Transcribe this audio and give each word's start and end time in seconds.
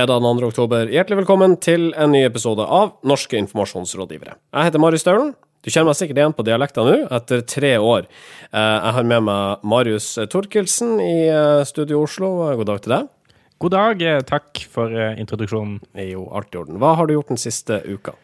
Fredag 0.00 0.22
den 0.22 0.38
2. 0.40 0.46
oktober, 0.48 0.88
hjertelig 0.88 1.18
velkommen 1.18 1.58
til 1.60 1.90
en 1.92 2.08
ny 2.14 2.22
episode 2.24 2.64
av 2.64 2.94
Norske 3.04 3.36
informasjonsrådgivere. 3.36 4.32
Jeg 4.56 4.68
heter 4.70 4.80
Marius 4.80 5.02
Staulen. 5.04 5.34
Du 5.60 5.68
kjenner 5.68 5.90
meg 5.90 5.98
sikkert 5.98 6.20
igjen 6.22 6.34
på 6.38 6.44
dialekta 6.46 6.86
nå, 6.86 6.94
etter 7.18 7.42
tre 7.44 7.74
år. 7.76 8.06
Eh, 8.48 8.78
jeg 8.78 8.94
har 8.96 9.08
med 9.10 9.26
meg 9.26 9.66
Marius 9.74 10.06
Torkelsen 10.32 10.94
i 11.04 11.26
eh, 11.28 11.66
Studio 11.68 12.00
Oslo. 12.06 12.30
God 12.62 12.70
dag 12.70 12.80
til 12.80 12.94
deg. 12.94 13.12
God 13.60 13.76
dag. 13.76 14.06
eh, 14.14 14.24
Takk 14.24 14.64
for 14.72 14.96
introduksjonen. 15.20 15.76
Jo 16.06 16.24
alt 16.32 16.56
i 16.56 16.62
orden. 16.62 16.80
Hva 16.80 16.94
har 16.96 17.04
du 17.10 17.18
gjort 17.18 17.34
den 17.34 17.44
siste 17.44 17.82
uka? 17.84 18.16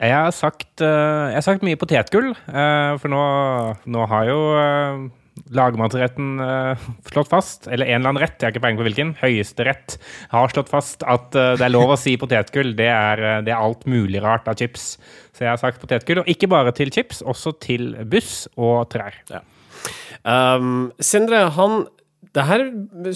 Jeg 0.00 0.16
har 0.16 0.32
sagt, 0.32 0.70
jeg 0.80 1.36
har 1.36 1.44
sagt 1.44 1.68
mye 1.68 1.76
potetgull, 1.76 2.32
for 2.48 3.12
nå, 3.12 3.24
nå 3.84 4.08
har 4.08 4.30
jo 4.32 4.40
lagmannsretten 5.56 6.40
uh, 6.42 6.88
slått 7.10 7.30
fast, 7.30 7.68
eller 7.68 7.88
en 7.88 8.00
eller 8.00 8.12
annen 8.12 8.22
rett, 8.22 8.36
jeg 8.38 8.48
har 8.48 8.54
ikke 8.54 8.64
peiling 8.64 8.80
på 8.80 8.86
hvilken, 8.88 9.12
høyesterett 9.20 9.96
har 10.32 10.52
slått 10.54 10.72
fast 10.72 11.04
at 11.04 11.30
uh, 11.36 11.54
det 11.58 11.66
er 11.66 11.74
lov 11.74 11.94
å 11.94 12.00
si 12.00 12.16
potetgull. 12.20 12.74
Det 12.78 12.90
er, 12.90 13.24
uh, 13.24 13.38
det 13.46 13.54
er 13.54 13.60
alt 13.60 13.86
mulig 13.90 14.22
rart 14.24 14.50
av 14.50 14.58
chips. 14.60 14.92
Så 15.34 15.46
jeg 15.46 15.52
har 15.52 15.62
sagt 15.62 15.80
potetgull, 15.82 16.22
og 16.22 16.30
ikke 16.30 16.50
bare 16.50 16.74
til 16.76 16.92
chips, 16.94 17.22
også 17.22 17.54
til 17.62 17.94
buss 18.10 18.44
og 18.60 18.90
trær. 18.92 19.16
Um, 20.26 20.90
Sindre, 21.00 21.46
han 21.56 21.86
det 22.36 22.44
her 22.46 22.62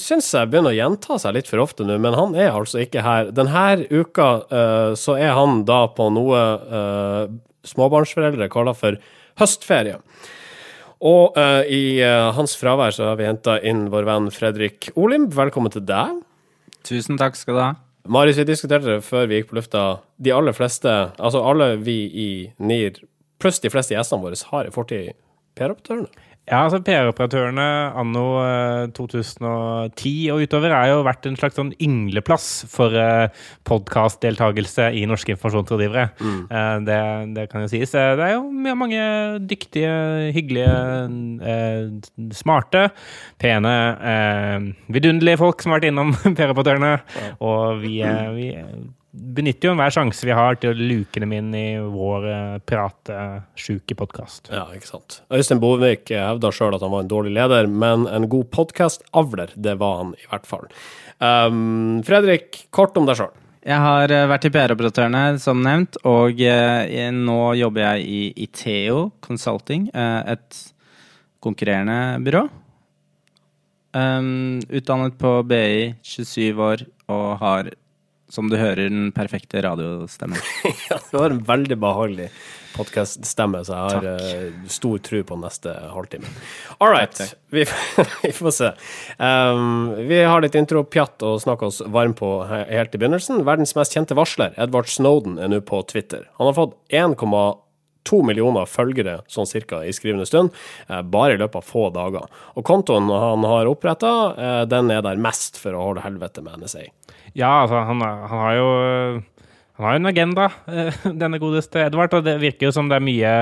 syns 0.01 0.33
jeg 0.35 0.51
begynner 0.51 0.73
å 0.73 0.79
gjenta 0.79 1.21
seg 1.23 1.37
litt 1.37 1.47
for 1.51 1.63
ofte 1.63 1.85
nå, 1.87 2.01
men 2.03 2.17
han 2.19 2.33
er 2.35 2.51
altså 2.51 2.81
ikke 2.83 3.05
her. 3.05 3.29
Denne 3.35 3.85
uka 3.93 4.29
uh, 4.51 4.93
så 4.99 5.15
er 5.21 5.37
han 5.37 5.63
da 5.69 5.85
på 5.95 6.09
noe 6.15 6.41
uh, 6.67 7.29
småbarnsforeldre 7.69 8.51
kaller 8.53 8.75
for 8.79 8.99
høstferie. 9.41 10.01
Og 11.05 11.37
uh, 11.37 11.63
i 11.69 12.01
hans 12.01 12.55
fravær 12.57 12.95
så 12.97 13.11
har 13.11 13.19
vi 13.21 13.29
henta 13.29 13.59
inn 13.61 13.91
vår 13.93 14.07
venn 14.09 14.31
Fredrik 14.33 14.89
Olim. 14.97 15.29
Velkommen 15.33 15.73
til 15.73 15.85
deg. 15.85 16.23
Tusen 16.85 17.21
takk 17.21 17.37
skal 17.37 17.57
du 17.57 17.61
ha. 17.61 17.73
Marius, 18.09 18.37
vi 18.41 18.45
diskuterte 18.49 18.89
det 18.89 19.05
før 19.05 19.29
vi 19.29 19.39
gikk 19.39 19.51
på 19.51 19.59
lufta. 19.59 19.83
De 20.21 20.33
aller 20.33 20.57
fleste, 20.57 20.91
altså 21.17 21.41
alle 21.45 21.75
vi 21.81 21.99
i 22.09 22.29
NIR, 22.61 22.99
pluss 23.41 23.61
de 23.65 23.73
fleste 23.73 23.97
gjestene 23.97 24.25
våre, 24.25 24.37
har 24.51 24.69
en 24.69 24.75
fortid 24.75 25.11
i 25.11 25.15
PR-operatørene. 25.57 26.11
Ja, 26.45 26.59
altså 26.67 26.77
PR-operatørene 26.85 27.65
anno 27.97 28.23
eh, 28.43 28.83
2010 28.93 30.11
og 30.35 30.43
utover 30.45 30.75
er 30.77 30.91
jo 30.91 30.99
vært 31.07 31.25
en 31.31 31.39
slags 31.41 31.57
sånn 31.57 31.71
yngleplass 31.81 32.49
for 32.69 32.93
eh, 33.01 33.31
podkastdeltakelse 33.65 34.91
i 34.99 35.07
norske 35.09 35.33
informasjonsrådgivere. 35.33 36.05
Eh, 36.21 36.75
det, 36.85 36.99
det 37.39 37.47
kan 37.53 37.65
jo 37.65 37.71
sies. 37.73 37.95
Eh, 37.97 38.11
Det 38.21 38.27
er 38.29 38.35
jo 38.37 38.75
mange 38.77 39.07
dyktige, 39.49 39.95
hyggelige, 40.37 40.75
eh, 41.49 42.29
smarte, 42.37 42.91
pene, 43.41 43.73
eh, 44.13 44.69
vidunderlige 44.93 45.41
folk 45.41 45.65
som 45.65 45.73
har 45.73 45.81
vært 45.81 45.89
innom 45.95 46.13
PR-operatørene. 46.37 46.93
Og 47.41 47.81
vi, 47.87 48.03
eh, 48.05 48.29
vi 48.37 48.51
benytter 49.15 49.69
jo 49.71 49.75
enhver 49.75 49.95
sjanse 49.95 50.27
vi 50.27 50.35
har 50.35 50.59
til 50.59 50.73
å 50.73 50.89
luke 50.91 51.23
dem 51.23 51.33
inn 51.37 51.53
i 51.55 51.69
vår 51.79 52.27
eh, 52.31 52.57
pratesjuke 52.67 53.97
podkast. 53.99 54.51
Ja, 54.51 54.67
ikke 54.75 54.91
sant. 54.91 55.21
Øystein 55.31 55.63
Bovik 55.63 56.11
hevda 56.11 56.51
sjøl 56.55 56.75
at 56.77 56.85
han 56.85 56.93
var 56.95 57.07
en 57.07 57.13
dårlig 57.13 57.37
leder, 57.39 57.71
men 57.71 58.09
en 58.11 58.29
god 58.33 58.51
podkastavler, 58.55 59.55
det 59.55 59.79
var 59.81 60.03
han 60.03 60.13
i 60.19 60.29
hvert 60.31 60.51
fall. 60.51 60.69
Um, 61.23 62.03
Fredrik, 62.05 62.65
kort 62.75 62.99
om 62.99 63.07
deg 63.09 63.21
sjøl. 63.23 63.33
Jeg 63.65 63.81
har 63.81 64.13
eh, 64.13 64.27
vært 64.29 64.45
i 64.45 64.51
PR-operatørene, 64.53 65.39
som 65.41 65.63
nevnt, 65.65 65.97
og 66.05 66.41
eh, 66.45 67.07
nå 67.17 67.39
jobber 67.57 67.87
jeg 67.87 68.03
i 68.05 68.19
Iteo 68.45 69.07
Consulting, 69.25 69.87
eh, 69.89 70.35
et 70.35 70.59
konkurrerende 71.45 72.19
byrå. 72.27 72.43
Um, 73.95 74.59
utdannet 74.69 75.17
på 75.17 75.33
BI, 75.49 75.95
27 76.05 76.61
år, 76.61 76.85
og 77.09 77.27
har, 77.41 77.73
som 78.35 78.51
du 78.51 78.59
hører, 78.59 78.91
den 78.91 79.13
perfekte 79.15 79.63
radiostemmen. 79.65 80.41
Ja, 80.91 80.99
du 81.11 81.19
har 81.21 81.33
en 81.33 81.41
veldig 81.47 81.77
behagelig 81.81 82.29
podkaststemme, 82.75 83.63
så 83.65 83.77
jeg 83.77 83.95
har 83.95 84.07
eh, 84.11 84.69
stor 84.73 84.99
tro 85.05 85.21
på 85.27 85.39
neste 85.41 85.73
halvtime. 85.95 86.29
All 86.83 86.93
right, 86.93 87.21
vi, 87.55 87.65
vi 88.25 88.33
får 88.35 88.55
se. 88.57 88.71
Um, 89.19 89.95
vi 90.09 90.23
har 90.27 90.43
litt 90.45 90.59
intro-pjatt 90.59 91.25
å 91.27 91.37
snakke 91.43 91.71
oss 91.71 91.83
varm 91.87 92.17
på 92.19 92.31
helt 92.51 92.95
i 92.95 93.01
begynnelsen. 93.01 93.45
Verdens 93.47 93.77
mest 93.79 93.95
kjente 93.95 94.19
varsler, 94.19 94.57
Edward 94.61 94.91
Snowden, 94.91 95.39
er 95.39 95.53
nå 95.53 95.63
på 95.67 95.83
Twitter. 95.91 96.27
Han 96.41 96.51
har 96.51 96.59
fått 96.59 96.77
1,2 96.95 98.21
millioner 98.27 98.69
følgere 98.71 99.21
sånn 99.31 99.49
cirka 99.49 99.85
i 99.87 99.95
skrivende 99.95 100.27
stund, 100.29 100.51
eh, 100.89 101.03
bare 101.03 101.39
i 101.39 101.41
løpet 101.41 101.63
av 101.63 101.71
få 101.71 101.89
dager. 101.95 102.27
Og 102.59 102.67
kontoen 102.67 103.09
han 103.13 103.47
har 103.49 103.71
oppretta, 103.71 104.13
eh, 104.35 104.61
den 104.67 104.91
er 104.91 105.07
der 105.07 105.23
mest 105.31 105.63
for 105.63 105.79
å 105.79 105.89
holde 105.93 106.07
helvete 106.07 106.43
med 106.43 106.65
NSA. 106.65 106.89
Ja, 107.33 107.63
altså, 107.63 107.81
han, 107.89 108.03
han 108.05 108.43
har 108.45 108.59
jo 108.59 108.69
han 109.75 109.87
har 109.89 109.97
en 109.99 110.07
agenda, 110.07 110.45
eh, 110.71 111.07
denne 111.23 111.41
godeste 111.43 111.83
Edvard, 111.83 112.13
og 112.15 112.27
det 112.27 112.37
virker 112.43 112.69
jo 112.69 112.75
som 112.75 112.91
det 112.91 113.01
er 113.01 113.07
mye, 113.09 113.33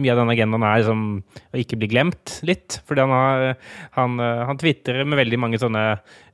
mye 0.00 0.14
av 0.14 0.22
denne 0.22 0.36
agendaen 0.36 0.66
er 0.66 0.82
liksom 0.82 1.04
å 1.50 1.60
ikke 1.62 1.80
bli 1.80 1.90
glemt 1.90 2.38
litt. 2.46 2.80
Fordi 2.86 3.04
han 3.04 3.14
har 3.14 3.40
han, 3.90 4.20
eh, 4.20 4.44
han 4.46 4.58
twitterer 4.58 5.06
med 5.06 5.18
veldig 5.20 5.38
mange 5.40 5.60
sånne 5.60 5.84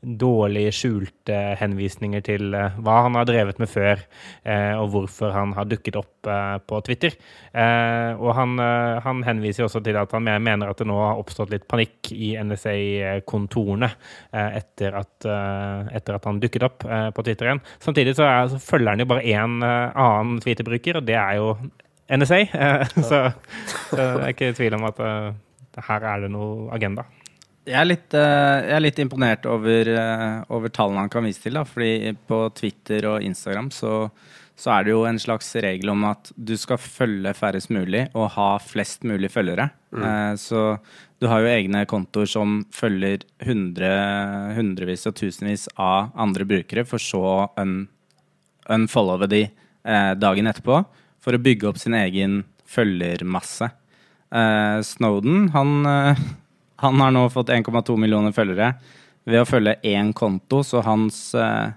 dårlig 0.03 0.69
skjulte 0.77 1.39
henvisninger 1.61 2.23
til 2.27 2.55
eh, 2.55 2.77
hva 2.85 3.01
han 3.07 3.17
har 3.19 3.29
drevet 3.29 3.61
med 3.63 3.71
før, 3.71 4.03
eh, 4.45 4.75
og 4.79 4.91
hvorfor 4.95 5.35
han 5.35 5.55
har 5.57 5.69
dukket 5.71 5.99
opp 6.01 6.13
på 6.27 6.79
Twitter. 6.83 7.15
Og 7.55 8.31
han, 8.35 8.57
han 8.59 9.21
henviser 9.23 9.63
også 9.63 9.79
til 9.87 9.95
at 10.01 10.11
han 10.11 10.25
mener 10.43 10.73
at 10.73 10.81
det 10.81 10.89
nå 10.91 10.97
har 10.99 11.21
oppstått 11.21 11.53
litt 11.53 11.69
panikk 11.71 12.11
i 12.11 12.33
NSA-kontorene 12.43 13.93
etter, 14.35 14.97
etter 14.99 16.19
at 16.19 16.27
han 16.27 16.41
dukket 16.43 16.67
opp 16.67 16.83
på 16.83 17.27
Twitter 17.29 17.53
igjen. 17.53 17.63
Samtidig 17.79 18.17
så, 18.19 18.27
er, 18.27 18.51
så 18.51 18.59
følger 18.59 18.91
han 18.91 19.05
jo 19.05 19.11
bare 19.13 19.23
én 19.23 19.63
annen 19.63 20.43
Twitter-bruker, 20.43 20.99
og 20.99 21.07
det 21.07 21.15
er 21.21 21.39
jo 21.39 21.53
NSA. 22.09 22.39
eh, 22.53 22.87
så, 22.95 23.21
så 23.91 24.01
jeg 24.01 24.23
er 24.23 24.33
ikke 24.33 24.51
i 24.53 24.57
tvil 24.57 24.79
om 24.79 24.87
at 24.89 25.03
eh, 25.03 25.31
her 25.89 26.09
er 26.13 26.25
det 26.25 26.33
noe 26.33 26.71
agenda. 26.75 27.07
Jeg 27.67 27.81
er 27.81 27.89
litt, 27.89 28.15
eh, 28.15 28.57
jeg 28.63 28.75
er 28.77 28.85
litt 28.85 29.01
imponert 29.03 29.47
over, 29.51 29.91
over 30.55 30.73
tallene 30.73 31.05
han 31.05 31.13
kan 31.13 31.27
vise 31.27 31.43
til. 31.43 31.59
Da. 31.59 31.67
Fordi 31.67 32.15
på 32.29 32.43
Twitter 32.57 33.09
og 33.11 33.27
Instagram 33.27 33.73
så, 33.75 33.97
så 34.55 34.77
er 34.77 34.87
det 34.87 34.95
jo 34.95 35.03
en 35.09 35.19
slags 35.23 35.51
regel 35.65 35.91
om 35.93 36.07
at 36.13 36.31
du 36.37 36.55
skal 36.61 36.79
følge 36.81 37.35
færrest 37.37 37.73
mulig 37.75 38.07
og 38.15 38.31
ha 38.37 38.53
flest 38.63 39.07
mulig 39.09 39.33
følgere. 39.35 39.71
Mm. 39.97 40.37
Så 40.39 40.63
du 41.23 41.27
har 41.31 41.41
jo 41.41 41.49
egne 41.49 41.87
kontoer 41.89 42.29
som 42.29 42.61
følger 42.75 43.25
hundre, 43.47 43.91
hundrevis 44.55 45.07
og 45.09 45.17
tusenvis 45.17 45.67
av 45.81 46.13
andre 46.21 46.45
brukere, 46.47 46.85
for 46.85 47.01
så 47.01 47.23
å 47.25 47.37
un, 47.63 47.79
unfollowe 48.77 49.29
de 49.33 49.47
dagen 50.21 50.51
etterpå 50.51 50.83
for 51.27 51.35
å 51.35 51.43
bygge 51.43 51.67
opp 51.73 51.83
sin 51.83 51.99
egen 51.99 52.45
følgermasse. 52.71 53.73
Eh, 54.31 54.79
Snowden, 54.87 55.49
han 55.55 55.79
eh, 55.91 56.27
han 56.77 57.01
har 57.01 57.11
nå 57.11 57.25
fått 57.33 57.49
1,2 57.53 57.97
millioner 57.97 58.35
følgere 58.37 58.75
ved 59.27 59.41
å 59.41 59.49
følge 59.49 59.79
én 59.87 60.13
konto, 60.15 60.63
så 60.65 60.83
hans, 60.85 61.35
eh, 61.35 61.73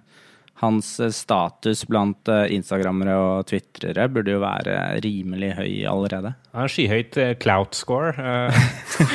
hans 0.60 1.00
eh, 1.00 1.12
status 1.16 1.86
blant 1.88 2.28
eh, 2.28 2.50
instagrammere 2.56 3.16
og 3.16 3.48
twitrere 3.50 4.10
burde 4.12 4.36
jo 4.36 4.42
være 4.44 4.76
rimelig 5.04 5.54
høy 5.56 5.72
allerede. 5.88 6.34
Han 6.52 6.66
har 6.66 6.74
skyhøyt 6.74 7.20
eh, 7.22 7.32
clout 7.40 7.78
score. 7.78 8.12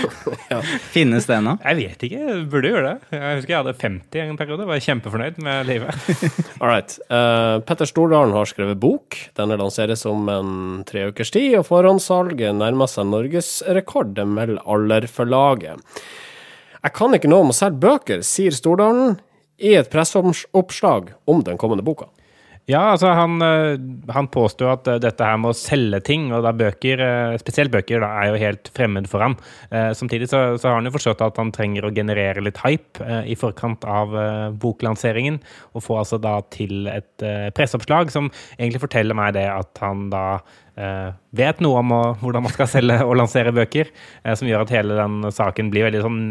ja. 0.52 0.60
Finnes 0.94 1.28
det 1.28 1.36
ennå? 1.36 1.56
Jeg 1.60 1.78
vet 1.80 2.06
ikke, 2.08 2.38
burde 2.50 2.72
gjøre 2.72 2.86
det. 2.94 3.18
Jeg 3.18 3.40
husker 3.40 3.54
jeg 3.54 3.60
hadde 3.60 3.76
50 3.82 4.24
en 4.24 4.40
periode, 4.40 4.68
var 4.70 4.84
kjempefornøyd 4.86 5.42
med 5.44 5.68
livet. 5.68 6.08
All 6.62 6.72
right. 6.72 6.96
Uh, 7.12 7.60
Petter 7.68 7.88
Stordalen 7.90 8.34
har 8.36 8.48
skrevet 8.48 8.80
bok. 8.80 9.18
Denne 9.36 9.60
lanseres 9.60 10.06
om 10.08 10.28
en 10.32 10.56
tre 10.88 11.08
ukers 11.10 11.34
tid, 11.34 11.58
og 11.60 11.68
forhåndssalget 11.68 12.56
nærmer 12.56 12.90
seg 12.90 13.10
norgesrekord, 13.10 14.16
melder 14.24 14.62
Aller-forlaget. 14.64 16.00
Jeg 16.84 16.92
kan 16.96 17.16
ikke 17.16 17.28
noe 17.32 17.46
om 17.46 17.52
å 17.52 17.56
selge 17.56 17.80
bøker, 17.80 18.24
sier 18.24 18.52
Stordalen 18.52 19.16
i 19.58 19.74
et 19.74 19.90
presseoppslag 19.90 21.14
om 21.24 21.42
den 21.44 21.58
kommende 21.58 21.82
boka. 21.86 22.08
Ja, 22.64 22.80
altså 22.94 23.10
han, 23.12 23.42
eh, 23.44 23.76
han 24.14 24.28
påstår 24.32 24.70
at 24.72 24.86
eh, 24.88 25.00
dette 25.02 25.26
her 25.26 25.36
med 25.40 25.52
å 25.52 25.56
selge 25.58 25.98
ting, 26.06 26.30
og 26.32 26.46
da 26.46 26.52
bøker, 26.56 27.00
eh, 27.04 27.34
spesielt 27.40 27.72
bøker, 27.74 28.00
da, 28.00 28.08
er 28.22 28.30
jo 28.30 28.38
helt 28.40 28.70
fremmed 28.72 29.08
for 29.10 29.20
ham. 29.20 29.36
Samtidig 29.98 30.30
så, 30.30 30.40
så 30.60 30.70
har 30.70 30.78
han 30.78 30.88
jo 30.88 30.94
forstått 30.94 31.20
at 31.24 31.36
han 31.40 31.50
trenger 31.52 31.84
å 31.84 31.92
generere 31.94 32.42
litt 32.44 32.60
hype 32.62 33.04
i 33.28 33.34
forkant 33.36 33.84
av 33.88 34.12
boklanseringen, 34.60 35.40
og 35.74 35.84
få 35.84 35.98
altså 36.00 36.18
da 36.22 36.36
til 36.54 36.86
et 36.90 37.24
presseoppslag 37.56 38.12
som 38.14 38.30
egentlig 38.56 38.84
forteller 38.84 39.18
meg 39.18 39.34
det 39.36 39.46
at 39.50 39.82
han 39.82 40.06
da 40.12 40.24
vet 41.34 41.60
noe 41.64 41.80
om 41.82 41.92
å, 41.94 42.02
hvordan 42.22 42.46
man 42.46 42.54
skal 42.54 42.70
selge 42.70 43.00
og 43.02 43.16
lansere 43.18 43.54
bøker, 43.56 43.90
som 44.38 44.48
gjør 44.48 44.64
at 44.64 44.74
hele 44.74 44.98
den 44.98 45.34
saken 45.34 45.72
blir 45.74 45.88
veldig 45.88 46.04
sånn 46.06 46.22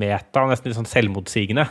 meta, 0.00 0.46
nesten 0.50 0.70
litt 0.70 0.78
sånn 0.78 0.90
selvmotsigende. 0.90 1.66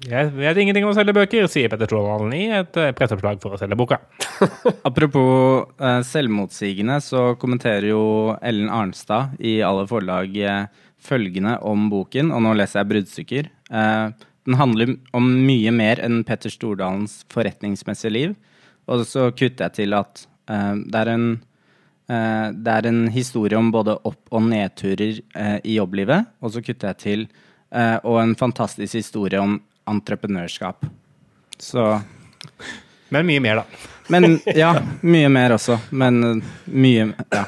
Jeg 0.00 0.30
vet 0.32 0.56
ingenting 0.56 0.86
om 0.86 0.94
å 0.94 0.96
selge 0.96 1.12
bøker, 1.12 1.44
sier 1.52 1.68
Petter 1.68 1.90
Stordalen 1.90 2.32
i 2.32 2.46
et 2.56 2.76
eh, 2.80 2.92
presseoppslag 2.96 3.40
for 3.42 3.52
å 3.52 3.58
selge 3.60 3.76
boka. 3.76 3.98
Apropos 4.88 5.66
eh, 5.76 5.98
selvmotsigende, 6.08 6.96
så 7.04 7.34
kommenterer 7.40 7.90
jo 7.90 8.04
Ellen 8.40 8.70
Arnstad 8.72 9.36
i 9.44 9.58
alle 9.66 9.84
forlag 9.90 10.38
eh, 10.40 10.86
følgende 11.04 11.58
om 11.68 11.90
boken, 11.92 12.32
og 12.32 12.40
nå 12.46 12.54
leser 12.56 12.80
jeg 12.80 12.90
bruddstykker. 12.94 13.50
Den 13.70 14.56
handler 14.56 14.94
om 15.16 15.28
mye 15.44 15.72
mer 15.72 16.00
enn 16.04 16.22
Petter 16.28 16.52
Stordalens 16.52 17.20
forretningsmessige 17.32 18.12
liv. 18.12 18.34
Og 18.88 19.04
så 19.08 19.28
kutter 19.36 19.68
jeg 19.68 19.76
til 19.78 19.96
at 19.96 20.26
det, 20.44 21.00
er 21.00 21.12
en, 21.14 21.26
det 22.04 22.74
er 22.74 22.88
en 22.90 23.00
historie 23.14 23.56
om 23.56 23.70
både 23.72 23.96
opp- 23.96 24.28
og 24.28 24.44
nedturer 24.50 25.22
i 25.64 25.78
jobblivet. 25.78 26.28
Og 26.44 26.52
så 26.52 26.60
kutter 26.66 26.92
jeg 26.92 27.00
til 27.00 27.24
og 27.72 28.20
en 28.20 28.36
fantastisk 28.36 29.00
historie 29.00 29.40
om 29.40 29.56
entreprenørskap. 29.90 30.86
Så 31.60 31.84
Men 33.10 33.26
mye 33.26 33.42
mer, 33.42 33.62
da. 33.62 33.88
Men 34.10 34.38
ja, 34.62 34.72
mye 35.02 35.28
mer 35.32 35.56
også. 35.58 35.78
Men 35.90 36.22
eh, 36.24 36.54
mye 36.66 37.10
Ja. 37.34 37.44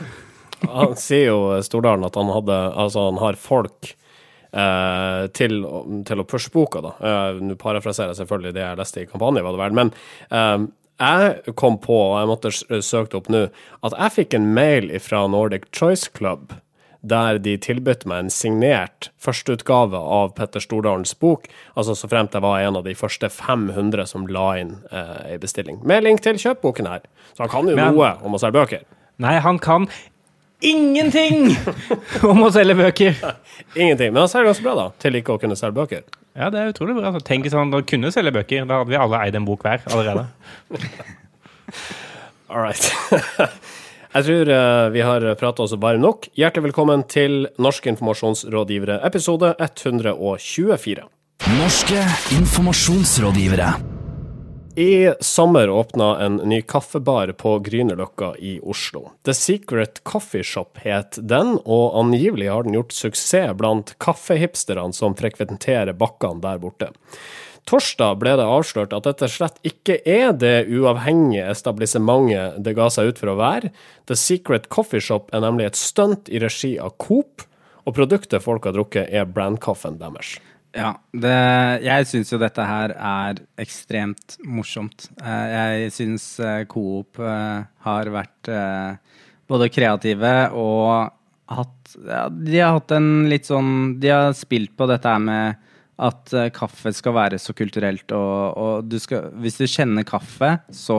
Han 0.62 0.92
sier 0.94 1.32
jo 1.32 1.38
Stordalen 1.66 2.06
at 2.06 2.14
han 2.14 2.28
hadde 2.30 2.54
Altså, 2.78 3.08
han 3.08 3.16
har 3.18 3.34
folk 3.34 3.88
eh, 4.54 5.24
til, 5.34 5.56
til 6.06 6.22
å 6.22 6.26
pushe 6.28 6.52
boka, 6.54 6.82
da. 6.84 6.92
Eh, 7.02 7.40
Nå 7.42 7.56
parafraserer 7.58 8.12
jeg 8.12 8.20
selvfølgelig 8.20 8.54
det 8.54 8.62
jeg 8.62 8.78
leste 8.78 9.02
i 9.02 9.08
kampanje, 9.10 9.42
var 9.42 9.56
det 9.56 9.62
vel. 9.64 9.74
Men 9.80 9.90
eh, 10.30 10.68
jeg 11.02 11.54
kom 11.58 11.80
på, 11.82 11.96
og 12.12 12.18
jeg 12.20 12.30
måtte 12.30 12.52
søke 12.84 13.10
det 13.10 13.18
opp 13.18 13.32
nå, 13.34 13.46
at 13.88 13.96
jeg 13.98 14.16
fikk 14.20 14.36
en 14.38 14.52
mail 14.54 14.92
fra 15.02 15.24
Nordic 15.32 15.66
Choice 15.74 16.12
Club 16.14 16.54
der 17.02 17.38
de 17.42 17.56
tilbød 17.58 18.04
meg 18.06 18.18
en 18.24 18.30
signert 18.30 19.08
førsteutgave 19.22 19.98
av 19.98 20.34
Petter 20.36 20.62
Stordalens 20.62 21.14
bok, 21.18 21.48
altså 21.74 21.96
så 21.98 22.08
fremt 22.10 22.34
jeg 22.36 22.44
var 22.44 22.60
en 22.62 22.78
av 22.78 22.84
de 22.86 22.94
første 22.94 23.26
500 23.30 24.06
som 24.06 24.28
la 24.30 24.46
inn 24.60 24.76
eh, 24.94 25.34
bestilling. 25.42 25.80
Med 25.82 26.04
link 26.06 26.22
til 26.22 26.38
kjøpboken 26.38 26.86
her. 26.86 27.02
Så 27.34 27.42
han 27.44 27.50
kan 27.50 27.68
jo 27.68 27.74
Men- 27.76 27.94
noe 27.98 28.12
om 28.22 28.34
å 28.38 28.40
selge 28.42 28.60
bøker. 28.60 28.84
Nei, 29.22 29.34
han 29.42 29.58
kan 29.62 29.88
ingenting 30.62 31.50
om 32.30 32.44
å 32.46 32.50
selge 32.54 32.76
bøker! 32.78 33.18
Ingenting. 33.74 34.12
Men 34.14 34.22
han 34.22 34.30
selger 34.30 34.52
ganske 34.52 34.62
bra, 34.68 34.74
da, 34.78 34.86
til 35.02 35.18
ikke 35.18 35.34
å 35.34 35.40
kunne 35.42 35.56
selge 35.58 35.74
bøker. 35.80 36.06
Ja, 36.38 36.48
det 36.54 36.60
er 36.62 36.70
utrolig 36.70 36.94
bra. 36.96 37.10
Altså, 37.10 37.20
tenk 37.26 37.44
hvis 37.48 37.56
han 37.58 37.74
kunne 37.88 38.12
selge 38.14 38.30
bøker. 38.38 38.62
Da 38.70 38.78
hadde 38.80 38.94
vi 38.94 39.00
alle 39.00 39.18
eid 39.26 39.34
en 39.36 39.44
bok 39.48 39.66
hver 39.66 39.82
allerede. 39.90 40.28
All 42.52 42.62
right. 42.62 42.84
Jeg 44.12 44.26
tror 44.26 44.48
eh, 44.52 44.88
vi 44.92 45.00
har 45.00 45.24
prata 45.40 45.64
oss 45.64 45.72
bare 45.80 45.96
nok. 45.96 46.26
Hjertelig 46.36 46.66
velkommen 46.66 47.00
til 47.08 47.46
Norske 47.56 47.88
informasjonsrådgivere, 47.94 48.98
episode 49.08 49.54
124. 49.56 51.06
Norske 51.56 52.02
informasjonsrådgivere. 52.36 53.70
I 54.76 55.14
sommer 55.20 55.72
åpna 55.72 56.10
en 56.26 56.36
ny 56.44 56.60
kaffebar 56.60 57.32
på 57.40 57.54
Grünerløkka 57.64 58.34
i 58.36 58.58
Oslo. 58.60 59.06
The 59.24 59.32
Secret 59.32 60.02
Coffee 60.04 60.44
Shop 60.44 60.84
het 60.84 61.16
den, 61.16 61.56
og 61.64 61.96
angivelig 62.04 62.50
har 62.52 62.68
den 62.68 62.76
gjort 62.76 62.92
suksess 62.92 63.56
blant 63.56 63.94
kaffehipsterne 63.96 64.92
som 64.92 65.16
frekventerer 65.16 65.96
bakkene 65.96 66.44
der 66.44 66.60
borte. 66.60 66.92
Torsdag 67.68 68.18
ble 68.18 68.34
det 68.40 68.46
avslørt 68.48 68.94
at 68.96 69.06
dette 69.06 69.28
slett 69.30 69.60
ikke 69.66 70.00
er 70.08 70.32
det 70.34 70.66
uavhengige 70.72 71.46
establissementet 71.52 72.58
det 72.64 72.74
ga 72.76 72.88
seg 72.90 73.12
ut 73.12 73.20
for 73.22 73.32
å 73.32 73.38
være. 73.38 73.70
The 74.10 74.18
Secret 74.18 74.66
Coffee 74.72 75.02
Shop 75.02 75.30
er 75.32 75.44
nemlig 75.44 75.68
et 75.70 75.78
stunt 75.78 76.30
i 76.32 76.42
regi 76.42 76.74
av 76.82 76.96
Coop, 77.02 77.44
og 77.86 77.94
produktet 77.96 78.42
folk 78.42 78.66
har 78.66 78.74
drukket, 78.76 79.08
er 79.10 79.30
brandkaffen 79.30 79.96
deres. 80.02 80.36
Ja, 80.72 80.94
det, 81.12 81.38
jeg 81.84 82.06
syns 82.08 82.30
jo 82.32 82.38
dette 82.40 82.64
her 82.64 82.94
er 82.96 83.40
ekstremt 83.60 84.38
morsomt. 84.48 85.10
Eh, 85.20 85.48
Jeg 85.52 85.90
syns 85.92 86.26
eh, 86.40 86.62
Coop 86.70 87.20
eh, 87.20 87.66
har 87.84 88.12
vært 88.14 88.50
både 89.50 89.68
kreative 89.68 90.32
og 90.56 91.12
hatt 91.52 91.94
ja, 92.06 92.24
De 92.32 92.56
har 92.56 92.78
hatt 92.78 92.94
en 92.96 93.26
litt 93.28 93.44
sånn 93.44 93.98
De 94.00 94.08
har 94.08 94.30
spilt 94.38 94.72
på 94.78 94.86
dette 94.88 95.10
her 95.10 95.20
med 95.20 95.58
at 96.00 96.32
eh, 96.32 96.48
kaffe 96.54 96.92
skal 96.96 97.14
være 97.16 97.38
så 97.40 97.54
kulturelt, 97.56 98.12
og, 98.16 98.56
og 98.56 98.88
du 98.88 98.96
skal, 99.02 99.28
hvis 99.42 99.58
du 99.60 99.66
kjenner 99.68 100.06
kaffe, 100.08 100.54
så, 100.72 100.98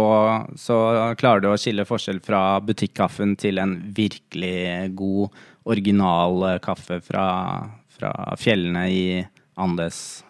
så 0.59 0.77
klarer 1.19 1.43
du 1.43 1.49
å 1.49 1.57
skille 1.59 1.87
forskjell 1.87 2.21
fra 2.23 2.59
butikkaffen 2.63 3.35
til 3.41 3.61
en 3.61 3.79
virkelig 3.95 4.93
god, 4.97 5.41
original 5.63 6.45
eh, 6.51 6.59
kaffe 6.63 6.99
fra, 7.03 7.25
fra 7.93 8.13
fjellene 8.39 8.85
i 8.91 9.03
Andes. 9.59 10.23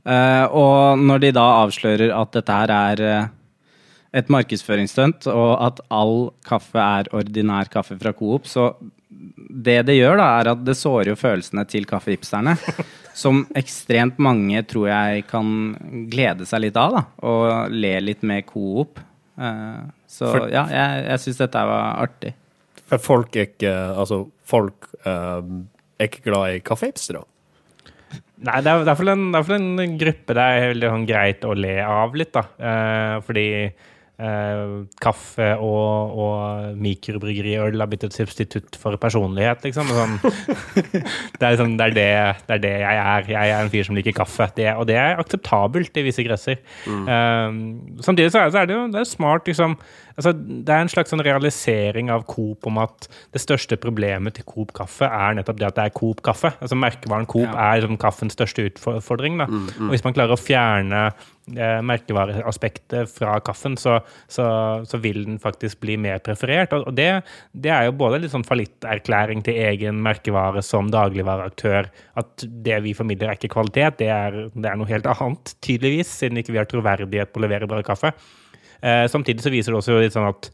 Uh, 0.00 0.46
og 0.56 1.02
når 1.04 1.20
de 1.20 1.30
da 1.36 1.42
avslører 1.60 2.10
at 2.16 2.30
dette 2.32 2.54
her 2.56 2.70
er 2.72 3.02
et 4.16 4.30
markedsføringsstunt, 4.32 5.28
og 5.30 5.52
at 5.62 5.82
all 5.92 6.30
kaffe 6.46 6.80
er 6.80 7.10
ordinær 7.14 7.68
kaffe 7.70 7.98
fra 8.00 8.14
Coop, 8.16 8.48
så 8.48 8.72
det 9.10 9.82
det 9.86 9.98
gjør, 9.98 10.16
da, 10.18 10.28
er 10.40 10.52
at 10.54 10.64
det 10.64 10.76
sårer 10.78 11.12
jo 11.12 11.18
følelsene 11.20 11.66
til 11.68 11.86
kaffehipsterne. 11.88 12.56
Som 13.20 13.42
ekstremt 13.58 14.20
mange 14.22 14.62
tror 14.70 14.88
jeg 14.88 15.24
kan 15.28 15.48
glede 16.12 16.46
seg 16.48 16.64
litt 16.64 16.78
av, 16.80 16.94
da. 16.96 17.02
Og 17.28 17.72
le 17.74 17.94
litt 18.04 18.22
med 18.26 18.46
Coop. 18.48 19.00
Eh, 19.40 19.82
så 20.10 20.30
For- 20.34 20.52
ja, 20.52 20.64
jeg, 20.72 21.02
jeg 21.10 21.24
syns 21.26 21.42
dette 21.42 21.64
var 21.70 22.00
artig. 22.06 22.32
For 22.90 22.98
folk 23.02 23.36
er 23.38 23.46
ikke 23.50 23.74
Altså, 23.94 24.24
folk 24.50 24.88
eh, 25.04 25.50
er 26.00 26.08
ikke 26.08 26.24
glad 26.26 26.56
i 26.56 26.62
kaffehipstere. 26.64 27.22
Nei, 28.40 28.56
det 28.64 28.72
er 28.72 28.80
i 28.80 28.84
hvert 28.88 28.96
fall 28.98 29.12
en, 29.12 29.26
det 29.30 29.36
er 29.38 29.44
i 29.44 29.48
hvert 29.50 29.84
en 29.84 29.96
gruppe 30.00 30.34
det 30.38 30.44
er 30.48 30.70
veldig 30.72 30.90
sånn 30.94 31.06
greit 31.10 31.42
å 31.44 31.52
le 31.54 31.74
av 31.84 32.14
litt, 32.16 32.32
da. 32.32 32.42
Eh, 32.56 33.16
fordi 33.26 33.46
eh, 34.20 34.74
kaffe 35.02 35.48
og, 35.56 36.18
og 36.20 36.76
mikrobryggeriøl 36.80 37.80
har 37.80 37.90
blitt 37.90 38.04
et 38.06 38.16
substitutt 38.16 38.78
for 38.80 38.98
personlighet, 39.00 39.64
liksom. 39.66 39.90
Sånn, 39.96 40.18
det, 40.20 41.40
er 41.40 41.50
liksom, 41.54 41.76
det, 41.80 41.88
er 41.88 41.96
det, 41.96 42.10
det 42.46 42.58
er 42.58 42.62
det 42.66 42.74
jeg 42.82 43.00
er. 43.04 43.30
Jeg 43.34 43.54
er 43.54 43.64
en 43.64 43.72
fyr 43.72 43.88
som 43.88 43.98
liker 43.98 44.16
kaffe. 44.20 44.50
Det, 44.56 44.68
og 44.74 44.86
det 44.90 44.98
er 45.00 45.20
akseptabelt 45.22 45.96
i 45.96 46.06
visse 46.06 46.26
kretser. 46.26 46.60
Eh, 46.86 47.58
samtidig 48.04 48.30
så 48.34 48.44
er, 48.44 48.54
så 48.54 48.62
er 48.62 48.70
det 48.70 48.78
jo 48.78 48.86
det 48.94 49.06
smart, 49.08 49.48
liksom 49.48 49.78
altså, 50.16 50.32
Det 50.34 50.74
er 50.74 50.84
en 50.84 50.90
slags 50.92 51.10
sånn 51.12 51.22
realisering 51.26 52.10
av 52.10 52.24
Coop 52.30 52.66
om 52.66 52.78
at 52.82 53.08
det 53.34 53.42
største 53.42 53.76
problemet 53.80 54.34
til 54.38 54.44
Coop 54.48 54.72
kaffe 54.76 55.06
er 55.08 55.34
nettopp 55.38 55.58
det 55.60 55.68
at 55.70 55.76
det 55.78 55.84
er 55.88 55.96
Coop 55.96 56.22
kaffe. 56.26 56.52
Altså 56.60 56.78
Merkevaren 56.78 57.26
Coop 57.30 57.46
Ja. 57.50 57.72
er 57.74 57.80
liksom 57.82 57.98
kaffens 58.00 58.36
største 58.38 58.68
utfordring. 58.70 59.38
Da. 59.38 59.46
Og 59.86 59.92
hvis 59.94 60.04
man 60.04 60.14
klarer 60.16 60.36
å 60.36 60.40
fjerne 60.40 61.02
eh, 61.56 61.80
merkevareaspektet 61.82 63.10
fra 63.10 63.38
kaffen, 63.44 63.76
så, 63.80 63.98
så, 64.30 64.44
så 64.88 65.00
vil 65.02 65.24
den 65.26 65.38
faktisk 65.42 65.80
bli 65.84 65.96
mer 66.00 66.18
preferert. 66.24 66.72
Og, 66.76 66.86
og 66.90 66.96
det, 66.98 67.08
det 67.52 67.72
er 67.74 67.88
jo 67.88 67.96
både 68.00 68.20
litt 68.22 68.34
sånn 68.34 68.46
fallitterklæring 68.46 69.42
til 69.46 69.58
egen 69.66 70.00
merkevare 70.04 70.62
som 70.66 70.90
dagligvareaktør. 70.92 71.90
At 72.20 72.44
det 72.46 72.80
vi 72.86 72.94
formidler 72.96 73.32
er 73.32 73.38
ikke 73.40 73.52
kvalitet, 73.56 73.98
det 74.02 74.10
er, 74.14 74.42
det 74.54 74.70
er 74.70 74.78
noe 74.80 74.90
helt 74.90 75.08
annet, 75.10 75.54
tydeligvis, 75.64 76.12
siden 76.20 76.40
ikke 76.40 76.54
vi 76.54 76.62
har 76.62 76.70
troverdighet 76.70 77.32
på 77.32 77.40
å 77.40 77.46
levere 77.46 77.68
bra 77.70 77.82
kaffe. 77.86 78.12
Eh, 78.82 79.06
samtidig 79.12 79.44
så 79.44 79.52
viser 79.52 79.72
det 79.74 79.80
også 79.82 80.00
litt 80.00 80.16
sånn 80.16 80.30
at 80.30 80.50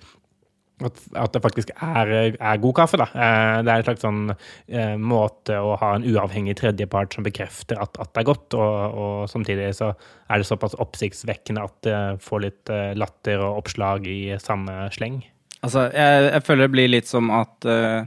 at, 0.84 0.98
at 1.16 1.32
det 1.32 1.40
faktisk 1.40 1.70
er, 1.72 2.10
er 2.36 2.58
god 2.60 2.74
kaffe. 2.76 2.98
Da. 3.00 3.06
Eh, 3.08 3.60
det 3.64 3.72
er 3.72 3.80
en 3.80 3.86
slags 3.86 4.02
sånn 4.04 4.18
eh, 4.32 4.96
måte 5.00 5.56
å 5.56 5.76
ha 5.80 5.94
en 5.96 6.04
uavhengig 6.04 6.58
tredjepart 6.60 7.16
som 7.16 7.24
bekrefter 7.26 7.80
at, 7.80 7.96
at 8.02 8.12
det 8.12 8.22
er 8.22 8.28
godt, 8.28 8.56
og, 8.58 8.98
og 9.00 9.30
samtidig 9.32 9.70
så 9.78 9.92
er 10.28 10.42
det 10.42 10.48
såpass 10.48 10.76
oppsiktsvekkende 10.82 11.64
at 11.64 11.78
det 11.86 12.00
får 12.24 12.44
litt 12.44 12.74
eh, 12.74 12.92
latter 12.98 13.40
og 13.46 13.62
oppslag 13.62 14.08
i 14.10 14.20
samme 14.42 14.90
sleng. 14.94 15.22
Altså, 15.64 15.88
jeg, 15.96 16.28
jeg 16.28 16.44
føler 16.46 16.66
det 16.66 16.74
blir 16.76 16.92
litt 16.92 17.08
som 17.08 17.32
at 17.34 17.66
eh, 17.70 18.04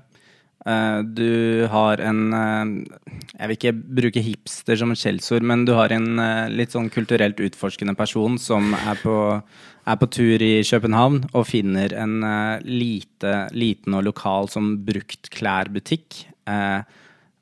du 0.66 1.68
har 1.72 2.02
en 2.04 2.34
eh, 2.36 2.72
Jeg 3.40 3.48
vil 3.48 3.56
ikke 3.56 3.72
bruke 4.02 4.24
hipster 4.24 4.76
som 4.76 4.92
et 4.92 5.00
skjellsord, 5.00 5.46
men 5.46 5.64
du 5.66 5.72
har 5.78 5.94
en 5.96 6.20
eh, 6.20 6.50
litt 6.52 6.76
sånn 6.76 6.90
kulturelt 6.92 7.40
utforskende 7.40 7.96
person 7.96 8.38
som 8.42 8.74
er 8.76 9.00
på, 9.00 9.16
er 9.40 10.00
på 10.02 10.10
tur 10.12 10.44
i 10.44 10.60
København 10.68 11.30
og 11.32 11.48
finner 11.48 11.96
en 11.96 12.24
eh, 12.28 12.66
lite, 12.68 13.48
liten 13.56 13.96
og 13.96 14.04
lokal 14.10 14.52
som 14.52 14.76
bruktklærbutikk. 14.84 16.26
klærbutikk. 16.50 16.96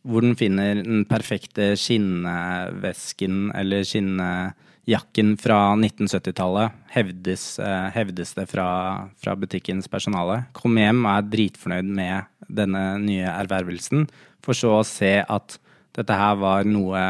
hvor 0.07 0.21
den 0.21 0.36
finner 0.36 0.75
den 0.83 1.03
perfekte 1.05 1.74
skinnvesken 1.75 3.51
eller 3.55 3.83
skinnjakken 3.83 5.33
fra 5.41 5.75
1970-tallet, 5.75 6.71
hevdes, 6.93 7.59
eh, 7.59 7.89
hevdes 7.95 8.33
det 8.38 8.45
fra, 8.47 8.69
fra 9.17 9.36
butikkens 9.36 9.88
personale. 9.88 10.45
Kom 10.53 10.77
hjem 10.77 11.03
og 11.05 11.12
er 11.12 11.31
dritfornøyd 11.33 11.89
med 11.89 12.37
denne 12.48 12.84
nye 13.04 13.25
ervervelsen, 13.30 14.08
for 14.44 14.58
så 14.58 14.80
å 14.80 14.86
se 14.88 15.20
at 15.22 15.58
dette 15.98 16.18
her 16.18 16.38
var 16.39 16.68
noe 16.68 17.01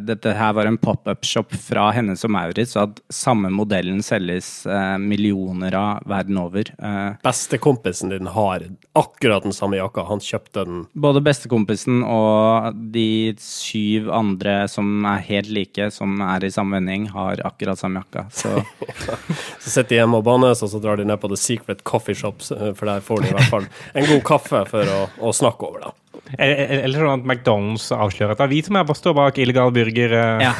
dette 0.00 0.32
her 0.32 0.52
var 0.56 0.68
en 0.68 0.78
pop-up-shop 0.80 1.52
fra 1.60 1.90
Hennes 1.92 2.22
og 2.24 2.30
Maurits, 2.32 2.72
og 2.78 2.82
at 2.94 3.00
samme 3.12 3.50
modellen 3.52 4.00
selges 4.04 4.48
eh, 4.66 4.94
millioner 5.00 5.74
av 5.76 6.06
verden 6.08 6.38
over. 6.40 6.70
Eh, 6.78 7.18
Bestekompisen 7.24 8.12
din 8.14 8.30
har 8.32 8.64
akkurat 8.96 9.44
den 9.44 9.52
samme 9.52 9.76
jakka. 9.76 10.06
Han 10.08 10.22
kjøpte 10.24 10.64
den 10.64 10.84
Både 10.94 11.20
bestekompisen 11.24 12.00
og 12.06 12.78
de 12.94 13.34
syv 13.42 14.08
andre 14.14 14.62
som 14.72 15.04
er 15.10 15.24
helt 15.28 15.52
like, 15.52 15.90
som 15.92 16.16
er 16.24 16.46
i 16.48 16.52
samme 16.54 16.78
vending, 16.78 17.10
har 17.12 17.42
akkurat 17.44 17.80
samme 17.80 18.00
jakka. 18.04 18.26
Så 18.32 18.54
Så 19.64 19.70
sitter 19.70 19.90
de 19.94 19.98
hjemme 20.02 20.20
og 20.20 20.24
bannes, 20.26 20.62
og 20.64 20.70
så 20.72 20.80
drar 20.82 21.00
de 21.00 21.06
ned 21.08 21.20
på 21.20 21.28
The 21.32 21.38
Secret 21.40 21.84
Coffee 21.84 22.16
Shops, 22.16 22.50
eh, 22.56 22.72
for 22.76 22.88
der 22.88 23.04
får 23.04 23.22
de 23.24 23.30
i 23.32 23.36
hvert 23.36 23.52
fall 23.52 23.68
en 23.94 24.08
god 24.08 24.24
kaffe 24.26 24.64
for 24.70 24.94
å, 24.96 25.04
å 25.20 25.34
snakke 25.36 25.68
over, 25.68 25.86
da. 25.88 25.92
Eller 26.38 26.96
sånn 26.96 27.20
at 27.20 27.28
McDonald's 27.28 27.90
avslører 27.94 28.34
at 28.34 28.40
det 28.40 28.48
er 28.48 28.52
vi 28.54 28.62
som 28.64 28.78
er 28.80 28.96
står 28.96 29.16
bak 29.18 29.38
illegal 29.42 29.72
burger. 29.74 30.16
eh. 30.16 30.44
Ja. 30.48 30.54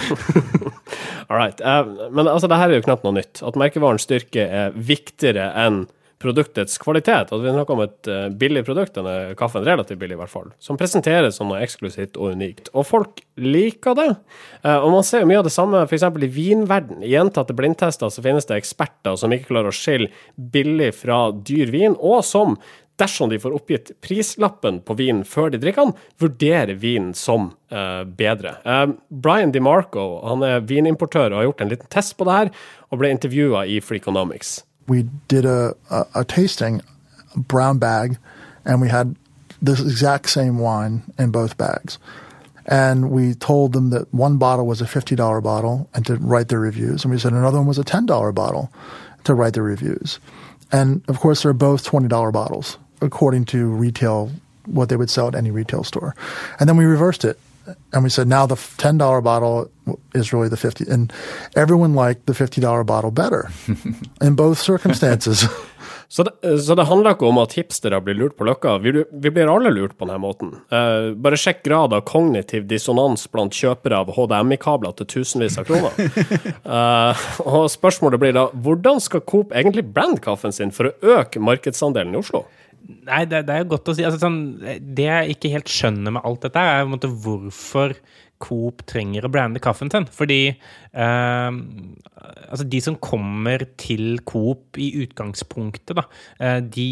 All 1.30 1.38
right. 1.38 1.60
Eh, 1.60 2.08
men 2.12 2.28
altså, 2.28 2.50
det 2.50 2.60
her 2.60 2.70
er 2.70 2.80
jo 2.80 2.86
knapt 2.86 3.04
noe 3.06 3.16
nytt. 3.16 3.42
At 3.46 3.58
merkevarens 3.58 4.04
styrke 4.06 4.44
er 4.44 4.74
viktigere 4.76 5.50
enn 5.64 5.86
produktets 6.24 6.78
kvalitet. 6.80 7.32
At 7.34 7.42
vi 7.42 7.52
snakker 7.52 7.76
om 7.76 7.82
et 7.84 8.08
eh, 8.12 8.28
billig 8.40 8.62
produkt, 8.68 8.94
denne 8.96 9.34
kaffen 9.40 9.64
relativt 9.66 10.00
billig 10.00 10.16
i 10.16 10.20
hvert 10.20 10.32
fall, 10.32 10.52
som 10.62 10.78
presenteres 10.80 11.40
som 11.40 11.50
noe 11.50 11.60
eksklusivt 11.64 12.20
og 12.20 12.36
unikt. 12.36 12.70
Og 12.76 12.86
folk 12.88 13.24
liker 13.40 13.96
det. 13.98 14.10
Og 14.62 14.88
man 14.94 15.02
ser 15.04 15.24
jo 15.24 15.28
mye 15.28 15.40
av 15.40 15.48
det 15.48 15.52
samme 15.52 15.82
f.eks. 15.88 16.04
i 16.06 16.30
vinverden. 16.36 17.02
I 17.02 17.10
gjentatte 17.16 17.56
blindtester 17.56 18.12
så 18.12 18.22
finnes 18.24 18.46
det 18.48 18.60
eksperter 18.60 19.18
som 19.20 19.32
ikke 19.34 19.50
klarer 19.50 19.72
å 19.72 19.74
skille 19.74 20.12
billig 20.36 20.92
fra 21.00 21.26
dyr 21.34 21.72
vin, 21.74 21.96
og 21.98 22.22
som 22.24 22.54
dersom 23.00 23.32
de 23.32 23.40
får 23.42 23.56
oppgitt 23.56 23.94
prislappen 24.04 24.78
på 24.86 24.94
vinen 24.98 25.24
før 25.26 25.50
de 25.50 25.58
drikker 25.62 25.88
den, 25.88 25.96
vurderer 26.22 26.76
vinen 26.78 27.14
som 27.18 27.52
eh, 27.70 28.04
bedre. 28.06 28.58
Eh, 28.62 28.86
Brian 29.10 29.54
DeMarco 29.54 30.06
han 30.28 30.44
er 30.46 30.62
vinimportør 30.68 31.32
og 31.32 31.40
har 31.40 31.48
gjort 31.50 31.64
en 31.64 31.74
liten 31.74 31.90
test 31.90 32.14
på 32.18 32.28
det 32.28 32.38
her, 32.38 32.54
og 32.90 33.02
ble 33.02 33.10
intervjua 33.16 33.66
i 33.66 33.80
Freakonomics. 33.82 34.60
we 34.86 35.04
did 35.28 35.44
a, 35.44 35.74
a, 35.90 36.06
a 36.14 36.24
tasting, 36.24 36.82
a 37.34 37.40
brown 37.40 37.78
bag, 37.78 38.18
and 38.64 38.80
we 38.80 38.88
had 38.88 39.16
this 39.62 39.80
exact 39.80 40.30
same 40.30 40.58
wine 40.58 41.02
in 41.18 41.30
both 41.30 41.56
bags. 41.56 41.98
And 42.66 43.10
we 43.10 43.34
told 43.34 43.72
them 43.72 43.90
that 43.90 44.12
one 44.12 44.38
bottle 44.38 44.66
was 44.66 44.80
a 44.80 44.86
$50 44.86 45.42
bottle 45.42 45.88
and 45.94 46.06
to 46.06 46.16
write 46.16 46.48
their 46.48 46.60
reviews. 46.60 47.04
And 47.04 47.12
we 47.12 47.18
said 47.18 47.32
another 47.32 47.58
one 47.58 47.66
was 47.66 47.78
a 47.78 47.84
$10 47.84 48.34
bottle 48.34 48.72
to 49.24 49.34
write 49.34 49.52
their 49.52 49.62
reviews. 49.62 50.18
And 50.72 51.04
of 51.08 51.20
course, 51.20 51.42
they're 51.42 51.52
both 51.52 51.86
$20 51.86 52.32
bottles 52.32 52.78
according 53.04 53.44
to 53.46 53.66
retail, 53.66 54.30
what 54.66 54.88
they 54.88 54.96
would 54.96 55.10
sell 55.10 55.28
at 55.28 55.34
any 55.34 55.50
retail 55.50 55.84
store. 55.84 56.14
And 56.58 56.68
then 56.68 56.76
we 56.76 56.84
reversed 56.84 57.24
it. 57.24 57.38
And 57.92 58.04
we 58.04 58.10
said 58.10 58.28
now 58.28 58.44
the 58.44 58.56
$10 58.56 59.24
bottle 59.24 59.70
is 60.14 60.32
really 60.34 60.48
the 60.48 60.56
50 60.56 60.84
and 60.90 61.10
everyone 61.56 61.94
liked 61.94 62.26
the 62.26 62.34
$50 62.34 62.84
bottle 62.84 63.10
better 63.10 63.50
in 64.20 64.34
both 64.34 64.58
circumstances. 64.58 65.46
Så 66.08 66.22
det, 66.22 66.58
så 66.58 66.74
det 66.74 66.84
handler 66.84 67.16
ikke 67.16 67.26
om 67.26 67.38
at 67.42 67.56
hipstere 67.56 67.98
blir 68.04 68.14
lurt 68.14 68.36
på 68.38 68.46
løkka. 68.46 68.76
Vi, 68.84 68.92
vi 69.10 69.30
blir 69.34 69.50
alle 69.50 69.72
lurt 69.74 69.96
på 69.98 70.06
denne 70.06 70.20
måten. 70.22 70.52
Eh, 70.70 71.08
bare 71.18 71.38
sjekk 71.40 71.64
grad 71.66 71.96
av 71.96 72.04
kognitiv 72.06 72.68
dissonans 72.70 73.24
blant 73.32 73.56
kjøpere 73.56 73.98
av 74.04 74.12
HDMI-kabler 74.14 74.94
til 75.00 75.10
tusenvis 75.16 75.58
av 75.58 75.66
kroner. 75.66 75.90
Eh, 76.64 77.24
og 77.44 77.66
spørsmålet 77.70 78.20
blir 78.20 78.32
da 78.34 78.44
hvordan 78.64 79.00
skal 79.02 79.22
Coop 79.28 79.52
egentlig 79.52 79.84
brande 79.94 80.22
kaffen 80.22 80.54
sin 80.54 80.72
for 80.74 80.88
å 80.88 81.16
øke 81.18 81.42
markedsandelen 81.42 82.14
i 82.14 82.18
Oslo? 82.22 82.44
Nei, 82.84 83.22
det, 83.28 83.44
det 83.48 83.54
er 83.54 83.62
jo 83.62 83.70
godt 83.74 83.88
å 83.88 83.94
si. 83.96 84.04
Altså, 84.04 84.20
sånn, 84.20 84.38
det 84.60 85.06
jeg 85.08 85.36
ikke 85.36 85.52
helt 85.54 85.72
skjønner 85.72 86.16
med 86.16 86.26
alt 86.28 86.44
dette, 86.44 86.60
er 86.60 86.90
måte 86.90 87.08
hvorfor 87.08 87.96
Coop 88.44 88.82
trenger 88.90 89.24
å 89.24 89.30
brande 89.32 89.62
kaffen 89.62 89.88
sin. 89.92 90.06
Fordi 90.12 90.40
eh, 90.52 91.58
altså 92.50 92.66
de 92.68 92.80
som 92.84 92.98
kommer 93.00 93.64
til 93.80 94.18
Coop 94.28 94.80
i 94.80 94.90
utgangspunktet, 95.04 95.94
da, 95.96 96.04
eh, 96.40 96.58
de 96.60 96.88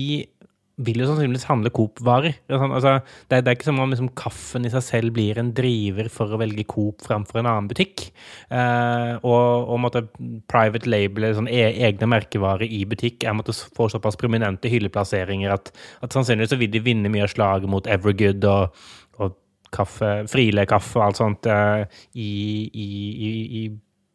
vil 0.80 1.02
jo 1.02 1.06
sannsynligvis 1.08 1.44
handle 1.50 1.70
Coop-varer. 1.74 2.38
Altså, 2.48 2.94
det, 3.28 3.42
det 3.44 3.50
er 3.50 3.56
ikke 3.56 3.68
som 3.68 3.80
om 3.82 3.92
liksom, 3.92 4.08
kaffen 4.16 4.64
i 4.66 4.72
seg 4.72 4.84
selv 4.86 5.14
blir 5.16 5.38
en 5.40 5.52
driver 5.56 6.08
for 6.12 6.32
å 6.32 6.40
velge 6.40 6.64
Coop 6.70 7.04
framfor 7.04 7.42
en 7.42 7.50
annen 7.50 7.68
butikk. 7.70 8.06
Eh, 8.48 9.12
og, 9.20 9.68
og 9.68 9.82
måtte 9.84 10.04
private 10.50 10.88
label, 10.88 11.28
sånn, 11.36 11.50
e 11.52 11.66
egne 11.88 12.08
merkevarer 12.14 12.64
i 12.66 12.82
butikk, 12.88 13.26
er 13.26 13.36
måtte 13.36 13.54
få 13.54 13.90
såpass 13.92 14.18
prominente 14.20 14.72
hylleplasseringer 14.72 15.52
at, 15.54 15.72
at 16.00 16.16
sannsynligvis 16.16 16.56
vil 16.60 16.72
de 16.72 16.84
vinne 16.84 17.12
mye 17.12 17.28
av 17.28 17.32
slaget 17.34 17.72
mot 17.72 17.88
Evergood 17.92 18.48
og, 18.48 18.84
og 19.20 19.38
kaffe, 19.72 20.22
Friele 20.32 20.66
kaffe 20.70 21.00
og 21.00 21.08
alt 21.10 21.20
sånt 21.20 21.48
eh, 21.52 21.84
i, 22.16 22.30
i, 22.72 22.88
i, 23.12 23.32
i 23.62 23.64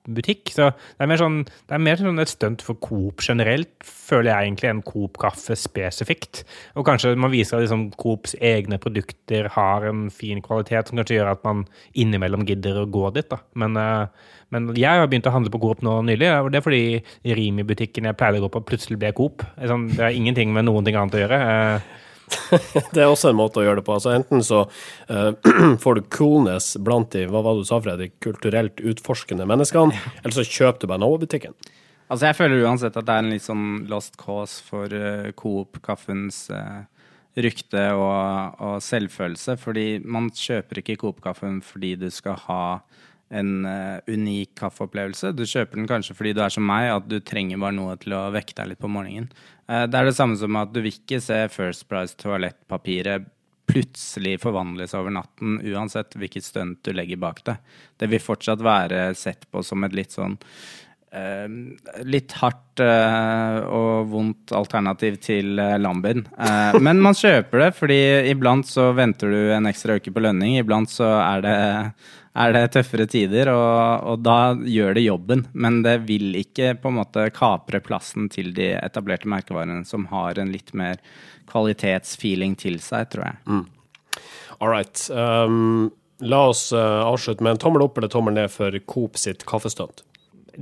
butikk. 0.07 0.51
Så 0.53 0.69
det 0.71 1.03
er 1.05 1.11
mer 1.11 1.21
sånn, 1.21 1.41
er 1.69 1.83
mer 1.83 1.99
sånn 1.99 2.21
et 2.21 2.31
stunt 2.31 2.63
for 2.65 2.79
Coop 2.83 3.23
generelt, 3.25 3.71
føler 3.83 4.31
jeg 4.31 4.47
egentlig, 4.47 4.71
enn 4.71 4.83
Coop 4.87 5.19
kaffe 5.21 5.57
spesifikt. 5.59 6.43
Og 6.79 6.87
kanskje 6.87 7.15
man 7.19 7.33
viser 7.33 7.57
at 7.57 7.65
liksom 7.65 7.89
Coops 7.99 8.37
egne 8.39 8.79
produkter 8.81 9.51
har 9.57 9.87
en 9.89 10.07
fin 10.13 10.41
kvalitet 10.43 10.89
som 10.89 10.99
kanskje 10.99 11.19
gjør 11.19 11.33
at 11.33 11.45
man 11.47 11.65
innimellom 11.97 12.47
gidder 12.47 12.81
å 12.83 12.89
gå 12.89 13.11
dit. 13.15 13.29
da. 13.29 13.41
Men, 13.55 13.77
eh, 13.77 14.07
men 14.51 14.71
jeg 14.75 14.87
har 14.87 15.07
begynt 15.07 15.27
å 15.27 15.35
handle 15.35 15.51
på 15.51 15.61
Coop 15.61 15.83
nå 15.83 15.99
nylig, 16.07 16.31
og 16.39 16.51
det 16.51 16.61
er 16.61 16.67
fordi 16.67 17.03
Rimi-butikken 17.25 18.07
jeg 18.07 18.17
pleide 18.17 18.39
å 18.39 18.47
gå 18.47 18.53
på, 18.55 18.65
plutselig 18.71 18.99
ble 18.99 19.13
Coop. 19.13 19.43
Det 19.55 19.67
er 19.67 19.73
Sånn, 19.73 19.89
har 19.97 20.15
ingenting 20.15 20.53
med 20.53 20.65
noen 20.65 20.85
ting 20.85 20.95
annet 20.95 21.17
å 21.17 21.23
gjøre. 21.25 21.81
Det 22.93 23.01
er 23.01 23.07
også 23.07 23.31
en 23.31 23.39
måte 23.39 23.61
å 23.61 23.65
gjøre 23.65 23.81
det 23.81 23.87
på. 23.87 23.95
Altså 23.97 24.13
Enten 24.15 24.43
så 24.45 24.65
uh, 24.67 25.31
får 25.83 25.97
du 25.97 26.09
coolness 26.13 26.73
blant 26.83 27.11
de 27.15 27.25
hva 27.31 27.43
var 27.45 27.55
det 27.55 27.65
du 27.65 27.69
sa, 27.69 27.79
Fredrik, 27.83 28.17
kulturelt 28.23 28.83
utforskende 28.83 29.47
menneskene, 29.49 29.95
eller 30.21 30.35
så 30.35 30.45
kjøper 30.45 30.83
du 30.83 30.91
bare 30.91 31.03
Nova-butikken. 31.05 31.55
Altså, 32.07 32.29
jeg 32.29 32.37
føler 32.37 32.63
uansett 32.63 32.95
at 32.95 33.07
det 33.07 33.15
er 33.15 33.25
en 33.25 33.33
litt 33.33 33.43
sånn 33.43 33.65
lost 33.91 34.15
cause 34.19 34.61
for 34.63 34.91
uh, 34.91 35.27
Coop 35.39 35.81
Kaffens 35.83 36.45
uh, 36.55 36.85
rykte 37.37 37.83
og, 37.95 38.61
og 38.63 38.77
selvfølelse. 38.83 39.57
Fordi 39.61 39.87
man 40.05 40.31
kjøper 40.33 40.81
ikke 40.81 40.97
Coop-kaffen 41.03 41.59
fordi 41.65 41.95
du 41.99 42.07
skal 42.13 42.39
ha 42.47 42.61
en 43.29 43.65
uh, 43.67 43.99
unik 44.07 44.53
kaffeopplevelse. 44.59 45.33
Du 45.35 45.43
kjøper 45.43 45.79
den 45.79 45.89
kanskje 45.89 46.15
fordi 46.15 46.33
du 46.37 46.41
er 46.43 46.53
som 46.53 46.63
meg, 46.67 46.89
at 46.93 47.07
du 47.11 47.19
trenger 47.19 47.59
bare 47.61 47.75
noe 47.75 47.97
til 47.99 48.15
å 48.15 48.27
vekke 48.33 48.55
deg 48.55 48.71
litt 48.71 48.83
på 48.83 48.91
morgenen. 48.91 49.27
Uh, 49.67 49.83
det 49.89 49.99
er 49.99 50.07
det 50.07 50.15
samme 50.15 50.39
som 50.39 50.55
at 50.59 50.71
du 50.71 50.79
vil 50.83 50.95
ikke 50.95 51.19
se 51.23 51.41
First 51.51 51.87
Price 51.91 52.15
toalettpapiret 52.19 53.27
plutselig 53.67 54.37
forvandles 54.39 54.95
over 54.95 55.11
natten, 55.11 55.57
uansett 55.59 56.15
hvilket 56.15 56.45
stunt 56.47 56.79
du 56.87 56.93
legger 56.95 57.19
bak 57.19 57.41
det. 57.49 57.57
Det 57.99 58.07
vil 58.07 58.23
fortsatt 58.23 58.63
være 58.63 59.09
sett 59.19 59.43
på 59.51 59.59
som 59.65 59.83
et 59.83 59.97
litt 59.97 60.15
sånn 60.15 60.37
uh, 60.39 61.51
litt 62.07 62.37
hardt 62.39 62.63
og 62.77 64.11
vondt 64.11 64.51
alternativ 64.53 65.15
til 65.25 65.57
uh, 65.57 65.75
Lambin. 65.81 66.21
Men 66.79 66.99
man 67.01 67.17
kjøper 67.17 67.63
det, 67.63 67.69
fordi 67.73 67.97
iblant 68.29 68.69
så 68.69 68.91
venter 68.95 69.33
du 69.33 69.51
en 69.55 69.65
ekstra 69.65 69.97
uke 69.97 70.13
på 70.13 70.21
lønning. 70.21 70.59
Iblant 70.61 70.93
så 70.93 71.09
er 71.23 71.41
det, 71.41 71.55
er 72.37 72.53
det 72.53 72.63
tøffere 72.75 73.07
tider, 73.09 73.49
og, 73.51 74.05
og 74.11 74.23
da 74.25 74.53
gjør 74.55 74.97
det 74.97 75.05
jobben. 75.07 75.45
Men 75.53 75.81
det 75.85 75.97
vil 76.07 76.35
ikke 76.39 76.75
på 76.81 76.91
en 76.91 76.99
måte 76.99 77.27
kapre 77.35 77.81
plassen 77.83 78.29
til 78.33 78.53
de 78.57 78.73
etablerte 78.77 79.29
merkevarene 79.31 79.83
som 79.87 80.07
har 80.11 80.39
en 80.39 80.53
litt 80.53 80.73
mer 80.77 81.01
kvalitetsfeeling 81.49 82.57
til 82.59 82.79
seg, 82.83 83.09
tror 83.13 83.29
jeg. 83.29 83.39
All 84.57 84.71
right. 84.71 85.07
Um, 85.13 85.89
la 86.19 86.47
oss 86.49 86.71
eh, 86.73 87.01
avslutte 87.05 87.45
med 87.45 87.55
en 87.55 87.61
tommel 87.61 87.85
opp 87.85 87.97
eller 87.97 88.11
tommel 88.11 88.37
ned 88.37 88.51
for 88.53 88.73
Coop 88.89 89.19
sitt 89.21 89.45
kaffestunt. 89.49 90.03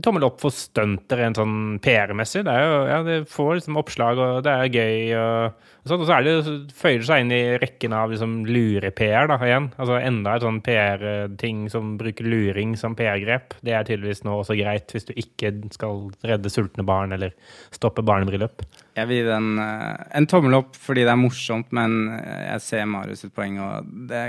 Tommel 0.03 0.25
opp 0.27 0.41
for 0.43 0.53
stunter 0.53 1.19
rent 1.21 1.39
sånn 1.39 1.77
PR-messig. 1.83 2.43
Det, 2.45 2.51
er 2.51 2.65
jo, 2.65 2.79
ja, 2.89 2.99
det 3.05 3.17
får 3.31 3.51
liksom 3.59 3.79
oppslag, 3.79 4.19
og 4.21 4.43
det 4.45 4.53
er 4.53 4.71
gøy. 4.73 4.97
Og, 5.19 5.65
og, 5.81 5.89
sånt, 5.89 6.03
og 6.03 6.09
så 6.09 6.15
er 6.17 6.25
det, 6.25 6.33
så 6.45 6.55
føyer 6.81 7.01
det 7.01 7.07
seg 7.09 7.23
inn 7.23 7.33
i 7.35 7.41
rekken 7.61 7.95
av 7.95 8.13
liksom 8.13 8.37
lure-PR 8.49 9.29
da, 9.31 9.39
igjen. 9.47 9.69
Altså 9.79 9.99
Enda 9.99 10.35
et 10.35 10.45
sånn 10.45 10.61
PR-ting 10.65 11.65
som 11.73 11.93
bruker 11.99 12.27
luring 12.27 12.75
som 12.79 12.97
PR-grep. 12.97 13.57
Det 13.65 13.75
er 13.75 13.87
tydeligvis 13.87 14.25
nå 14.27 14.39
også 14.39 14.57
greit 14.59 14.95
hvis 14.95 15.07
du 15.07 15.13
ikke 15.15 15.53
skal 15.75 16.07
redde 16.25 16.51
sultne 16.51 16.87
barn 16.87 17.15
eller 17.15 17.35
stoppe 17.75 18.03
barnebryllup. 18.05 18.65
Jeg 18.95 19.11
vil 19.11 19.21
gi 19.21 19.27
den 19.29 19.61
eh, 19.61 20.07
en 20.19 20.27
tommel 20.31 20.59
opp 20.61 20.75
fordi 20.79 21.05
det 21.05 21.13
er 21.13 21.19
morsomt, 21.19 21.71
men 21.75 22.01
jeg 22.15 22.65
ser 22.65 22.89
Marius 22.89 23.25
sitt 23.25 23.35
poeng, 23.35 23.59
og 23.63 23.93
det 24.09 24.25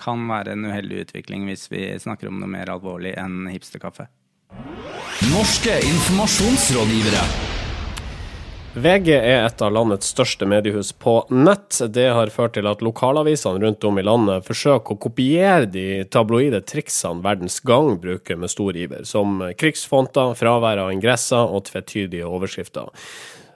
kan 0.00 0.22
være 0.30 0.54
en 0.54 0.64
uheldig 0.64 1.04
utvikling 1.04 1.44
hvis 1.48 1.66
vi 1.72 1.84
snakker 2.00 2.30
om 2.30 2.40
noe 2.40 2.48
mer 2.50 2.72
alvorlig 2.72 3.12
enn 3.20 3.50
hipsterkaffe. 3.52 4.08
Norske 5.30 5.74
informasjonsrådgivere. 5.84 7.20
VG 8.74 9.08
er 9.14 9.44
et 9.44 9.62
av 9.62 9.72
landets 9.74 10.08
største 10.14 10.46
mediehus 10.48 10.90
på 10.96 11.14
nett. 11.30 11.76
Det 11.92 12.06
har 12.14 12.32
ført 12.34 12.54
til 12.56 12.66
at 12.70 12.82
lokalavisene 12.82 13.62
rundt 13.62 13.84
om 13.86 14.00
i 14.00 14.04
landet 14.06 14.46
forsøker 14.46 14.96
å 14.96 15.00
kopiere 15.04 15.68
de 15.70 15.84
tabloide 16.10 16.62
triksene 16.66 17.22
Verdens 17.22 17.60
Gang 17.66 17.98
bruker 18.02 18.40
med 18.40 18.50
stor 18.50 18.78
iver, 18.78 19.06
som 19.06 19.42
krigsfonter, 19.60 20.34
fravær 20.38 20.82
av 20.86 20.94
ingresser 20.96 21.46
og 21.46 21.68
tvetydige 21.70 22.26
overskrifter. 22.26 22.90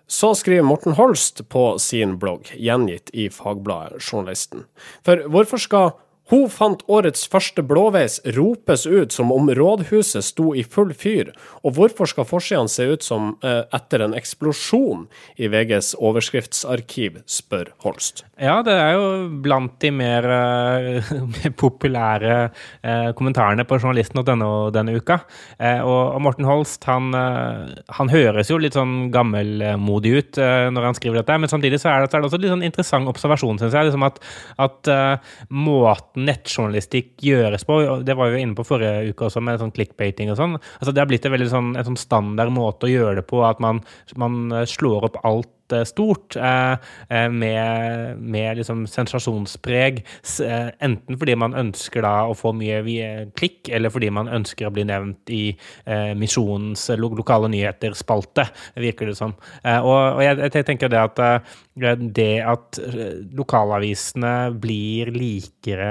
Så 0.06 0.34
skriver 0.38 0.68
Morten 0.68 0.98
Holst 0.98 1.46
på 1.50 1.66
sin 1.82 2.18
blogg, 2.22 2.52
gjengitt 2.54 3.10
i 3.16 3.30
fagbladet 3.32 4.02
Journalisten. 4.04 4.66
For 5.06 5.26
hvorfor 5.32 5.62
skal 5.64 5.94
Hun 6.32 6.46
fant 6.48 6.80
årets 6.88 7.26
første 7.28 7.60
blåveis 7.68 8.16
ropes 8.32 8.86
ut 8.88 9.12
som 9.12 9.28
om 9.34 9.50
rådhuset 9.52 10.24
sto 10.24 10.54
i 10.56 10.62
full 10.64 10.94
fyr, 10.96 11.34
og 11.60 11.74
hvorfor 11.76 12.08
skal 12.08 12.24
forsidene 12.24 12.72
se 12.72 12.86
ut 12.88 13.04
som 13.04 13.34
eh, 13.44 13.60
etter 13.76 14.06
en 14.06 14.16
eksplosjon 14.16 15.02
i 15.36 15.50
VGs 15.52 15.92
overskriftsarkiv, 16.00 17.20
spør 17.28 17.74
Holst. 17.84 18.22
Ja, 18.40 18.62
det 18.64 18.72
er 18.72 18.94
jo 18.96 19.08
blant 19.44 19.76
de 19.84 19.90
mer, 19.92 20.28
eh, 20.32 21.12
mer 21.34 21.54
populære 21.60 22.38
eh, 22.40 23.10
kommentarene 23.18 23.68
på 23.68 23.76
journalisten 23.82 24.24
denne, 24.24 24.48
denne 24.72 24.96
uka. 24.96 25.20
Eh, 25.58 25.84
og, 25.84 26.16
og 26.16 26.24
Morten 26.24 26.48
Holst, 26.48 26.88
han, 26.88 27.12
eh, 27.20 27.76
han, 27.98 28.14
høres 28.14 28.48
jo 28.48 28.60
litt 28.62 28.78
sånn 28.78 29.10
gammelmodig 29.12 30.14
ut 30.16 30.40
eh, 30.40 30.70
når 30.72 30.88
han 30.88 30.96
skriver 30.96 31.20
dette, 31.20 31.36
men 31.36 31.52
samtidig 31.52 31.82
så 31.84 31.92
er 31.92 32.00
det, 32.00 32.08
så 32.08 32.16
er 32.16 32.24
det 32.24 32.32
også 32.32 32.40
litt 32.40 32.54
sånn 32.54 32.64
interessant 32.64 33.12
observasjon, 33.12 33.60
syns 33.60 33.76
jeg. 33.76 33.90
liksom 33.90 34.08
at, 34.08 34.20
at 34.64 34.92
måten 35.52 36.13
måten 36.14 36.26
nettjournalistikk 36.26 37.22
gjøres 37.22 37.64
på. 37.64 38.02
Det 38.04 38.14
var 38.16 38.30
vi 38.30 38.42
inne 38.42 38.54
på 38.54 38.64
forrige 38.64 39.10
uke 39.10 39.26
også, 39.26 39.40
med 39.40 39.58
sånn 39.58 39.72
clickbating 39.72 40.30
og 40.30 40.36
sånn. 40.38 40.58
Altså, 40.80 40.92
det 40.92 41.00
har 41.00 41.08
blitt 41.08 41.26
en 41.26 41.32
veldig 41.32 41.50
sånn, 41.50 41.76
en 41.76 41.84
sånn 41.84 41.96
standard 41.96 42.52
måte 42.52 42.86
å 42.86 42.90
gjøre 42.92 43.20
det 43.20 43.26
på, 43.26 43.44
at 43.44 43.60
man, 43.60 43.82
man 44.16 44.64
slår 44.66 45.04
opp 45.10 45.20
alt 45.24 45.48
Eh, 45.48 45.53
stort, 45.84 46.36
eh, 46.36 46.76
eh, 47.08 47.28
med, 47.30 48.18
med 48.18 48.56
liksom 48.58 48.86
sensasjonspreg. 48.86 50.04
Enten 50.80 51.18
fordi 51.18 51.34
man 51.36 51.54
ønsker 51.54 52.04
da 52.04 52.26
å 52.28 52.36
få 52.36 52.52
mye 52.56 52.82
klikk, 53.36 53.68
eller 53.72 53.92
fordi 53.92 54.10
man 54.10 54.28
ønsker 54.28 54.68
å 54.68 54.74
bli 54.74 54.84
nevnt 54.88 55.30
i 55.32 55.56
Misjonens 56.18 56.86
lokale 56.98 57.48
nyheter-spalte, 57.52 58.46
virker 58.80 59.10
det 59.10 59.16
som. 59.18 59.34
Og, 59.64 60.22
jeg 60.24 60.66
tenker 60.66 60.90
det 60.92 61.00
at 61.00 61.22
det 61.74 62.30
at 62.46 62.78
lokalavisene 63.34 64.54
blir 64.62 65.10
likere 65.14 65.90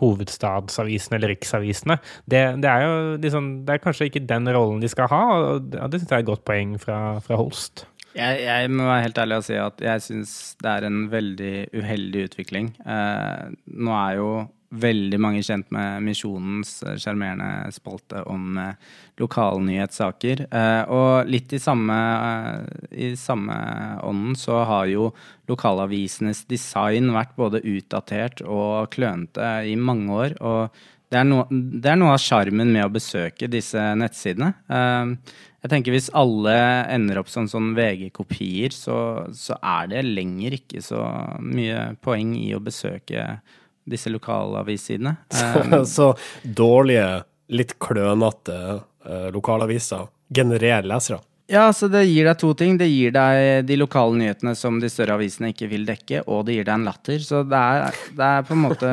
hovedstadsavisene 0.00 1.18
eller 1.18 1.34
riksavisene, 1.34 1.98
det, 2.26 2.44
det 2.62 2.70
er 2.70 2.84
jo 2.84 2.94
liksom, 3.22 3.50
det 3.66 3.76
er 3.76 3.84
kanskje 3.84 4.10
ikke 4.10 4.26
den 4.28 4.48
rollen 4.52 4.82
de 4.82 4.90
skal 4.92 5.10
ha, 5.12 5.24
og 5.56 5.68
det 5.72 6.00
syns 6.00 6.10
jeg 6.10 6.18
er 6.18 6.24
et 6.26 6.32
godt 6.32 6.46
poeng 6.48 6.76
fra, 6.82 7.00
fra 7.24 7.40
Holst. 7.40 7.86
Jeg, 8.16 8.42
jeg, 8.46 8.68
må 8.72 8.86
være 8.88 9.06
helt 9.06 9.18
ærlig 9.20 9.40
og 9.42 9.44
si 9.44 9.56
at 9.60 9.82
jeg 9.84 10.04
syns 10.04 10.30
det 10.64 10.70
er 10.72 10.86
en 10.88 11.00
veldig 11.12 11.54
uheldig 11.76 12.28
utvikling. 12.30 12.70
Eh, 12.88 13.48
nå 13.76 13.92
er 13.92 14.20
jo 14.20 14.30
veldig 14.74 15.18
mange 15.22 15.42
kjent 15.46 15.68
med 15.74 16.02
Misjonens 16.06 16.78
sjarmerende 17.00 17.70
spalte 17.74 18.22
om 18.30 18.58
eh, 18.60 18.74
lokalnyhetssaker. 19.20 20.46
Eh, 20.50 20.82
og 20.92 21.30
litt 21.30 21.54
i 21.54 21.60
samme, 21.62 21.96
eh, 22.30 22.90
i 23.06 23.12
samme 23.20 23.56
ånden 24.06 24.36
så 24.38 24.62
har 24.68 24.90
jo 24.90 25.10
lokalavisenes 25.50 26.44
design 26.50 27.12
vært 27.14 27.36
både 27.38 27.62
utdatert 27.62 28.42
og 28.42 28.90
klønete 28.94 29.52
i 29.70 29.76
mange 29.78 30.20
år. 30.24 30.38
og 30.40 30.84
det 31.12 31.20
er, 31.20 31.26
no, 31.28 31.44
det 31.50 31.90
er 31.92 31.98
noe 32.00 32.16
av 32.16 32.22
sjarmen 32.22 32.72
med 32.74 32.82
å 32.82 32.90
besøke 32.90 33.46
disse 33.50 33.82
nettsidene. 33.98 34.50
Uh, 34.66 35.14
jeg 35.62 35.72
tenker 35.72 35.94
Hvis 35.94 36.08
alle 36.14 36.54
ender 36.94 37.20
opp 37.22 37.30
som 37.30 37.46
sånn 37.50 37.72
VG-kopier, 37.76 38.74
så, 38.74 38.98
så, 39.34 39.58
er 39.62 39.92
det 39.92 40.02
lenger 40.06 40.58
ikke 40.58 40.82
så 40.82 41.02
mye 41.42 41.92
poeng 42.02 42.34
i 42.38 42.52
å 42.54 42.62
besøke 42.62 43.38
disse 43.86 44.10
lokalavissidene. 44.10 45.14
Så, 45.30 45.84
så 45.86 46.06
dårlige, 46.42 47.22
litt 47.54 47.76
klønete 47.78 48.56
uh, 49.06 49.28
lokalaviser 49.30 50.08
genererer 50.34 50.88
lesere? 50.90 51.20
Ja, 51.46 51.68
så 51.70 51.86
det 51.86 52.00
gir 52.08 52.26
deg 52.26 52.40
to 52.40 52.50
ting. 52.58 52.74
Det 52.80 52.88
gir 52.90 53.12
deg 53.14 53.68
de 53.68 53.76
lokale 53.78 54.18
nyhetene 54.18 54.56
som 54.58 54.80
de 54.82 54.90
større 54.90 55.14
avisene 55.14 55.52
ikke 55.52 55.68
vil 55.70 55.86
dekke, 55.86 56.24
og 56.26 56.48
det 56.48 56.56
gir 56.56 56.66
deg 56.66 56.74
en 56.74 56.88
latter. 56.88 57.22
Så 57.22 57.44
det 57.46 57.60
er, 57.60 58.00
det 58.18 58.30
er 58.32 58.48
på 58.48 58.56
en 58.56 58.64
måte 58.64 58.90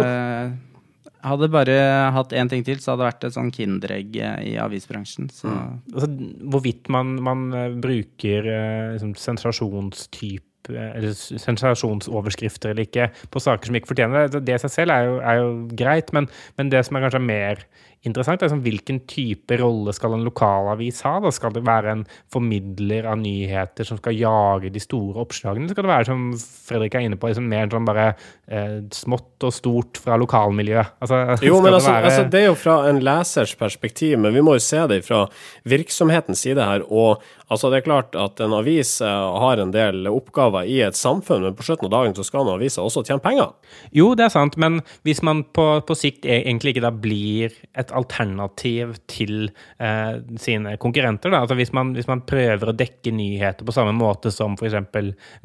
hadde 1.24 1.50
bare 1.52 1.76
hatt 2.16 2.34
én 2.36 2.50
ting 2.52 2.64
til, 2.68 2.80
så 2.82 2.94
hadde 2.94 3.04
det 3.04 3.10
vært 3.10 3.28
et 3.28 3.36
sånn 3.36 3.52
kinderegg 3.54 4.18
eh, 4.20 4.40
i 4.52 4.56
avisbransjen. 4.62 5.30
Mm. 5.32 5.78
Altså, 5.94 6.10
hvorvidt 6.54 6.90
man, 6.94 7.16
man 7.24 7.46
eh, 7.56 7.70
bruker 7.84 8.50
eh, 8.50 8.90
liksom, 8.96 9.16
sensasjonstype 9.20 10.50
eller 10.72 11.12
sensasjonsoverskrifter 11.12 12.72
eller 12.72 12.86
ikke 12.88 13.10
på 13.34 13.42
saker 13.44 13.68
som 13.68 13.76
ikke 13.76 13.90
fortjener 13.90 14.30
det, 14.32 14.46
det 14.48 14.54
i 14.56 14.62
seg 14.64 14.72
selv 14.72 14.96
er 14.96 15.10
jo, 15.10 15.18
er 15.20 15.40
jo 15.42 15.50
greit, 15.76 16.14
men, 16.16 16.30
men, 16.56 16.70
det 16.72 16.86
som 16.88 16.96
er 16.96 17.04
kanskje 17.04 17.20
mer 17.20 17.66
interessant. 18.08 18.42
Er 18.42 18.50
liksom, 18.50 18.64
hvilken 18.66 19.00
type 19.10 19.58
rolle 19.60 19.94
skal 19.96 20.16
en 20.18 20.26
lokalavis 20.28 21.02
ha? 21.08 21.16
Da? 21.24 21.32
Skal 21.34 21.54
det 21.56 21.64
være 21.66 21.94
en 21.94 22.04
formidler 22.34 23.08
av 23.10 23.20
nyheter 23.22 23.88
som 23.88 24.00
skal 24.00 24.18
jage 24.18 24.72
de 24.74 24.82
store 24.84 25.24
oppslagene? 25.24 25.70
Skal 25.72 25.88
det 25.88 25.94
være, 25.94 26.08
som 26.10 26.26
Fredrik 26.68 26.98
er 26.98 27.08
inne 27.08 27.20
på, 27.20 27.32
liksom 27.32 27.48
mer 27.50 27.70
sånn 27.72 27.88
bare 27.88 28.10
eh, 28.12 28.82
smått 28.94 29.48
og 29.48 29.56
stort 29.56 30.02
fra 30.04 30.18
lokalmiljøet? 30.20 30.98
Altså, 31.04 31.22
jo, 31.50 31.62
men 31.64 31.78
altså, 31.78 31.94
være... 31.94 32.10
altså, 32.12 32.28
det 32.34 32.42
er 32.42 32.50
jo 32.50 32.58
fra 32.60 32.78
en 32.90 33.00
lesers 33.04 33.56
perspektiv, 33.60 34.18
men 34.20 34.36
vi 34.36 34.44
må 34.46 34.58
jo 34.60 34.66
se 34.66 34.84
det 34.92 35.00
fra 35.08 35.24
virksomhetens 35.70 36.44
side 36.44 36.68
her. 36.68 36.84
Og 36.90 37.24
altså, 37.48 37.72
det 37.72 37.82
er 37.82 37.88
klart 37.88 38.20
at 38.20 38.44
en 38.44 38.58
avis 38.60 38.98
eh, 39.06 39.40
har 39.46 39.64
en 39.64 39.74
del 39.76 40.12
oppgaver 40.12 40.68
i 40.68 40.82
et 40.84 41.00
samfunn, 41.00 41.48
men 41.48 41.56
på 41.56 41.68
slutten 41.70 41.88
av 41.88 41.96
dagen 41.96 42.18
så 42.20 42.28
skal 42.28 42.44
en 42.44 42.58
avis 42.58 42.80
også 42.82 43.06
tjene 43.08 43.24
penger. 43.24 43.56
Jo, 43.96 44.12
det 44.20 44.28
er 44.28 44.36
sant, 44.36 44.60
men 44.60 44.82
hvis 45.08 45.24
man 45.24 45.46
på, 45.56 45.68
på 45.88 45.98
sikt 45.98 46.28
e-, 46.28 46.42
egentlig 46.44 46.76
ikke 46.76 46.88
da 46.90 46.92
blir 46.94 47.56
et 47.80 47.93
alternativ 47.96 48.96
til 49.10 49.48
eh, 49.80 50.16
sine 50.42 50.76
konkurrenter. 50.82 51.34
Da. 51.34 51.44
Altså 51.44 51.58
hvis, 51.60 51.74
man, 51.76 51.94
hvis, 51.98 52.10
man, 52.10 52.24
prøver 52.28 52.72
å 52.72 52.76
dekke 52.78 53.14
nyheter 53.16 53.68
på 53.68 53.76
samme 53.76 53.94
måte 53.98 54.32
som 54.34 54.58
f.eks. 54.58 54.78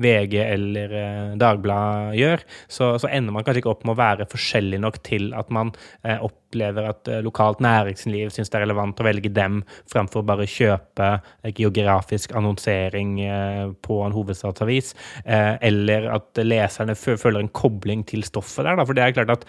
VG 0.01 0.39
eller 0.45 0.97
eh, 1.03 1.37
Dagbladet 1.41 2.19
gjør, 2.19 2.45
så, 2.67 2.95
så, 3.01 3.11
ender 3.13 3.35
man 3.35 3.47
kanskje 3.47 3.65
ikke 3.65 3.73
opp 3.73 3.87
med 3.89 3.97
å 3.97 4.01
være 4.01 4.29
forskjellig 4.31 4.83
nok 4.85 5.01
til 5.07 5.33
at 5.37 5.53
man 5.55 5.73
eh, 6.05 6.19
opp 6.19 6.48
opplever 6.49 6.89
at 6.89 7.09
uh, 7.09 7.21
lokalt 7.25 7.61
næringsliv 7.61 8.33
syns 8.33 8.49
det 8.49 8.59
er 8.59 8.65
relevant 8.65 9.01
å 9.01 9.07
velge 9.07 9.31
dem 9.33 9.61
fremfor 9.91 10.25
bare 10.27 10.49
kjøpe 10.49 11.09
uh, 11.21 11.51
geografisk 11.53 12.33
annonsering 12.37 13.19
uh, 13.21 13.75
på 13.85 14.01
en 14.05 14.15
hovedstadsavis, 14.15 14.95
eller 15.25 16.07
at 16.13 16.39
leserne 16.45 16.95
føler 16.97 17.41
en 17.43 17.51
kobling 17.53 18.05
til 18.09 18.23
stoffet 18.25 18.65
der. 18.65 18.79
For 18.87 18.97
det 18.97 19.03
er 19.05 19.15
klart 19.17 19.33
at 19.33 19.45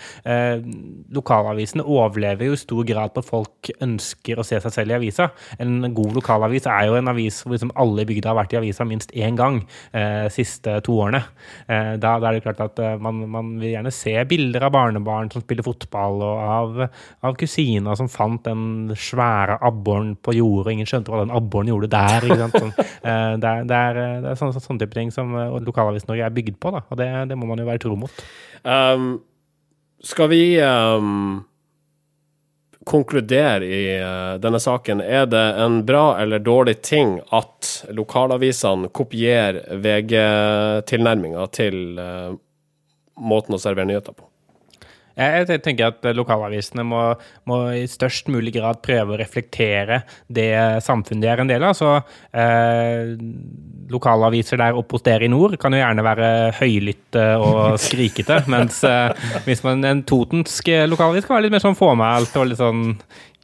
lokalavisene 1.16 1.86
overlever 1.86 2.50
jo 2.50 2.56
i 2.56 2.60
stor 2.60 2.88
grad 2.88 3.14
på 3.14 3.24
at 3.24 3.28
folk 3.28 3.70
ønsker 3.84 4.40
å 4.40 4.46
se 4.48 4.60
seg 4.64 4.74
selv 4.74 4.94
i 4.94 4.98
avisa. 4.98 5.30
En 5.62 5.94
god 5.96 6.18
lokalavis 6.18 6.68
er 6.70 6.88
jo 6.90 6.98
en 7.00 7.12
avis 7.12 7.42
hvor 7.44 7.56
liksom 7.56 7.74
alle 7.80 8.04
i 8.04 8.10
bygda 8.10 8.32
har 8.32 8.40
vært 8.42 8.56
i 8.56 8.60
avisa 8.62 8.88
minst 8.88 9.14
én 9.16 9.38
gang 9.40 9.62
de 9.94 10.34
siste 10.34 10.80
to 10.86 10.98
årene. 11.04 11.22
Da, 11.68 12.16
er 12.18 12.38
det 12.38 12.44
klart 12.48 12.64
at 12.66 12.82
man, 13.04 13.24
man 13.32 13.54
vil 13.62 13.76
gjerne 13.76 13.94
se 13.96 14.16
bilder 14.30 14.68
av 14.68 14.76
barnebarn 14.76 15.32
som 15.34 15.46
spiller 15.46 15.68
fotball, 15.68 16.24
og 16.26 16.44
av 16.50 16.89
av 17.26 17.38
kusina 17.40 17.96
som 18.00 18.10
fant 18.12 18.44
den 18.46 18.94
svære 18.98 19.60
abboren 19.66 20.14
på 20.16 20.36
jordet, 20.38 20.74
ingen 20.76 20.90
skjønte 20.90 21.14
hva 21.14 21.24
den 21.24 21.34
abboren 21.36 21.72
gjorde 21.72 21.92
der. 21.92 22.30
Sånn, 22.56 22.74
eh, 22.80 23.34
det, 23.42 23.50
er, 23.52 23.68
det, 23.70 23.80
er, 23.80 24.00
det 24.24 24.32
er 24.34 24.40
sånne, 24.40 24.64
sånne 24.64 24.84
type 24.84 24.98
ting 24.98 25.14
som 25.16 25.36
eh, 25.36 25.60
Lokalavisen-Norge 25.66 26.28
er 26.28 26.36
bygd 26.36 26.60
på, 26.62 26.74
da, 26.76 26.86
og 26.88 27.02
det, 27.02 27.10
det, 27.32 27.40
må 27.40 27.50
man 27.50 27.62
jo 27.62 27.68
være 27.70 27.84
tro 27.84 27.98
mot. 28.00 28.24
Um, 28.64 29.12
skal 30.06 30.32
vi 30.32 30.44
um, 30.64 31.42
konkludere 32.88 33.68
i 33.68 33.82
uh, 34.00 34.38
denne 34.42 34.62
saken? 34.64 35.04
Er 35.04 35.28
det 35.30 35.46
en 35.64 35.82
bra 35.88 36.14
eller 36.22 36.40
dårlig 36.44 36.80
ting 36.86 37.18
at 37.36 37.74
lokalavisene 37.96 38.92
kopierer 38.96 39.82
VG-tilnærminga 39.84 41.46
til 41.56 42.00
uh, 42.00 42.34
måten 43.20 43.58
å 43.58 43.62
servere 43.62 43.92
nyheter 43.92 44.16
på? 44.16 44.29
Jeg 45.20 45.60
tenker 45.66 45.90
at 45.92 46.06
lokalavisene 46.16 46.86
må, 46.88 47.02
må, 47.50 47.58
i 47.76 47.84
størst 47.92 48.30
mulig 48.32 48.54
grad 48.56 48.80
prøve 48.86 49.16
å 49.16 49.20
reflektere 49.20 50.04
det 50.32 50.52
samfunnet 50.86 51.26
de 51.26 51.32
er 51.32 51.44
en 51.44 51.50
del 51.50 51.66
av. 51.68 51.76
Så 51.76 51.90
eh, 52.32 53.12
lokalaviser 53.92 54.62
der 54.62 54.78
oppe 54.80 54.96
hos 54.96 55.04
dere 55.04 55.28
i 55.28 55.32
nord 55.32 55.58
kan 55.60 55.76
jo 55.76 55.82
gjerne 55.82 56.06
være 56.06 56.30
høylytte 56.62 57.26
og 57.44 57.80
skrikete, 57.82 58.44
mens 58.54 58.80
eh, 58.88 59.28
hvis 59.48 59.66
man 59.66 59.84
en 59.90 60.06
totensk 60.08 60.72
lokalavis 60.88 61.28
kan 61.28 61.38
være 61.38 61.48
litt 61.50 61.58
mer 61.58 61.66
sånn 61.66 61.78
fåmælt 61.80 62.40
og 62.40 62.50
litt 62.52 62.62
sånn 62.62 62.94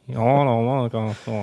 ja, 0.05 0.21
da, 0.45 0.55
da, 0.93 1.03
da, 1.25 1.39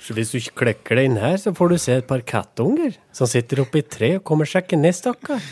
Så 0.00 0.16
hvis 0.16 0.32
du 0.32 0.38
ikke 0.40 0.62
klekker 0.62 0.98
deg 0.98 1.10
inn 1.10 1.20
her, 1.20 1.36
så 1.40 1.52
får 1.56 1.72
du 1.72 1.78
se 1.80 1.98
et 2.00 2.08
par 2.08 2.24
kattunger 2.26 2.96
som 3.14 3.28
sitter 3.28 3.62
oppi 3.62 3.84
et 3.84 3.92
tre 3.92 4.16
og 4.18 4.24
kommer 4.26 4.48
seg 4.48 4.66
ikke 4.66 4.80
ned, 4.80 4.96
stakkar. 4.96 5.42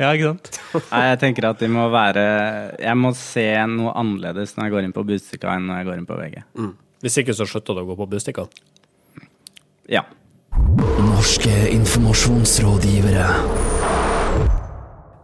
Ja, 0.00 0.12
ikke 0.12 0.32
sant? 0.32 0.60
Nei, 0.92 1.02
jeg 1.10 1.20
tenker 1.24 1.48
at 1.50 1.60
de 1.62 1.68
må 1.72 1.86
være 1.92 2.24
Jeg 2.80 2.96
må 2.98 3.12
se 3.18 3.46
noe 3.70 3.94
annerledes 3.98 4.56
når 4.56 4.66
jeg 4.66 4.74
går 4.76 4.88
inn 4.88 4.96
på 4.96 5.06
Bustika 5.08 5.54
enn 5.56 5.68
når 5.70 5.82
jeg 5.82 5.90
går 5.90 6.00
inn 6.00 6.08
på 6.08 6.18
VG. 6.20 6.40
Mm. 6.58 6.72
Hvis 7.04 7.20
ikke 7.22 7.36
så 7.36 7.48
slutter 7.48 7.76
du 7.76 7.84
å 7.84 7.88
gå 7.92 7.98
på 8.00 8.08
Bustika? 8.10 8.46
Ja. 9.90 10.04
Norske 11.00 11.54
informasjonsrådgivere. 11.72 13.26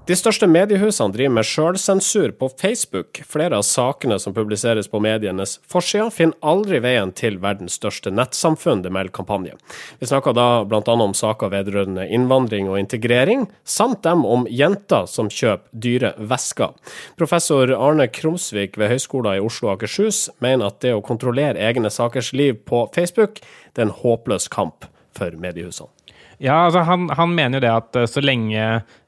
De 0.06 0.14
største 0.14 0.46
mediehusene 0.46 1.10
driver 1.10 1.32
med 1.34 1.46
sjølsensur 1.48 2.30
på 2.38 2.46
Facebook. 2.60 3.18
Flere 3.26 3.58
av 3.58 3.64
sakene 3.66 4.20
som 4.22 4.36
publiseres 4.36 4.86
på 4.86 5.00
medienes 5.02 5.56
forsider, 5.66 6.12
finner 6.14 6.38
aldri 6.46 6.78
veien 6.84 7.10
til 7.10 7.40
verdens 7.42 7.74
største 7.80 8.12
nettsamfunn, 8.14 8.84
det 8.84 8.92
melder 8.94 9.10
kampanje. 9.16 9.56
Vi 9.98 10.06
snakker 10.06 10.36
da 10.38 10.62
bl.a. 10.62 10.94
om 10.94 11.10
saker 11.10 11.50
vedrørende 11.50 12.06
innvandring 12.06 12.70
og 12.70 12.78
integrering, 12.78 13.48
samt 13.66 14.04
dem 14.06 14.22
om 14.22 14.46
jenter 14.46 15.10
som 15.10 15.26
kjøper 15.26 15.74
dyre 15.74 16.14
vesker. 16.22 16.78
Professor 17.18 17.74
Arne 17.74 18.06
Krumsvik 18.06 18.78
ved 18.78 18.94
Høgskolen 18.94 19.40
i 19.40 19.42
Oslo 19.42 19.72
og 19.72 19.80
Akershus 19.80 20.28
mener 20.38 20.70
at 20.70 20.78
det 20.86 20.94
å 20.94 21.02
kontrollere 21.02 21.58
egne 21.66 21.90
sakers 21.90 22.30
liv 22.30 22.62
på 22.62 22.86
Facebook, 22.94 23.42
det 23.74 23.82
er 23.82 23.90
en 23.90 23.98
håpløs 24.04 24.46
kamp 24.54 24.86
for 25.18 25.34
mediehusene. 25.34 25.90
Ja, 26.38 26.66
altså 26.66 26.82
han, 26.84 27.08
han 27.16 27.32
mener 27.32 27.58
jo 27.58 27.64
det 27.64 27.72
at 27.72 27.96
eh, 27.96 28.08
så 28.10 28.20
lenge 28.20 28.64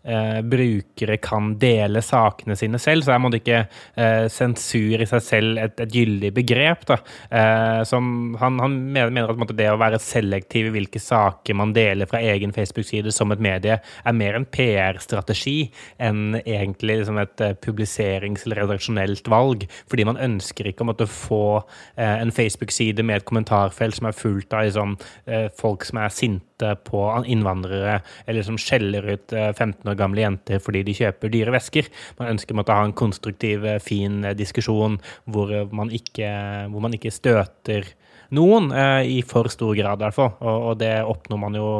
eh, 0.08 0.40
brukere 0.42 1.18
kan 1.22 1.52
dele 1.60 2.02
sakene 2.04 2.56
sine 2.58 2.80
selv, 2.82 3.04
så 3.04 3.14
er 3.14 3.22
man 3.22 3.36
ikke 3.36 3.60
eh, 3.64 4.26
sensur 4.32 5.02
i 5.04 5.08
seg 5.08 5.24
selv 5.24 5.62
et, 5.62 5.76
et 5.84 5.94
gyldig 5.94 6.32
begrep. 6.36 6.86
Da. 6.88 6.98
Eh, 7.30 7.82
som 7.88 8.36
han, 8.40 8.58
han 8.62 8.78
mener, 8.94 9.28
at 9.28 9.54
det 9.58 9.68
å 9.72 9.78
være 9.80 10.00
selektiv 10.02 10.70
i 10.70 10.74
hvilke 10.78 11.02
saker 11.02 11.58
man 11.58 11.74
deler 11.76 12.08
fra 12.10 12.20
egen 12.24 12.54
Facebook-side 12.56 13.12
som 13.14 13.32
et 13.34 13.42
medie, 13.42 13.78
er 13.78 14.16
mer 14.16 14.38
en 14.38 14.48
PR-strategi 14.48 15.68
enn 16.02 16.38
egentlig 16.44 17.00
liksom, 17.02 17.20
et 17.22 17.44
eh, 17.44 17.56
publiserings- 17.64 18.46
eller 18.46 18.62
redaksjonelt 18.64 19.28
valg. 19.30 19.66
Fordi 19.90 20.06
man 20.08 20.20
ønsker 20.28 20.70
ikke 20.70 20.86
å 20.86 20.90
måtte 20.92 21.08
få 21.10 21.60
eh, 21.96 22.18
en 22.18 22.34
Facebook-side 22.34 23.04
med 23.06 23.20
et 23.20 23.28
kommentarfelt 23.28 23.98
som 23.98 24.10
er 24.10 24.16
fullt 24.16 24.54
av 24.54 24.68
liksom, 24.68 24.96
eh, 25.28 25.48
folk 25.58 25.86
som 25.88 26.02
er 26.02 26.14
sinte 26.14 26.74
på 26.88 27.02
innvandrere, 27.30 28.00
eller 28.26 28.42
som 28.42 28.56
skjeller 28.58 29.04
ut 29.12 29.30
15 29.30 29.86
år 29.86 29.97
gamle 29.98 30.24
jenter 30.24 30.62
fordi 30.62 30.84
de 30.86 30.96
kjøper 30.96 31.32
dyre 31.32 31.54
vesker. 31.54 31.88
Man 32.20 32.34
ønsker 32.34 32.58
å 32.58 32.66
ha 32.68 32.84
en 32.84 32.96
konstruktiv, 32.96 33.64
eh, 33.64 33.80
fin 33.82 34.24
eh, 34.24 34.36
diskusjon 34.38 34.98
hvor 35.26 35.54
man 35.72 35.90
ikke, 35.94 36.28
hvor 36.72 36.84
man 36.84 36.94
ikke 36.96 37.14
støter 37.14 37.88
noen, 38.36 38.70
eh, 38.72 39.18
i 39.18 39.22
for 39.22 39.48
stor 39.52 39.74
grad 39.78 40.00
i 40.00 40.06
hvert 40.06 40.18
fall. 40.18 40.32
Og, 40.40 40.70
og 40.70 40.78
det 40.82 40.94
oppnår 41.04 41.44
man 41.46 41.58
jo 41.58 41.72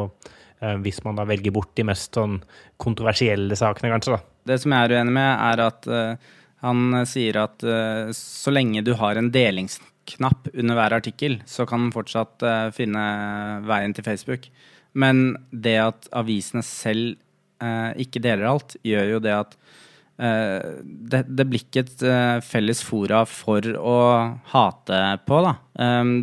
hvis 0.59 0.97
man 1.05 1.15
da 1.15 1.23
velger 1.23 1.53
bort 1.55 1.69
de 1.79 1.85
mest 1.87 2.17
sånn 2.17 2.33
kontroversielle 2.83 3.55
sakene, 3.55 3.93
kanskje. 3.93 4.17
da. 4.17 4.39
Det 4.49 4.57
som 4.59 4.73
jeg 4.75 4.89
er 4.89 4.95
uenig 4.97 5.13
med, 5.15 5.29
er 5.29 5.61
at 5.63 5.87
uh, 5.87 6.33
han 6.65 7.05
sier 7.07 7.39
at 7.45 7.63
uh, 7.63 8.11
så 8.15 8.51
lenge 8.51 8.83
du 8.83 8.91
har 8.99 9.15
en 9.15 9.29
delingsknapp 9.31 10.49
under 10.51 10.75
hver 10.75 10.97
artikkel, 10.97 11.37
så 11.47 11.63
kan 11.69 11.85
man 11.85 11.95
fortsatt 11.95 12.43
uh, 12.43 12.67
finne 12.75 13.05
veien 13.69 13.95
til 13.95 14.03
Facebook. 14.03 14.49
Men 14.97 15.37
det 15.51 15.77
at 15.83 16.09
avisene 16.17 16.63
selv 16.65 17.19
eh, 17.61 17.91
ikke 18.05 18.21
deler 18.23 18.49
alt, 18.49 18.75
gjør 18.85 19.13
jo 19.15 19.21
det 19.23 19.35
at 19.35 19.55
eh, 20.21 20.81
det, 20.83 21.23
det, 21.27 21.45
blir 21.49 21.63
ikke 21.63 21.85
et 21.85 22.03
eh, 22.07 22.39
felles 22.45 22.83
fora 22.85 23.23
for 23.29 23.65
å 23.77 23.99
hate 24.53 24.99
på, 25.27 25.39
da. 25.45 25.55
Um, 25.79 26.13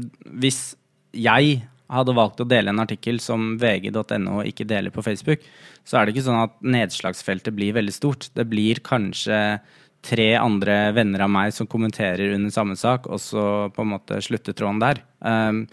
hvis 0.43 0.69
jeg 1.17 1.63
hadde 1.93 2.17
valgt 2.17 2.43
å 2.43 2.49
dele 2.49 2.73
en 2.73 2.83
artikkel 2.83 3.21
som 3.23 3.55
vg.no 3.61 4.43
ikke 4.49 4.67
deler 4.69 4.95
på 4.95 5.05
Facebook, 5.07 5.45
så 5.87 5.99
er 5.99 6.07
det 6.07 6.17
ikke 6.17 6.27
sånn 6.27 6.43
at 6.43 6.57
nedslagsfeltet 6.67 7.55
blir 7.55 7.77
veldig 7.77 7.95
stort. 7.95 8.31
Det 8.35 8.47
blir 8.51 8.83
kanskje 8.85 9.61
tre 10.07 10.29
andre 10.39 10.91
venner 10.95 11.25
av 11.25 11.31
meg 11.33 11.55
som 11.55 11.69
kommenterer 11.71 12.35
under 12.35 12.53
samme 12.55 12.77
sak, 12.79 13.09
og 13.11 13.23
så 13.23 13.45
på 13.75 13.85
en 13.85 13.93
måte 13.95 14.19
slutter 14.23 14.55
tråden 14.57 14.83
der. 14.83 15.03
Um, 15.23 15.65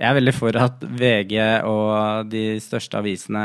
jeg 0.00 0.08
er 0.08 0.16
veldig 0.16 0.32
for 0.32 0.56
at 0.56 0.80
VG 0.80 1.34
og 1.68 2.30
de 2.32 2.44
største 2.64 2.96
avisene 2.96 3.44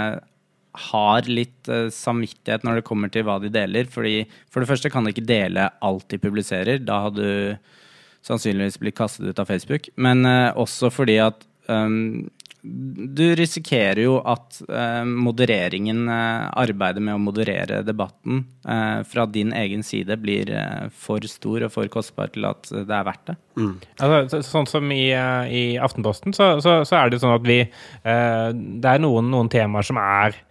har 0.89 1.29
litt 1.29 1.69
uh, 1.71 1.87
samvittighet 1.93 2.65
når 2.65 2.79
det 2.79 2.87
kommer 2.87 3.11
til 3.11 3.25
hva 3.27 3.39
de 3.41 3.51
deler. 3.53 3.89
Fordi 3.91 4.23
For 4.51 4.61
det 4.61 4.69
første 4.71 4.91
kan 4.93 5.05
de 5.05 5.15
ikke 5.15 5.27
dele 5.27 5.69
alt 5.85 6.07
de 6.11 6.21
publiserer. 6.21 6.83
Da 6.85 7.05
hadde 7.07 7.25
du 7.25 7.75
sannsynligvis 8.25 8.79
blitt 8.81 8.97
kastet 8.97 9.29
ut 9.29 9.41
av 9.41 9.49
Facebook. 9.51 9.91
Men 9.95 10.25
uh, 10.25 10.55
også 10.57 10.91
fordi 10.93 11.19
at 11.23 11.45
um, 11.69 12.25
du 12.65 13.27
risikerer 13.37 13.99
jo 14.01 14.15
at 14.25 14.57
uh, 14.65 15.03
modereringen, 15.05 16.07
arbeidet 16.09 17.03
med 17.05 17.13
å 17.13 17.21
moderere 17.21 17.83
debatten 17.85 18.39
fra 19.05 19.27
din 19.29 19.51
egen 19.53 19.83
side, 19.85 20.17
blir 20.17 20.49
for 20.89 21.21
stor 21.29 21.67
og 21.67 21.73
for 21.75 21.91
kostbar 21.93 22.31
til 22.33 22.47
at 22.49 22.65
det 22.73 22.89
er 22.89 23.05
verdt 23.05 23.29
det. 23.29 23.35
Mm. 23.61 23.75
Altså, 23.99 24.17
så, 24.31 24.41
sånn 24.47 24.71
som 24.71 24.89
i, 24.89 25.03
i 25.13 25.63
Aftenposten, 25.77 26.33
så, 26.33 26.55
så, 26.65 26.79
så, 26.89 26.97
er 26.97 27.13
det 27.13 27.21
sånn 27.21 27.35
at 27.37 27.45
vi 27.45 27.59
Det 28.01 28.89
er 28.95 29.05
noen, 29.05 29.29
noen 29.29 29.51
temaer 29.53 29.85
som 29.85 30.01
er 30.01 30.41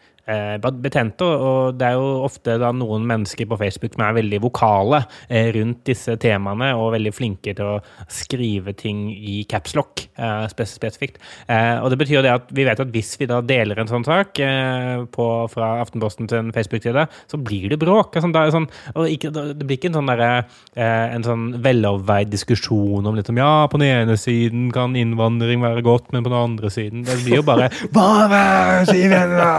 betente. 0.81 1.25
Og 1.25 1.77
det 1.79 1.91
er 1.91 1.99
jo 1.99 2.25
ofte 2.25 2.57
da 2.61 2.71
noen 2.75 3.07
mennesker 3.09 3.49
på 3.51 3.59
Facebook 3.61 3.95
som 3.95 4.05
er 4.07 4.17
veldig 4.19 4.41
vokale 4.45 5.03
eh, 5.29 5.51
rundt 5.57 5.85
disse 5.89 6.17
temaene, 6.21 6.73
og 6.79 6.95
veldig 6.95 7.13
flinke 7.15 7.55
til 7.57 7.77
å 7.77 7.81
skrive 8.09 8.75
ting 8.79 9.07
i 9.13 9.43
capslock 9.51 10.07
eh, 10.17 10.47
spesifikt. 10.51 11.21
Eh, 11.49 11.79
og 11.81 11.91
det 11.93 12.01
betyr 12.01 12.19
jo 12.19 12.25
det 12.25 12.35
at 12.35 12.53
vi 12.55 12.67
vet 12.67 12.81
at 12.81 12.93
hvis 12.95 13.15
vi 13.21 13.29
da 13.31 13.41
deler 13.45 13.81
en 13.81 13.91
sånn 13.91 14.07
sak 14.07 14.41
eh, 14.43 15.05
på, 15.15 15.29
fra 15.53 15.75
Aftenposten 15.83 16.31
til 16.31 16.41
en 16.41 16.53
Facebook-side, 16.55 17.07
så 17.31 17.41
blir 17.41 17.69
det 17.73 17.81
bråk. 17.83 18.17
Altså, 18.17 18.33
det, 18.35 18.45
sånn, 18.55 18.69
ikke, 19.11 19.33
det, 19.35 19.65
blir 19.65 19.79
ikke 19.79 19.93
en 19.93 20.01
sånn 20.01 20.13
eh, 20.15 20.43
en 20.75 21.27
sånn 21.27 21.47
veloverveid 21.65 22.33
diskusjon 22.33 23.05
om 23.05 23.17
litt 23.17 23.31
om 23.33 23.41
ja, 23.41 23.67
på 23.71 23.81
den 23.81 23.91
ene 23.91 24.19
siden 24.21 24.69
kan 24.75 24.97
innvandring 24.99 25.63
være 25.65 25.85
godt, 25.85 26.11
men 26.15 26.25
på 26.25 26.33
den 26.33 26.41
andre 26.41 26.71
siden 26.73 27.05
Det 27.07 27.17
blir 27.25 27.41
jo 27.41 27.45
bare 27.47 27.69
Bare 27.95 28.41
Siv 28.89 29.13
Jenna! 29.13 29.51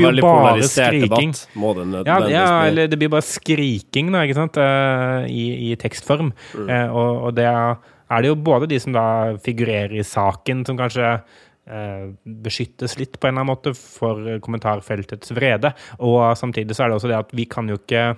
Blir 0.00 0.22
jo 0.22 0.30
bare 0.30 0.68
skriking. 0.68 1.34
Debatt, 1.34 2.08
ja, 2.08 2.16
ja, 2.30 2.46
eller 2.68 2.90
det 2.90 2.98
blir 3.00 3.12
bare 3.12 3.26
skriking 3.26 4.10
da, 4.14 4.24
ikke 4.26 4.38
sant, 4.38 4.58
uh, 4.60 5.28
i, 5.28 5.70
i, 5.70 5.76
tekstform. 5.80 6.32
Mm. 6.54 6.66
Uh, 6.66 6.88
og, 6.88 7.10
og, 7.28 7.36
det 7.38 7.46
er, 7.50 7.78
er, 8.08 8.24
det 8.24 8.32
jo 8.32 8.40
både 8.50 8.70
de 8.70 8.80
som 8.82 8.96
da 8.96 9.04
figurerer 9.44 9.98
i 10.00 10.06
saken, 10.06 10.64
som 10.68 10.80
kanskje 10.80 11.12
uh, 11.20 12.08
beskyttes 12.46 12.98
litt 13.00 13.18
på 13.18 13.28
en 13.28 13.36
eller 13.36 13.44
annen 13.44 13.52
måte 13.52 13.76
for 13.76 14.40
kommentarfeltets 14.44 15.36
vrede, 15.36 15.74
og 15.98 16.22
samtidig 16.40 16.76
så 16.76 16.86
er 16.86 16.92
det 16.92 17.00
også 17.00 17.12
det 17.12 17.22
at 17.22 17.36
vi 17.36 17.48
kan 17.50 17.70
jo 17.70 17.80
ikke 17.80 18.10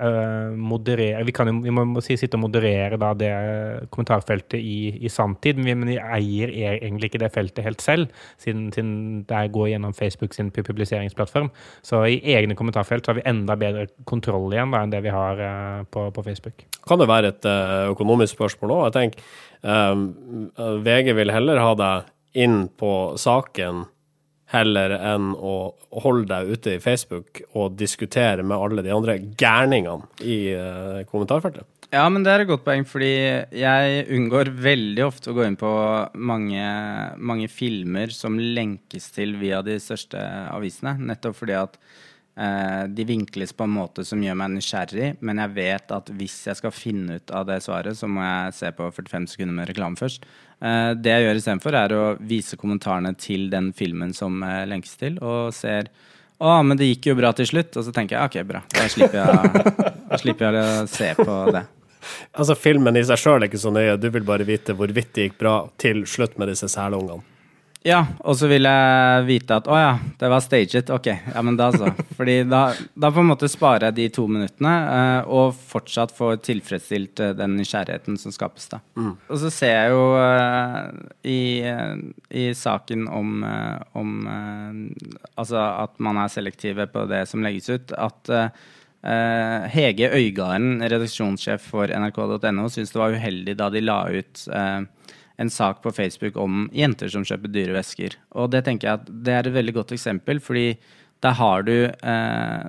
uh, 0.00 0.56
moderere 0.56 1.24
Vi, 1.26 1.34
kan 1.36 1.50
vi 1.62 1.72
må 1.74 2.02
si, 2.04 2.16
sitte 2.18 2.38
og 2.38 2.44
moderere 2.46 2.98
da, 3.00 3.12
det 3.16 3.30
kommentarfeltet 3.92 4.58
i, 4.58 5.04
i 5.04 5.10
sanntid, 5.12 5.60
men 5.60 5.68
vi, 5.68 5.74
men 5.78 5.92
vi, 5.92 5.98
eier 6.00 6.54
egentlig 6.72 7.10
ikke 7.10 7.22
det 7.22 7.32
feltet 7.34 7.66
helt 7.66 7.84
selv, 7.84 8.24
siden, 8.40 8.68
siden 8.74 8.94
det 9.28 9.44
går 9.54 9.72
gjennom 9.74 9.94
Facebook 9.96 10.34
sin 10.36 10.50
publiseringsplattform. 10.54 11.52
Så 11.86 12.02
i 12.08 12.18
egne 12.34 12.56
kommentarfelt 12.58 13.06
har 13.10 13.18
vi 13.20 13.26
enda 13.28 13.56
bedre 13.60 13.86
kontroll 14.08 14.50
igjen 14.54 14.74
da, 14.74 14.82
enn 14.82 14.94
det 14.94 15.04
vi 15.06 15.14
har 15.14 15.44
uh, 15.44 15.84
på, 15.90 16.08
på, 16.16 16.26
Facebook. 16.26 16.66
Kan 16.88 17.00
det 17.00 17.10
være 17.10 17.34
et 17.34 17.46
økonomisk 17.92 18.38
spørsmål 18.38 18.76
òg? 18.76 18.84
Jeg 18.88 18.96
tenker 18.96 19.38
VG 20.86 21.12
vil 21.18 21.32
heller 21.34 21.60
ha 21.60 21.72
deg 21.76 22.12
inn 22.40 22.62
på 22.80 22.92
saken 23.20 23.84
heller 24.50 24.94
enn 24.98 25.32
å 25.34 25.56
holde 26.04 26.28
deg 26.30 26.54
ute 26.54 26.76
i 26.76 26.82
Facebook 26.82 27.42
og 27.54 27.76
diskutere 27.78 28.42
med 28.42 28.58
alle 28.58 28.84
de 28.86 28.94
andre 28.94 29.18
gærningene 29.38 30.08
i 30.26 30.40
uh, 30.54 31.02
kommentarfeltet. 31.10 31.68
Ja, 31.90 32.04
men 32.06 32.22
det 32.22 32.30
er 32.30 32.44
et 32.44 32.50
godt 32.50 32.62
poeng, 32.62 32.84
fordi 32.86 33.10
jeg 33.58 34.04
unngår 34.14 34.52
veldig 34.62 35.02
ofte 35.08 35.32
å 35.32 35.34
gå 35.34 35.42
inn 35.42 35.58
på 35.58 35.70
mange, 36.22 36.66
mange 37.18 37.48
filmer 37.50 38.14
som 38.14 38.38
lenkes 38.38 39.10
til 39.16 39.34
via 39.40 39.58
de 39.66 39.74
største 39.82 40.20
avisene, 40.54 40.94
nettopp 41.10 41.40
fordi 41.40 41.58
at 41.58 41.80
Eh, 41.80 42.09
de 42.40 43.04
vinkles 43.04 43.50
på 43.52 43.66
en 43.66 43.72
måte 43.74 44.04
som 44.06 44.22
gjør 44.22 44.36
meg 44.38 44.52
nysgjerrig, 44.54 45.08
men 45.20 45.40
jeg 45.42 45.52
vet 45.58 45.92
at 45.92 46.12
hvis 46.16 46.36
jeg 46.48 46.56
skal 46.56 46.72
finne 46.72 47.18
ut 47.18 47.32
av 47.36 47.48
det 47.50 47.58
svaret, 47.60 47.98
så 47.98 48.08
må 48.08 48.22
jeg 48.22 48.54
se 48.56 48.70
på 48.78 48.86
45 48.96 49.26
sekunder 49.34 49.58
med 49.58 49.68
reklame 49.68 50.00
først. 50.00 50.24
Eh, 50.60 50.92
det 50.96 51.12
jeg 51.12 51.24
gjør 51.24 51.40
istedenfor, 51.40 51.76
er 51.76 51.94
å 51.96 52.04
vise 52.20 52.58
kommentarene 52.60 53.14
til 53.16 53.48
den 53.52 53.70
filmen 53.76 54.12
som 54.16 54.42
eh, 54.44 54.66
lenkes 54.68 54.96
til, 55.00 55.16
og 55.24 55.54
ser 55.56 55.88
å, 56.40 56.54
men 56.64 56.78
det 56.80 56.88
gikk 56.88 57.10
jo 57.10 57.18
bra 57.18 57.32
til 57.36 57.48
slutt. 57.48 57.74
Og 57.76 57.84
så 57.84 57.92
tenker 57.96 58.16
jeg 58.16 58.30
ok, 58.30 58.38
bra. 58.48 58.62
Da 58.72 58.86
slipper 58.88 59.20
jeg, 59.20 59.64
da 60.08 60.20
slipper 60.20 60.48
jeg 60.48 60.62
å 60.64 60.88
se 60.88 61.10
på 61.18 61.36
det. 61.52 61.66
Altså, 62.32 62.56
filmen 62.56 62.96
i 62.96 63.02
seg 63.04 63.20
sjøl 63.20 63.42
er 63.42 63.50
ikke 63.50 63.60
så 63.60 63.72
nøye, 63.74 63.98
du 64.00 64.06
vil 64.12 64.24
bare 64.24 64.46
vite 64.48 64.72
hvorvidt 64.76 65.12
det 65.16 65.26
gikk 65.26 65.36
bra 65.42 65.56
til 65.80 66.06
slutt 66.08 66.38
med 66.40 66.48
disse 66.48 66.70
selungene. 66.72 67.20
Ja, 67.80 68.02
og 68.28 68.36
så 68.36 68.44
vil 68.50 68.66
jeg 68.68 69.24
vite 69.24 69.56
at 69.56 69.68
å 69.70 69.76
ja, 69.78 69.92
det 70.20 70.28
var 70.28 70.42
staged. 70.44 70.90
Ok, 70.92 71.06
ja, 71.08 71.42
men 71.44 71.56
da 71.56 71.70
så. 71.72 71.88
Fordi 72.18 72.42
da, 72.44 72.74
da 72.92 73.08
på 73.08 73.22
en 73.22 73.30
måte 73.30 73.48
sparer 73.48 73.88
jeg 73.88 73.96
de 73.96 74.08
to 74.18 74.26
minuttene, 74.28 74.72
eh, 74.96 75.30
og 75.32 75.56
fortsatt 75.70 76.12
får 76.12 76.42
tilfredsstilt 76.44 77.22
uh, 77.24 77.30
den 77.38 77.56
nysgjerrigheten 77.56 78.20
som 78.20 78.34
skapes, 78.36 78.68
da. 78.74 78.82
Mm. 79.00 79.14
Og 79.16 79.40
så 79.40 79.52
ser 79.54 79.72
jeg 79.78 79.94
jo 79.94 80.04
eh, 80.20 80.90
i, 81.24 81.40
i, 82.42 82.44
saken 82.56 83.08
om, 83.08 83.40
om 83.96 84.12
Altså 85.40 85.56
at 85.56 85.96
man 86.02 86.20
er 86.20 86.32
selektive 86.32 86.84
på 86.92 87.06
det 87.08 87.24
som 87.30 87.40
legges 87.44 87.70
ut, 87.72 87.94
at 87.96 88.30
Hege 89.72 90.10
Øygarden, 90.12 90.82
redaksjonssjef 90.84 91.62
for 91.72 91.88
nrk.no, 91.88 92.66
syns 92.68 92.92
det 92.92 93.00
var 93.00 93.16
uheldig 93.16 93.54
da 93.56 93.70
de 93.72 93.80
la 93.80 94.02
ut 94.12 94.42
en 95.40 95.50
sak 95.50 95.80
på 95.82 95.92
Facebook 95.96 96.36
om 96.40 96.66
jenter 96.76 97.10
som 97.12 97.24
kjøper 97.26 97.52
dyre 97.52 97.76
vesker. 97.78 98.16
Og 98.36 98.50
det 98.52 98.64
tenker 98.66 98.88
jeg 98.88 99.00
at 99.00 99.12
det 99.24 99.36
er 99.36 99.48
et 99.48 99.56
veldig 99.56 99.76
godt 99.78 99.94
eksempel, 99.96 100.40
fordi 100.44 100.74
da 101.24 101.32
har 101.36 101.64
du 101.66 101.74
eh, 101.88 102.66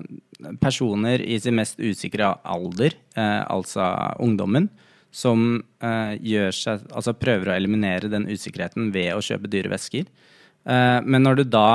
personer 0.64 1.24
i 1.24 1.40
sin 1.40 1.56
mest 1.60 1.80
usikre 1.80 2.34
alder, 2.44 2.96
eh, 3.16 3.42
altså 3.52 3.86
ungdommen, 4.24 4.70
som 5.12 5.62
eh, 5.84 6.52
seg, 6.56 6.86
altså 6.92 7.16
prøver 7.20 7.52
å 7.52 7.56
eliminere 7.56 8.12
den 8.12 8.30
usikkerheten 8.32 8.92
ved 8.96 9.14
å 9.16 9.24
kjøpe 9.24 9.52
dyre 9.52 9.72
vesker. 9.72 10.08
Eh, 10.68 11.00
men 11.04 11.28
når 11.28 11.42
du 11.42 11.46
da 11.52 11.68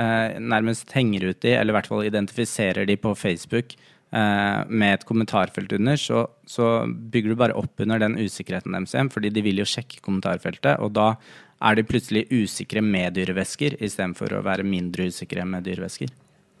eh, 0.00 0.38
nærmest 0.38 0.90
henger 0.94 1.30
ut 1.30 1.42
de, 1.42 1.54
eller 1.54 1.74
i 1.74 1.78
hvert 1.78 1.90
fall 1.90 2.06
identifiserer 2.06 2.86
de 2.90 2.98
på 2.98 3.14
Facebook 3.18 3.74
med 4.10 4.90
et 4.96 5.04
kommentarfelt 5.06 5.70
under, 5.76 5.94
så, 6.00 6.24
så 6.42 6.82
bygger 6.88 7.30
du 7.30 7.36
bare 7.38 7.54
opp 7.54 7.78
under 7.84 8.00
den 8.02 8.16
usikkerheten 8.18 8.74
deres 8.74 8.96
igjen, 8.96 9.10
fordi 9.14 9.30
de 9.30 9.44
vil 9.46 9.60
jo 9.62 9.66
sjekke 9.70 10.00
kommentarfeltet, 10.02 10.80
og 10.82 10.90
da 10.96 11.12
er 11.60 11.76
de 11.76 11.84
plutselig 11.86 12.24
usikre 12.32 12.82
med 12.82 13.14
dyrevæsker 13.18 13.76
istedenfor 13.78 14.34
å 14.34 14.42
være 14.44 14.66
mindre 14.66 15.10
usikre 15.12 15.44
med 15.46 15.66
dyrevæsker. 15.68 16.10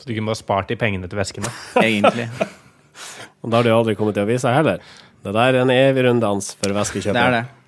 Så 0.00 0.08
du 0.08 0.14
kunne 0.14 0.30
bare 0.30 0.40
spart 0.40 0.70
de 0.70 0.78
pengene 0.80 1.08
til 1.10 1.20
veskene. 1.20 1.50
Egentlig. 1.82 2.28
Og 3.40 3.50
da 3.50 3.60
har 3.60 3.66
du 3.66 3.72
aldri 3.74 3.96
kommet 3.98 4.20
vise 4.28 4.44
seg 4.46 4.56
heller. 4.60 4.84
Det 5.20 5.32
der 5.36 5.56
er 5.56 5.64
en 5.64 5.72
evig 5.72 6.06
runddans 6.06 6.54
for 6.56 6.76
veskekjøpere. 6.76 7.16
Det 7.16 7.26
er 7.26 7.40
det. 7.40 7.59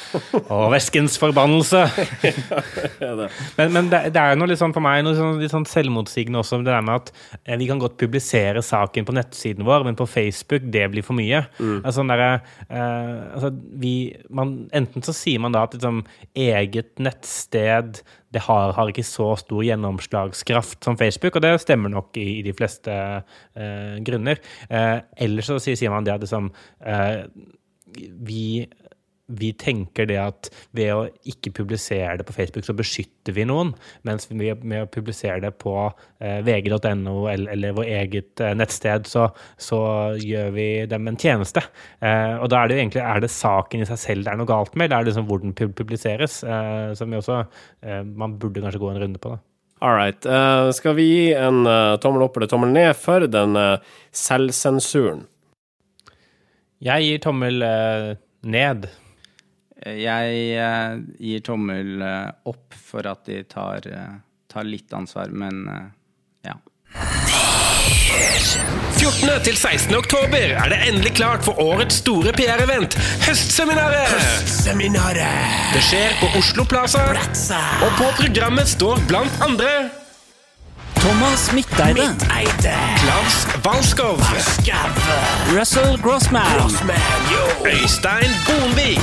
Å, 0.52 0.58
væskens 0.72 1.18
forbannelse! 1.20 1.82
Men, 3.58 3.72
men 3.74 3.88
det, 3.92 3.98
det 4.14 4.20
er 4.20 4.36
noe 4.38 4.48
litt 4.48 4.60
sånn 4.60 4.72
for 4.74 4.84
meg 4.84 5.02
noe 5.04 5.16
sånn, 5.16 5.38
litt 5.40 5.52
sånn 5.52 5.66
selvmotsigende 5.68 6.40
også, 6.40 6.60
det 6.62 6.72
der 6.72 6.84
med 6.84 7.02
at 7.02 7.10
eh, 7.44 7.56
vi 7.60 7.66
kan 7.68 7.80
godt 7.80 7.98
publisere 8.00 8.62
saken 8.64 9.06
på 9.08 9.14
nettsiden 9.16 9.66
vår, 9.66 9.84
men 9.86 9.98
på 9.98 10.06
Facebook, 10.08 10.64
det 10.72 10.86
blir 10.92 11.04
for 11.06 11.18
mye. 11.18 11.42
Altså, 11.82 12.04
der, 12.08 12.24
eh, 12.68 13.20
altså, 13.34 13.52
vi, 13.82 13.94
man, 14.32 14.56
enten 14.76 15.04
så 15.04 15.14
sier 15.16 15.42
man 15.42 15.54
da 15.54 15.66
at 15.66 15.76
liksom, 15.76 16.02
eget 16.38 16.92
nettsted 17.02 18.02
det 18.32 18.42
har, 18.46 18.72
har 18.76 18.90
ikke 18.90 19.04
så 19.04 19.32
stor 19.40 19.64
gjennomslagskraft 19.66 20.84
som 20.86 20.96
Facebook, 21.00 21.36
og 21.36 21.44
det 21.44 21.52
stemmer 21.62 21.92
nok 21.92 22.16
i, 22.20 22.38
i 22.38 22.44
de 22.46 22.54
fleste 22.56 22.92
eh, 22.94 23.96
grunner. 24.06 24.40
Eh, 24.72 24.98
eller 25.26 25.46
så 25.46 25.58
sier, 25.60 25.76
sier 25.78 25.92
man 25.92 26.06
det 26.06 26.14
at 26.14 26.24
liksom, 26.24 26.48
eh, 26.80 27.26
vi 28.24 28.44
vi 29.38 29.52
tenker 29.58 30.06
det 30.08 30.18
at 30.20 30.48
ved 30.76 30.90
å 30.94 31.04
ikke 31.28 31.52
publisere 31.56 32.18
det 32.20 32.26
på 32.28 32.34
Facebook, 32.36 32.66
så 32.66 32.74
beskytter 32.76 33.34
vi 33.36 33.46
noen. 33.48 33.72
Mens 34.06 34.28
vi, 34.30 34.52
med 34.54 34.84
å 34.84 34.90
publisere 34.92 35.40
det 35.44 35.52
på 35.62 35.74
eh, 36.20 36.40
vg.no 36.44 37.16
eller, 37.30 37.52
eller 37.54 37.76
vår 37.76 37.90
eget 38.00 38.42
eh, 38.44 38.54
nettsted, 38.58 39.08
så, 39.10 39.28
så 39.60 39.80
gjør 40.20 40.52
vi 40.56 40.68
dem 40.90 41.08
en 41.08 41.18
tjeneste. 41.20 41.64
Eh, 42.00 42.36
og 42.38 42.50
da 42.52 42.62
er 42.62 42.68
det 42.68 42.76
jo 42.76 42.84
egentlig 42.84 43.04
er 43.04 43.24
det 43.24 43.32
saken 43.32 43.84
i 43.84 43.88
seg 43.88 44.02
selv 44.02 44.26
det 44.26 44.34
er 44.34 44.40
noe 44.40 44.50
galt 44.50 44.76
med, 44.76 44.86
eller 44.86 45.00
er 45.00 45.06
det 45.06 45.12
liksom 45.12 45.28
hvor 45.30 45.42
den 45.42 45.56
publiseres? 45.56 46.42
Som 46.98 47.10
vi 47.10 47.18
også 47.18 47.38
Man 48.16 48.36
burde 48.40 48.62
kanskje 48.62 48.80
gå 48.80 48.90
en 48.90 49.00
runde 49.02 49.20
på. 49.22 49.32
da. 49.34 49.40
All 49.82 49.96
right. 49.96 50.26
Skal 50.76 50.94
vi 50.94 51.06
gi 51.08 51.24
en 51.34 51.64
tommel 52.02 52.24
opp 52.26 52.36
eller 52.38 52.50
tommel 52.50 52.72
ned 52.74 52.92
for 52.98 53.26
den 53.30 53.56
selvsensuren? 54.14 55.24
Jeg 56.82 57.06
gir 57.08 57.22
tommel 57.26 57.64
ned. 58.42 58.88
Jeg 59.82 60.34
eh, 60.62 61.00
gir 61.18 61.40
tommel 61.42 62.02
eh, 62.06 62.28
opp 62.46 62.74
for 62.78 63.06
at 63.10 63.24
de 63.26 63.40
tar, 63.50 63.82
eh, 63.90 64.12
tar 64.50 64.68
litt 64.68 64.92
ansvar, 64.94 65.32
men 65.34 65.64
ja. 66.46 66.54
14. 69.02 69.42
til 69.42 69.56
16. 69.56 69.96
oktober 69.96 70.54
er 70.54 70.70
det 70.70 70.78
endelig 70.86 71.16
klart 71.18 71.42
for 71.42 71.58
årets 71.58 71.98
store 72.04 72.34
PR-event, 72.36 72.94
Høstseminaret! 73.26 74.14
Det 75.72 75.82
skjer 75.88 76.14
på 76.20 76.30
Oslo 76.38 76.66
Plaza, 76.68 77.08
og 77.82 77.98
på 77.98 78.12
programmet 78.20 78.70
står 78.70 79.02
blant 79.10 79.42
andre 79.42 79.72
Thomas 81.02 81.52
Midteide. 81.52 82.16
Klaus 83.02 83.46
Valskov. 83.64 84.18
Russell 85.58 85.98
Grossman. 86.02 86.42
Øystein 87.66 88.30
Bonvik, 88.46 89.00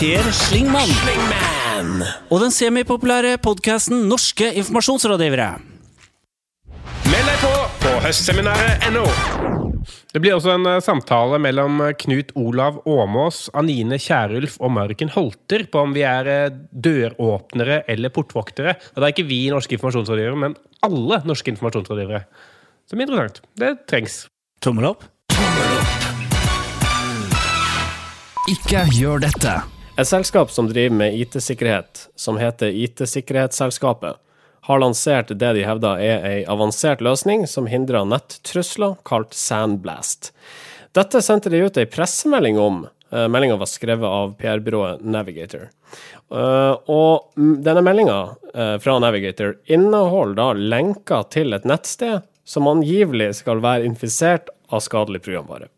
Per 0.00 0.32
Slingmann. 0.32 2.02
Og 2.30 2.40
den 2.40 2.50
semipopulære 2.50 3.38
podkasten 3.38 4.08
Norske 4.08 4.54
informasjonsrådgivere. 4.54 5.52
Meld 7.04 7.28
deg 7.28 7.38
på 7.44 7.52
på 7.80 7.98
høstseminaret.no. 8.06 9.65
Det 10.12 10.22
blir 10.22 10.36
også 10.36 10.54
en 10.54 10.66
eh, 10.70 10.82
samtale 10.84 11.38
mellom 11.42 11.80
eh, 11.84 11.94
Knut 12.00 12.32
Olav 12.40 12.78
Åmås, 12.88 13.46
Anine 13.56 13.98
Kjærulf 14.00 14.56
og 14.64 14.72
Mørken 14.76 15.12
Holter 15.12 15.66
på 15.70 15.82
om 15.84 15.92
vi 15.96 16.06
er 16.08 16.30
eh, 16.32 16.56
døråpnere 16.70 17.82
eller 17.92 18.14
portvoktere. 18.14 18.76
Og 18.94 19.00
det 19.00 19.08
er 19.08 19.14
ikke 19.14 19.28
vi 19.28 19.42
norske 19.52 19.76
informasjonsrådgivere, 19.76 20.40
men 20.46 20.56
alle 20.86 21.20
norske 21.28 21.52
informasjonsrådgivere. 21.52 22.24
Som 22.86 23.00
er 23.00 23.08
interessant. 23.08 23.42
Det 23.58 23.72
trengs. 23.90 24.20
Tommel 24.64 24.90
opp. 24.92 25.06
Ikke 28.50 28.84
gjør 28.94 29.24
dette. 29.26 29.56
Et 29.96 30.06
selskap 30.06 30.52
som 30.52 30.68
driver 30.68 30.94
med 30.94 31.16
IT-sikkerhet, 31.18 32.06
som 32.20 32.36
heter 32.38 32.68
IT-sikkerhetsselskapet, 32.68 34.20
har 34.66 34.82
lansert 34.82 35.30
det 35.32 35.52
de 35.56 35.64
hevder 35.66 36.02
er 36.02 36.26
ei 36.26 36.40
avansert 36.50 37.02
løsning 37.04 37.46
som 37.50 37.68
hindrer 37.70 38.06
nettrusler, 38.08 38.96
kalt 39.06 39.34
Sandblast. 39.36 40.32
Dette 40.96 41.22
sendte 41.22 41.52
de 41.52 41.62
ut 41.66 41.78
ei 41.78 41.86
pressemelding 41.90 42.58
om. 42.58 42.84
Eh, 43.12 43.26
Meldinga 43.30 43.58
var 43.60 43.70
skrevet 43.70 44.06
av 44.08 44.34
PR-byrået 44.40 45.04
Navigator. 45.06 45.68
Eh, 46.32 46.74
Og 46.90 47.36
denne 47.36 47.84
meldinga 47.86 48.20
fra 48.82 48.98
Navigator 48.98 49.58
inneholder 49.70 50.38
da 50.38 50.46
lenker 50.56 51.26
til 51.30 51.52
et 51.52 51.66
nettsted 51.68 52.24
som 52.46 52.68
angivelig 52.70 53.34
skal 53.42 53.60
være 53.62 53.86
infisert 53.86 54.48
av 54.72 54.80
skadelig 54.82 55.22
programvare. 55.26 55.68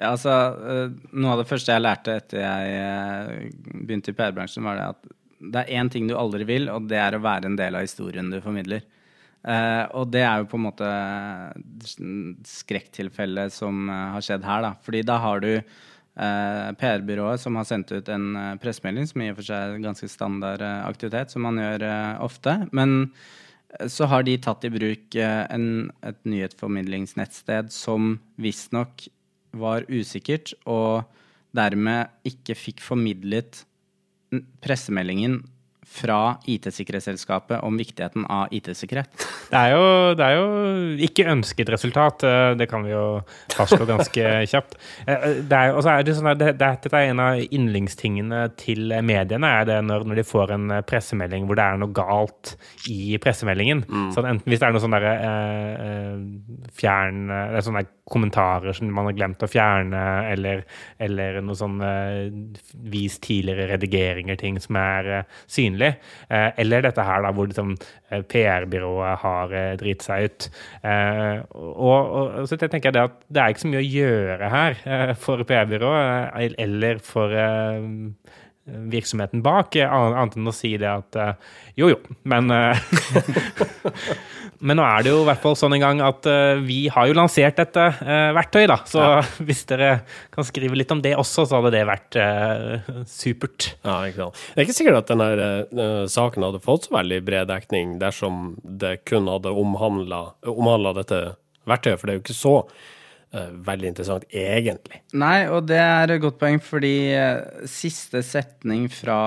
Ja, 0.00 0.14
altså, 0.14 0.32
eh, 0.32 0.90
Noe 1.12 1.34
av 1.34 1.42
det 1.42 1.48
første 1.50 1.74
jeg 1.74 1.84
lærte 1.84 2.14
etter 2.16 2.40
jeg 2.40 2.76
eh, 2.80 3.50
begynte 3.84 4.14
i 4.14 4.16
PR-bransjen, 4.16 4.64
var 4.64 4.78
det 4.78 4.86
at 4.94 5.10
det 5.40 5.64
er 5.64 5.80
én 5.80 5.90
ting 5.92 6.08
du 6.08 6.16
aldri 6.18 6.44
vil, 6.48 6.68
og 6.72 6.88
det 6.90 6.98
er 7.00 7.16
å 7.16 7.22
være 7.24 7.48
en 7.48 7.58
del 7.58 7.78
av 7.78 7.86
historien 7.86 8.28
du 8.32 8.40
formidler. 8.44 8.84
Uh, 9.40 9.88
og 9.96 10.10
det 10.12 10.20
er 10.20 10.42
jo 10.42 10.50
på 10.50 10.58
en 10.58 10.66
måte 10.66 10.88
skrekktilfellet 12.44 13.54
som 13.54 13.88
eh, 13.88 14.08
har 14.14 14.24
skjedd 14.24 14.44
her, 14.44 14.66
da. 14.66 14.74
Fordi 14.84 15.00
da 15.08 15.16
har 15.22 15.40
du 15.40 15.52
uh, 15.56 16.68
PR-byrået 16.80 17.40
som 17.40 17.56
har 17.56 17.68
sendt 17.68 17.92
ut 17.94 18.10
en 18.12 18.26
uh, 18.36 18.58
pressemelding, 18.60 19.08
som 19.08 19.24
i 19.24 19.30
og 19.32 19.38
for 19.38 19.48
seg 19.48 19.62
er 19.62 19.78
en 19.78 19.86
ganske 19.88 20.10
standard 20.12 20.64
eh, 20.64 20.82
aktivitet, 20.84 21.32
som 21.32 21.46
man 21.48 21.60
gjør 21.60 21.86
eh, 21.88 22.20
ofte. 22.26 22.56
Men 22.76 22.98
eh, 23.78 23.88
så 23.88 24.10
har 24.12 24.28
de 24.28 24.36
tatt 24.44 24.66
i 24.68 24.72
bruk 24.74 25.16
eh, 25.16 25.46
en, 25.48 25.88
et 26.04 26.20
nyhetsformidlingsnettsted 26.28 27.72
som 27.72 28.18
visstnok 28.40 29.08
var 29.56 29.88
usikkert, 29.88 30.52
og 30.68 31.08
dermed 31.56 32.12
ikke 32.28 32.54
fikk 32.54 32.84
formidlet 32.84 33.64
pressemeldingen 34.60 35.42
fra 35.90 36.36
IT-sikkerhetsselskapet 36.46 37.64
om 37.66 37.74
viktigheten 37.80 38.22
av 38.30 38.52
IT-sikkerhet. 38.54 39.08
Det 39.50 39.58
er, 39.58 39.72
jo, 39.74 40.14
det 40.14 40.26
er 40.26 40.36
jo 40.38 40.44
ikke 41.08 41.26
ønsket 41.32 41.72
resultat, 41.74 42.22
eh, 42.26 42.52
det 42.60 42.68
kan 42.70 42.84
vi 42.86 42.92
jo 42.92 43.02
fastslå 43.56 43.88
ganske 43.88 44.28
kjapt. 44.52 44.76
Eh, 45.06 45.26
Det 45.50 45.56
er, 45.58 45.74
og 45.74 45.82
så 45.82 45.96
er 45.96 46.06
det 46.06 46.14
sånn 46.18 46.30
at 46.30 46.38
det, 46.40 46.52
det, 46.60 46.70
dette 46.84 46.94
er 47.00 47.10
en 47.10 47.22
av 47.24 47.40
yndlingstingene 47.42 48.44
til 48.60 48.94
mediene, 49.02 49.50
er 49.60 49.66
det 49.66 49.80
når, 49.88 50.06
når 50.12 50.20
de 50.22 50.26
får 50.30 50.54
en 50.56 50.70
eh, 50.78 50.84
pressemelding 50.86 51.48
hvor 51.50 51.58
det 51.58 51.66
er 51.66 51.80
noe 51.82 51.94
galt 51.96 52.54
i 52.90 53.16
pressemeldingen. 53.22 53.82
Sånn, 54.14 54.28
enten 54.30 54.46
hvis 54.50 54.62
det 54.62 54.68
er 54.70 54.76
noe 54.76 54.84
sånn 54.84 54.94
derre 54.94 55.14
eh, 55.26 55.88
eh, 55.88 56.68
fjern 56.78 57.24
eh, 57.30 57.48
Det 57.50 57.58
er 57.60 57.66
sånne 57.66 57.84
kommentarer 58.10 58.74
som 58.74 58.88
man 58.90 59.06
har 59.06 59.14
glemt 59.14 59.42
å 59.46 59.48
fjerne, 59.50 60.00
eller, 60.32 60.64
eller 61.02 61.36
noe 61.46 61.54
sånn 61.58 61.76
eh, 61.82 62.30
vis 62.90 63.18
tidligere 63.22 63.68
redigeringer, 63.74 64.38
ting 64.40 64.58
som 64.62 64.78
er 64.80 65.10
eh, 65.20 65.36
synlig. 65.80 65.96
Eh, 66.28 66.50
eller 66.60 66.82
dette 66.82 67.02
her 67.02 67.22
da, 67.22 67.32
hvor 67.32 67.48
liksom, 67.48 67.76
eh, 68.10 68.22
PR-byrået 68.22 69.18
har 69.22 69.52
eh, 69.52 69.76
driti 69.76 70.04
seg 70.04 70.24
ut. 70.24 70.50
Og, 71.50 72.10
og, 72.40 72.48
så 72.48 72.56
tenker 72.56 72.90
jeg 72.90 72.94
det 72.94 73.06
at 73.08 73.16
det 73.28 73.40
er 73.42 73.48
ikke 73.48 73.64
så 73.64 73.70
mye 73.70 73.82
å 73.82 73.90
gjøre 73.90 74.50
her 74.50 75.14
for 75.20 75.44
PR-byrået, 75.44 76.54
eller 76.58 76.98
for 77.04 77.34
virksomheten 78.66 79.42
bak, 79.42 79.76
eh, 79.76 79.88
annet 79.88 80.36
enn 80.36 80.50
å 80.50 80.54
si 80.54 80.74
det 80.80 80.90
at 80.90 81.16
eh, 81.18 81.32
jo, 81.80 81.90
jo, 81.94 81.98
men 82.28 82.50
eh, 82.54 82.76
Men 84.60 84.76
nå 84.76 84.84
er 84.84 85.06
det 85.06 85.12
jo 85.14 85.22
i 85.22 85.24
hvert 85.24 85.40
fall 85.40 85.54
sånn 85.56 85.72
en 85.72 85.80
gang 85.80 86.00
at 86.04 86.26
vi 86.66 86.82
har 86.92 87.06
jo 87.08 87.14
lansert 87.16 87.56
dette 87.56 87.80
verktøyet, 88.36 88.68
da. 88.68 88.76
Så 88.84 89.06
hvis 89.48 89.62
dere 89.70 90.02
kan 90.28 90.44
skrive 90.44 90.76
litt 90.76 90.92
om 90.92 91.00
det 91.00 91.14
også, 91.16 91.46
så 91.48 91.56
hadde 91.56 91.70
det 91.72 91.80
vært 91.88 92.18
uh, 92.20 92.90
supert. 93.08 93.70
Ja, 93.80 94.02
ikke 94.04 94.26
sant. 94.26 94.42
Det 94.52 94.60
er 94.60 94.68
ikke 94.68 94.76
sikkert 94.76 95.00
at 95.00 95.14
denne 95.14 95.30
uh, 95.72 96.04
saken 96.12 96.44
hadde 96.44 96.60
fått 96.60 96.90
så 96.90 96.98
veldig 96.98 97.22
bred 97.24 97.48
dekning 97.48 97.96
dersom 98.04 98.50
det 98.60 98.98
kun 99.08 99.32
hadde 99.32 99.56
omhandla 99.56 100.92
dette 101.00 101.22
verktøyet, 101.64 101.96
for 101.96 102.04
det 102.04 102.12
er 102.12 102.20
jo 102.20 102.26
ikke 102.26 102.40
så 102.42 102.56
veldig 103.32 103.88
interessant, 103.92 104.24
egentlig. 104.34 104.98
Nei, 105.14 105.44
og 105.46 105.68
det 105.70 105.76
er 105.78 106.10
et 106.16 106.22
godt 106.24 106.38
poeng, 106.40 106.58
fordi 106.62 106.92
eh, 107.14 107.62
siste 107.70 108.22
setning 108.26 108.88
fra 108.90 109.20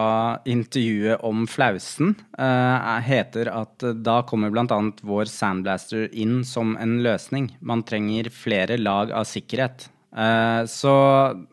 intervjuet 0.49 1.23
om 1.23 1.45
flausen 1.47 2.13
eh, 2.37 2.43
er- 2.43 3.05
heter 3.07 3.47
at 3.53 3.83
eh, 3.87 3.95
da 4.03 4.17
kommer 4.27 4.51
bl.a. 4.51 4.65
vår 5.07 5.31
Sandblaster 5.31 6.09
inn 6.11 6.41
som 6.43 6.75
en 6.83 6.99
løsning. 7.05 7.51
Man 7.61 7.83
trenger 7.87 8.27
flere 8.33 8.75
lag 8.81 9.11
av 9.15 9.23
sikkerhet. 9.29 9.87
Eh, 10.17 10.65
så 10.69 10.93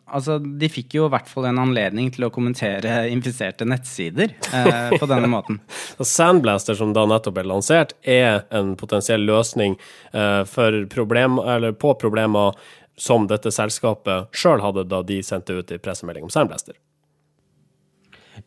altså, 0.05 0.37
de 0.39 0.69
fikk 0.69 0.95
jo 0.99 1.07
i 1.07 1.13
hvert 1.13 1.29
fall 1.29 1.47
en 1.49 1.61
anledning 1.63 2.11
til 2.13 2.27
å 2.27 2.31
kommentere 2.33 3.07
infiserte 3.15 3.65
nettsider 3.65 4.35
eh, 4.53 4.93
på 4.97 5.09
denne 5.09 5.29
måten. 5.35 5.61
Så 5.97 6.07
Sandblaster, 6.09 6.77
som 6.77 6.93
da 6.97 7.07
nettopp 7.09 7.39
ble 7.39 7.47
lansert, 7.49 7.95
er 8.03 8.43
en 8.53 8.75
potensiell 8.79 9.25
løsning 9.25 9.79
eh, 10.13 10.43
for 10.49 10.83
problem, 10.93 11.41
eller 11.41 11.73
på 11.73 11.95
problemer 12.01 12.55
som 13.01 13.25
dette 13.27 13.49
selskapet 13.53 14.29
sjøl 14.35 14.61
hadde 14.61 14.85
da 14.91 15.01
de 15.01 15.21
sendte 15.25 15.57
ut 15.57 15.71
en 15.71 15.81
pressemelding 15.81 16.27
om 16.27 16.33
Sandblaster. 16.33 16.77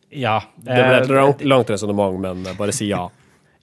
Ja. 0.09 0.39
Det 0.55 0.71
ble 0.71 0.97
et 1.01 1.09
eh, 1.09 1.15
langt, 1.15 1.43
langt 1.43 1.69
resonnement, 1.69 2.19
men 2.21 2.45
eh, 2.45 2.57
bare 2.57 2.75
si 2.75 2.89
ja. 2.91 3.07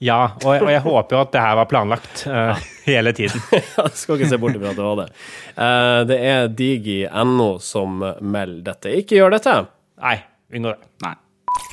Ja, 0.03 0.33
og, 0.43 0.65
og 0.65 0.71
jeg 0.73 0.83
håper 0.83 1.15
jo 1.15 1.21
at 1.23 1.33
det 1.35 1.43
her 1.45 1.57
var 1.61 1.69
planlagt 1.71 2.25
uh, 2.27 2.59
hele 2.91 3.13
tiden. 3.15 3.43
Jeg 3.53 3.95
skal 3.95 4.19
ikke 4.19 4.31
se 4.33 4.41
bort 4.43 4.59
ifra 4.59 4.73
at 4.73 4.81
det 4.81 4.89
var 4.89 4.99
det. 4.99 5.09
Uh, 5.55 6.01
det 6.11 6.19
er 6.33 6.51
Digi.no 6.59 7.53
som 7.63 8.03
melder 8.03 8.65
dette. 8.73 8.97
Ikke 8.99 9.21
gjør 9.21 9.37
dette! 9.37 9.55
Nei, 10.03 10.17
unngå 10.51 10.75
det. 10.75 10.91
Nei. 11.07 11.15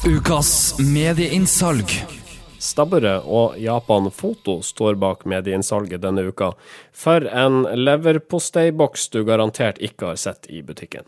Ukas 0.05 0.51
medieinnsalg. 0.83 1.95
Stabburet 2.59 3.23
og 3.25 3.55
Japan 3.57 4.11
Foto 4.11 4.59
står 4.61 4.99
bak 4.99 5.23
medieinnsalget 5.29 6.03
denne 6.03 6.27
uka 6.27 6.51
for 6.91 7.23
en 7.31 7.63
leverposteiboks 7.79 9.07
du 9.15 9.23
garantert 9.25 9.79
ikke 9.79 10.11
har 10.11 10.19
sett 10.19 10.49
i 10.51 10.61
butikken. 10.65 11.07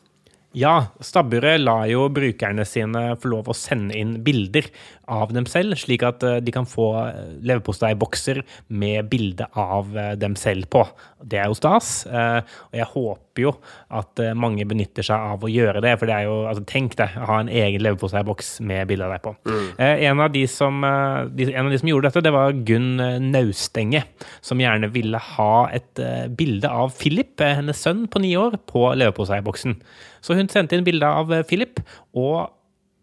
Ja, 0.51 0.91
stabburet 0.99 1.61
lar 1.63 1.85
jo 1.87 2.09
brukerne 2.11 2.65
sine 2.67 3.13
få 3.19 3.29
lov 3.31 3.51
å 3.51 3.55
sende 3.55 3.95
inn 3.95 4.17
bilder 4.25 4.65
av 5.11 5.31
dem 5.31 5.45
selv, 5.47 5.77
slik 5.79 6.03
at 6.07 6.23
eh, 6.27 6.39
de 6.43 6.51
kan 6.51 6.67
få 6.67 6.87
eh, 7.05 7.31
leverposteibokser 7.47 8.41
med 8.75 9.07
bilde 9.11 9.47
av 9.59 9.95
eh, 9.95 10.13
dem 10.19 10.35
selv 10.39 10.67
på. 10.71 10.83
Det 11.23 11.39
er 11.39 11.47
jo 11.51 11.55
stas, 11.55 11.89
og 12.09 12.73
jeg 12.73 12.87
håper 12.95 13.43
jo 13.43 13.51
at 13.93 14.17
mange 14.33 14.65
benytter 14.65 15.05
seg 15.05 15.21
av 15.35 15.43
å 15.45 15.51
gjøre 15.51 15.83
det, 15.85 15.91
for 16.01 16.09
det 16.09 16.15
er 16.15 16.25
jo, 16.25 16.39
altså 16.49 16.63
tenk 16.65 16.95
deg, 16.97 17.13
å 17.13 17.27
ha 17.29 17.37
en 17.43 17.51
egen 17.61 17.83
leverposteiboks 17.85 18.49
med 18.65 18.89
bilde 18.89 19.05
av 19.05 19.13
deg 19.13 19.21
på. 19.27 19.35
Mm. 19.45 19.67
En, 19.77 20.23
av 20.25 20.33
de 20.33 20.41
som, 20.49 20.81
en 20.81 21.61
av 21.61 21.69
de 21.69 21.79
som 21.83 21.91
gjorde 21.91 22.09
dette, 22.09 22.25
det 22.25 22.33
var 22.33 22.57
Gunn 22.65 22.97
Naustenge, 23.27 24.01
som 24.41 24.65
gjerne 24.65 24.89
ville 24.95 25.21
ha 25.37 25.53
et 25.77 26.01
bilde 26.41 26.73
av 26.73 26.97
Philip, 26.97 27.37
hennes 27.37 27.85
sønn 27.85 28.07
på 28.09 28.23
ni 28.25 28.33
år, 28.41 28.57
på 28.65 28.87
leverposteiboksen. 28.97 29.77
Så 30.21 30.37
hun 30.37 30.49
sendte 30.51 30.77
inn 30.77 30.85
bilde 30.87 31.07
av 31.07 31.31
eh, 31.33 31.45
Philip, 31.47 31.81
og 32.17 32.51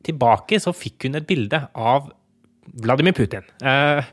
tilbake 0.06 0.60
så 0.62 0.72
fikk 0.76 1.08
hun 1.08 1.18
et 1.18 1.26
bilde 1.28 1.60
av 1.74 2.10
Vladimir 2.84 3.16
Putin. 3.16 3.46
Eh, 3.64 4.10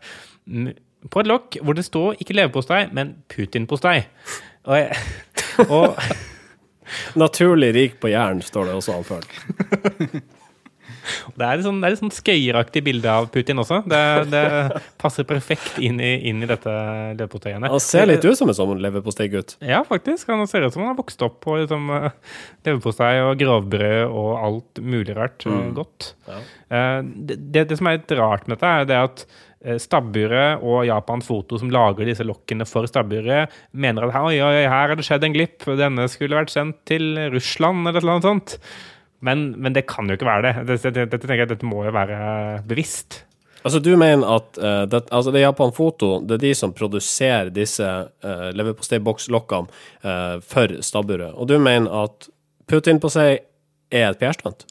på 1.12 1.22
et 1.22 1.30
lokk 1.30 1.60
hvor 1.62 1.78
det 1.78 1.86
står 1.86 2.22
ikke 2.22 2.38
leverpostei, 2.38 2.86
men 2.96 3.16
Putin-postei. 3.32 4.00
Og, 4.66 4.80
jeg, 4.80 5.68
og 5.70 5.94
Naturlig 7.18 7.72
rik 7.74 7.96
på 8.02 8.12
jern, 8.12 8.44
står 8.46 8.68
det 8.70 8.74
også 8.78 9.00
anført. 9.00 9.30
det 11.36 11.46
er 11.46 11.60
litt 11.60 11.66
sånn, 11.68 11.82
det 11.84 11.94
sånn 12.00 12.14
skøyeraktig 12.14 12.84
bilde 12.86 13.12
av 13.12 13.28
Putin 13.34 13.62
også. 13.62 13.82
Det, 13.90 14.02
det 14.32 14.44
passer 15.02 15.28
perfekt 15.28 15.80
inn 15.84 16.00
i, 16.04 16.14
inn 16.30 16.44
i 16.44 16.50
dette 16.50 16.72
leverposteiene. 17.16 17.72
Han 17.72 17.84
ser 17.84 18.10
litt 18.10 18.26
ut 18.26 18.38
som 18.38 18.52
en 18.52 18.58
sånn 18.58 18.84
leverposteigutt. 18.84 19.58
Ja, 19.66 19.84
faktisk. 19.88 20.30
Han 20.32 20.48
ser 20.50 20.66
ut 20.66 20.76
som 20.76 20.86
han 20.86 20.94
har 20.94 21.00
vokst 21.00 21.22
opp 21.26 21.42
på 21.46 21.60
liksom, 21.62 21.90
eh, 21.96 22.12
leverpostei 22.68 23.14
og 23.24 23.36
grovbrød 23.42 24.04
og 24.10 24.32
alt 24.40 24.84
mulig 24.84 25.18
rart 25.18 25.46
mm. 25.48 25.74
godt. 25.78 26.14
Ja. 26.30 26.40
Det, 27.06 27.38
det, 27.38 27.68
det 27.70 27.78
som 27.80 27.90
er 27.90 28.00
litt 28.00 28.16
rart 28.18 28.48
med 28.48 28.58
dette, 28.58 28.72
er 28.72 28.90
det 28.90 28.98
at 28.98 29.24
eh, 29.62 29.78
Stabburet 29.82 30.64
og 30.66 30.84
Japan 30.88 31.24
Foto, 31.26 31.60
som 31.62 31.72
lager 31.74 32.10
disse 32.10 32.26
lokkene 32.26 32.68
for 32.70 32.90
stabburet, 32.90 33.54
mener 33.72 34.10
at 34.10 34.18
oi, 34.24 34.40
oi, 34.40 34.66
her 34.66 34.90
har 34.90 34.98
det 34.98 35.06
skjedd 35.08 35.28
en 35.28 35.38
glipp. 35.38 35.70
Denne 35.80 36.10
skulle 36.12 36.40
vært 36.40 36.54
sendt 36.54 36.82
til 36.90 37.14
Russland, 37.34 37.88
eller 37.92 38.10
noe 38.16 38.26
sånt. 38.26 38.60
Men, 39.24 39.48
men 39.62 39.76
det 39.76 39.86
kan 39.90 40.10
jo 40.10 40.18
ikke 40.18 40.28
være 40.28 40.44
det. 40.48 40.54
Dette, 40.74 40.92
dette, 40.96 41.22
dette, 41.22 41.48
dette 41.54 41.70
må 41.70 41.86
jo 41.86 41.94
være 41.96 42.18
bevisst. 42.68 43.24
Altså, 43.66 43.80
du 43.82 43.96
mener 43.98 44.30
at 44.30 44.60
uh, 44.62 44.84
det, 44.86 45.08
altså 45.10 45.32
det 45.34 45.42
er 45.42 45.48
Japan 45.48 45.74
Foto, 45.74 46.20
det 46.22 46.38
er 46.38 46.44
de 46.44 46.54
som 46.58 46.74
produserer 46.76 47.50
disse 47.54 47.86
uh, 47.86 48.50
leverposteibokslokkene 48.54 49.72
uh, 50.06 50.38
for 50.46 50.76
stabburet. 50.86 51.34
Og 51.34 51.50
du 51.50 51.58
mener 51.58 51.90
at 52.04 52.30
Putin 52.70 53.02
på 53.02 53.10
seg 53.14 53.42
er 53.90 54.12
et 54.12 54.22
PR-stunt? 54.22 54.68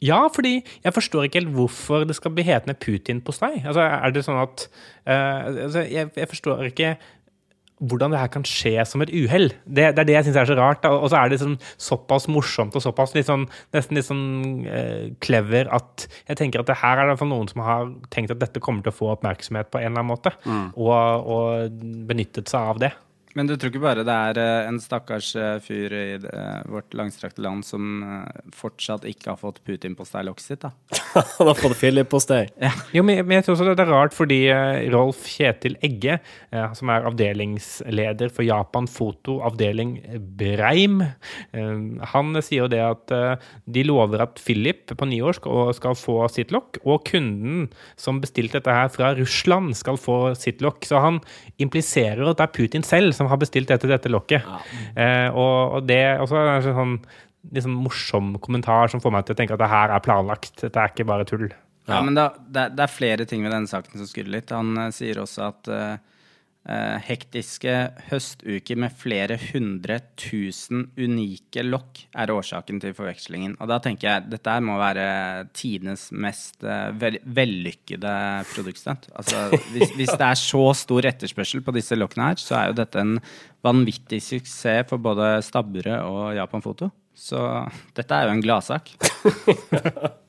Ja, 0.00 0.22
fordi 0.32 0.62
jeg 0.84 0.94
forstår 0.94 1.26
ikke 1.26 1.40
helt 1.40 1.54
hvorfor 1.56 2.06
det 2.08 2.16
skal 2.16 2.32
bli 2.32 2.46
hetende 2.46 2.76
Putin 2.78 3.20
på 3.20 3.34
seg. 3.36 3.60
Altså, 3.66 3.84
er 3.84 4.14
det 4.14 4.24
sånn 4.24 4.40
at 4.40 4.64
uh, 5.04 5.66
altså, 5.66 5.84
jeg, 5.84 6.12
jeg 6.16 6.32
forstår 6.32 6.68
ikke 6.70 6.94
hvordan 7.78 8.14
det 8.14 8.20
her 8.20 8.30
kan 8.32 8.46
skje 8.48 8.74
som 8.88 9.02
et 9.04 9.12
uhell. 9.14 9.50
Det, 9.64 9.90
det 9.96 10.02
er 10.02 10.08
det 10.08 10.16
jeg 10.16 10.28
syns 10.28 10.40
er 10.42 10.50
så 10.50 10.58
rart. 10.58 10.86
Og 10.88 11.08
så 11.12 11.20
er 11.20 11.32
det 11.32 11.40
sånn, 11.42 11.58
såpass 11.80 12.28
morsomt 12.32 12.76
og 12.78 12.84
såpass 12.84 13.14
litt 13.16 13.28
sånn, 13.30 13.46
nesten 13.76 13.98
litt 13.98 14.08
sånn 14.08 14.24
eh, 14.66 15.04
clever 15.24 15.70
at 15.74 16.08
jeg 16.30 16.40
tenker 16.40 16.62
at 16.62 16.70
det 16.70 16.80
her 16.82 17.02
er 17.02 17.12
det 17.12 17.18
for 17.20 17.30
noen 17.30 17.50
som 17.50 17.62
har 17.66 17.90
tenkt 18.14 18.34
at 18.34 18.42
dette 18.42 18.62
kommer 18.64 18.84
til 18.84 18.94
å 18.94 18.98
få 18.98 19.12
oppmerksomhet 19.14 19.70
på 19.70 19.80
en 19.80 19.90
eller 19.90 20.02
annen 20.02 20.12
måte, 20.12 20.34
og, 20.74 21.28
og 21.28 21.84
benyttet 22.08 22.50
seg 22.50 22.74
av 22.74 22.82
det. 22.82 22.92
Men 23.36 23.48
du 23.48 23.54
tror 23.56 23.72
ikke 23.72 23.82
bare 23.82 24.04
det 24.06 24.14
er 24.14 24.40
eh, 24.40 24.68
en 24.70 24.78
stakkars 24.80 25.30
eh, 25.36 25.58
fyr 25.62 25.92
i 25.94 26.04
det, 26.22 26.32
vårt 26.72 26.94
langstrakte 26.96 27.42
land 27.44 27.66
som 27.66 28.00
eh, 28.02 28.40
fortsatt 28.56 29.04
ikke 29.08 29.34
har 29.34 29.40
fått 29.40 29.60
Putin 29.68 29.96
på 29.98 30.06
stylokket 30.08 30.44
sitt, 30.44 30.64
da? 30.64 30.72
Han 31.38 31.50
har 31.50 31.58
fått 31.58 31.76
Philip-postei. 31.80 32.46
Jo, 32.96 33.04
men, 33.04 33.20
jeg 33.36 33.44
tror 33.44 33.56
også 33.56 33.74
det 33.76 33.84
er 33.84 33.92
rart 33.92 34.16
fordi 34.16 34.40
eh, 34.52 34.88
Rolf 34.94 35.26
Kjetil 35.28 35.76
Egge, 35.84 36.18
eh, 36.50 36.72
som 36.78 36.92
er 36.94 37.08
avdelingsleder 37.10 38.32
for 38.32 38.46
Japan 38.46 38.88
Foto, 38.90 39.38
avdeling 39.46 39.98
Breim, 40.38 41.02
eh, 41.04 41.74
han 42.14 42.40
sier 42.40 42.64
jo 42.64 42.72
det 42.72 42.80
at 42.84 43.14
eh, 43.14 43.50
de 43.68 43.84
lover 43.86 44.24
at 44.24 44.40
Philip 44.40 44.88
på 44.88 45.10
nyår 45.10 45.38
skal, 45.40 45.74
skal 45.76 45.98
få 45.98 46.20
sitt 46.32 46.54
lokk, 46.54 46.80
og 46.88 47.04
kunden 47.08 47.68
som 48.00 48.22
bestilte 48.22 48.58
dette 48.58 48.74
her 48.74 48.88
fra 48.92 49.12
Russland, 49.18 49.76
skal 49.76 50.00
få 50.00 50.18
sitt 50.38 50.62
lokk. 50.64 50.86
Så 50.88 51.02
han 51.02 51.20
impliserer 51.60 52.24
at 52.24 52.40
det 52.40 52.46
er 52.48 52.56
Putin 52.56 52.86
selv 52.86 53.17
som 53.18 53.28
har 53.30 53.40
bestilt 53.42 53.68
dette, 53.70 53.88
dette 53.90 54.10
lokket. 54.12 54.46
Eh, 54.96 55.28
og, 55.34 55.78
og 55.80 55.88
det 55.90 56.02
også 56.22 56.38
er 56.40 56.52
en 56.56 56.68
sånn 56.68 56.94
liksom 57.54 57.74
morsom 57.84 58.32
kommentar 58.44 58.90
som 58.92 59.00
får 59.02 59.12
meg 59.14 59.26
til 59.28 59.36
å 59.36 59.38
tenke 59.38 59.54
at 59.56 59.62
det 59.62 59.70
her 59.70 59.92
er 59.94 60.02
planlagt. 60.04 60.56
Dette 60.62 60.80
er 60.82 60.90
ikke 60.94 61.06
bare 61.08 61.26
tull. 61.28 61.46
Ja, 61.88 62.00
men 62.04 62.16
da, 62.18 62.26
det, 62.44 62.66
er- 62.66 62.72
det 62.76 62.82
er 62.84 62.90
flere 62.92 63.24
ting 63.28 63.44
ved 63.46 63.54
denne 63.54 63.70
saken 63.70 63.96
som 64.02 64.08
skurrer 64.10 64.32
litt. 64.34 64.50
Han 64.52 64.74
uh, 64.76 64.88
sier 64.92 65.20
også 65.22 65.46
at 65.46 65.70
eh, 65.72 65.94
hektiske 67.04 67.74
høstuker 68.10 68.78
med 68.80 68.92
flere 68.98 69.38
hundre 69.40 69.98
tusen 70.20 70.86
unike 70.98 71.64
lokk 71.64 72.02
er 72.12 72.32
årsaken 72.34 72.80
til 72.82 72.94
forvekslingen. 72.96 73.56
Og 73.56 73.70
da 73.70 73.78
tenker 73.84 74.08
jeg 74.08 74.28
dette 74.34 74.52
her 74.52 74.64
må 74.64 74.76
være 74.80 75.06
tidenes 75.56 76.08
mest 76.12 76.64
eh, 76.66 76.92
vellykkede 77.24 78.14
produktstunt. 78.52 79.08
Altså, 79.16 79.48
hvis, 79.72 79.94
hvis 79.96 80.14
det 80.14 80.28
er 80.28 80.40
så 80.40 80.64
stor 80.76 81.08
etterspørsel 81.12 81.64
på 81.64 81.74
disse 81.76 81.98
lokkene 81.98 82.30
her, 82.30 82.42
så 82.42 82.60
er 82.60 82.70
jo 82.70 82.78
dette 82.82 83.02
en 83.02 83.18
vanvittig 83.64 84.20
suksess 84.24 84.88
for 84.90 85.00
både 85.02 85.38
Stabburet 85.46 86.04
og 86.04 86.34
Japan 86.36 86.64
Foto. 86.64 86.92
Så 87.18 87.40
dette 87.96 88.14
er 88.14 88.28
jo 88.28 88.36
en 88.36 88.44
gladsak. 88.44 88.92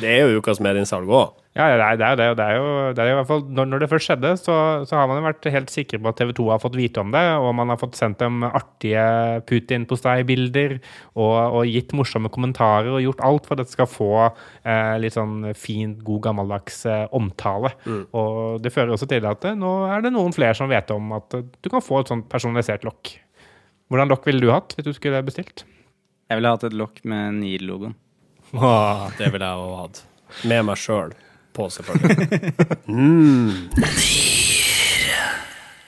Det 0.00 0.10
er 0.10 0.22
jo 0.24 0.40
ukas 0.42 0.62
medieinnsalg 0.64 1.10
òg. 1.12 1.40
Ja, 1.54 1.68
det 1.70 1.84
er, 1.84 1.98
det 2.00 2.06
er, 2.06 2.16
det 2.18 2.24
er, 2.24 2.32
det 2.34 2.44
er 2.50 2.56
jo, 2.58 2.70
det 2.90 3.02
er 3.02 3.08
jo 3.08 3.14
i 3.14 3.16
hvert 3.20 3.28
fall, 3.28 3.42
når, 3.54 3.66
når 3.70 3.82
det 3.84 3.88
først 3.92 4.08
skjedde, 4.08 4.30
så, 4.42 4.54
så 4.90 4.96
har 4.98 5.06
man 5.06 5.20
jo 5.20 5.26
vært 5.28 5.46
helt 5.54 5.70
sikker 5.70 6.00
på 6.02 6.10
at 6.10 6.16
TV 6.18 6.32
2 6.34 6.46
har 6.50 6.62
fått 6.64 6.74
vite 6.74 6.98
om 6.98 7.12
det, 7.14 7.22
og 7.38 7.52
man 7.54 7.70
har 7.70 7.78
fått 7.78 7.94
sendt 7.94 8.18
dem 8.18 8.42
artige 8.48 9.04
Putin-postei-bilder 9.46 10.74
og, 10.80 11.36
og 11.60 11.70
gitt 11.70 11.94
morsomme 11.94 12.32
kommentarer 12.34 12.90
og 12.90 13.04
gjort 13.04 13.22
alt 13.28 13.46
for 13.46 13.54
at 13.54 13.70
det 13.70 13.76
skal 13.76 13.86
få 13.86 14.10
eh, 14.24 14.96
litt 14.98 15.14
sånn 15.14 15.52
fin, 15.54 15.94
god, 16.02 16.24
gammeldags 16.26 16.80
eh, 16.90 17.06
omtale. 17.14 17.70
Og 18.18 18.58
det 18.64 18.74
fører 18.74 18.96
også 18.96 19.06
til 19.14 19.30
at 19.30 19.46
eh, 19.46 19.54
nå 19.54 19.76
er 19.94 20.02
det 20.02 20.10
noen 20.16 20.34
flere 20.34 20.58
som 20.58 20.72
vet 20.74 20.90
om 20.90 21.14
at 21.20 21.38
eh, 21.38 21.46
du 21.62 21.70
kan 21.70 21.84
få 21.86 22.02
et 22.02 22.10
sånt 22.10 22.26
personalisert 22.34 22.82
lokk. 22.88 23.14
Hvordan 23.94 24.10
lokk 24.10 24.26
ville 24.26 24.42
du 24.42 24.50
hatt 24.50 24.74
hvis 24.74 24.90
du 24.90 24.94
skulle 24.96 25.22
bestilt? 25.22 25.68
Jeg 26.26 26.40
ville 26.40 26.50
hatt 26.50 26.66
et 26.66 26.74
lokk 26.74 26.98
med 27.06 27.38
NIR-logoen. 28.54 29.12
Det 29.18 29.30
ville 29.34 29.50
jeg 29.50 29.66
ha 29.66 29.76
hatt. 29.82 30.02
Med 30.44 30.64
meg 30.70 30.80
sjøl 30.80 31.14
på, 31.54 31.68
selvfølgelig. 31.70 32.54
Mm. 32.88 33.70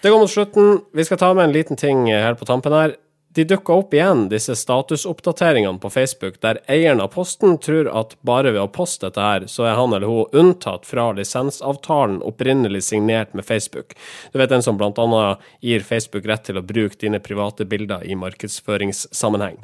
Det 0.02 0.10
går 0.10 0.18
mot 0.18 0.30
slutten. 0.30 0.80
Vi 0.94 1.04
skal 1.04 1.18
ta 1.18 1.34
med 1.34 1.44
en 1.48 1.52
liten 1.52 1.76
ting 1.76 2.06
helt 2.12 2.38
på 2.38 2.46
tampen 2.46 2.72
her. 2.72 2.96
de 3.36 3.44
dukka 3.44 3.72
opp 3.72 3.94
igjen, 3.94 4.28
disse 4.32 4.54
statusoppdateringene 4.56 5.76
på 5.78 5.90
Facebook, 5.90 6.38
der 6.40 6.56
eieren 6.72 7.02
av 7.04 7.10
posten 7.12 7.58
tror 7.60 7.90
at 7.92 8.14
bare 8.24 8.54
ved 8.54 8.62
å 8.62 8.70
poste 8.72 9.10
dette 9.10 9.20
her, 9.20 9.44
så 9.44 9.66
er 9.68 9.76
han 9.76 9.92
eller 9.92 10.08
hun 10.08 10.32
unntatt 10.32 10.88
fra 10.88 11.10
lisensavtalen 11.12 12.22
opprinnelig 12.24 12.86
signert 12.86 13.34
med 13.36 13.44
Facebook. 13.44 13.92
Du 14.32 14.38
vet 14.40 14.54
den 14.54 14.64
som 14.64 14.80
blant 14.80 14.96
annet 14.98 15.44
gir 15.60 15.84
Facebook 15.84 16.24
rett 16.24 16.48
til 16.48 16.56
å 16.56 16.64
bruke 16.64 16.96
dine 17.02 17.20
private 17.20 17.68
bilder 17.68 18.08
i 18.08 18.16
markedsføringssammenheng. 18.16 19.60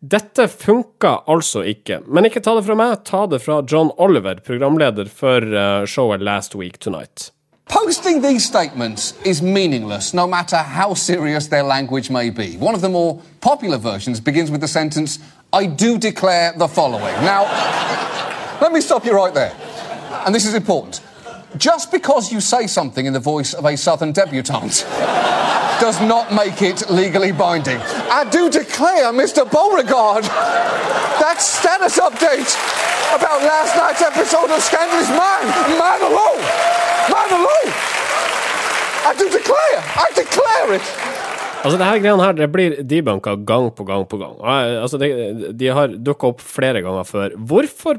Dette 0.00 0.44
funka 0.48 1.22
altså 1.26 1.62
ikke, 1.64 2.02
men 2.06 2.28
ikke 2.28 2.42
ta 2.44 2.52
det 2.58 2.66
fra 2.66 2.74
meg, 2.76 2.98
ta 3.08 3.24
det 3.30 3.40
fra 3.40 3.62
John 3.64 3.88
Oliver, 3.96 4.42
programleder 4.44 5.08
for 5.08 5.40
eh, 5.40 5.86
showet 5.88 6.20
Last 6.20 6.54
Week 6.54 6.78
Tonight. 6.78 7.30
Posting 7.68 8.22
these 8.22 8.44
statements 8.44 9.14
is 9.24 9.42
meaningless, 9.42 10.12
no 10.14 10.26
matter 10.26 10.58
how 10.58 10.94
serious 10.94 11.48
their 11.48 11.64
language 11.64 12.10
may 12.10 12.30
be. 12.30 12.56
One 12.60 12.74
of 12.74 12.82
the 12.82 12.88
more 12.88 13.20
popular 13.40 13.78
versions 13.78 14.20
begins 14.20 14.50
with 14.50 14.60
the 14.60 14.68
sentence, 14.68 15.18
I 15.52 15.66
do 15.66 15.98
declare 15.98 16.52
the 16.56 16.68
following. 16.68 17.14
Now, 17.24 17.42
let 18.60 18.72
me 18.72 18.80
stop 18.80 19.04
you 19.06 19.16
right 19.16 19.34
there. 19.34 19.52
And 20.26 20.34
this 20.34 20.44
is 20.44 20.54
important. 20.54 21.00
Just 21.58 21.90
because 21.90 22.32
you 22.32 22.40
say 22.40 22.66
something 22.66 23.06
in 23.06 23.12
the 23.12 23.20
voice 23.20 23.54
of 23.54 23.64
a 23.64 23.76
southern 23.76 24.12
debutante 24.12 24.84
does 25.80 26.00
not 26.00 26.32
make 26.32 26.60
it 26.62 26.90
legally 26.90 27.32
binding. 27.32 27.78
I 28.10 28.24
do 28.32 28.50
declare, 28.50 29.12
Mr. 29.12 29.44
Beauregard, 29.50 30.24
that 31.22 31.36
status 31.40 31.98
update 31.98 32.50
about 33.16 33.42
last 33.42 33.76
night's 33.76 34.02
episode 34.02 34.50
of 34.50 34.60
Scandal 34.62 34.98
is 34.98 35.08
mine, 35.10 35.48
mine 35.78 36.02
alone, 36.10 36.42
mine 37.14 37.32
alone. 37.40 37.70
I 39.06 39.14
do 39.18 39.26
declare, 39.30 39.78
I 39.96 40.06
declare 40.16 40.74
it. 40.76 40.82
Altså, 41.64 41.78
det 41.78 41.86
her 41.86 41.98
greiene 41.98 42.22
her, 42.24 42.32
det 42.32 42.52
blir 42.52 42.74
debunka 42.90 43.34
gang 43.46 43.70
på 43.76 43.84
gang 43.84 44.04
på 44.08 44.16
gang. 44.16 44.34
Jeg- 44.44 44.74
eh, 44.76 44.82
Altså, 44.82 44.98
det, 44.98 45.08
de 45.60 45.66
har 45.68 45.86
dukka 46.06 46.26
opp 46.26 46.40
flere 46.40 46.82
ganger 46.82 47.02
før. 47.04 47.28
Hvorfor 47.36 47.96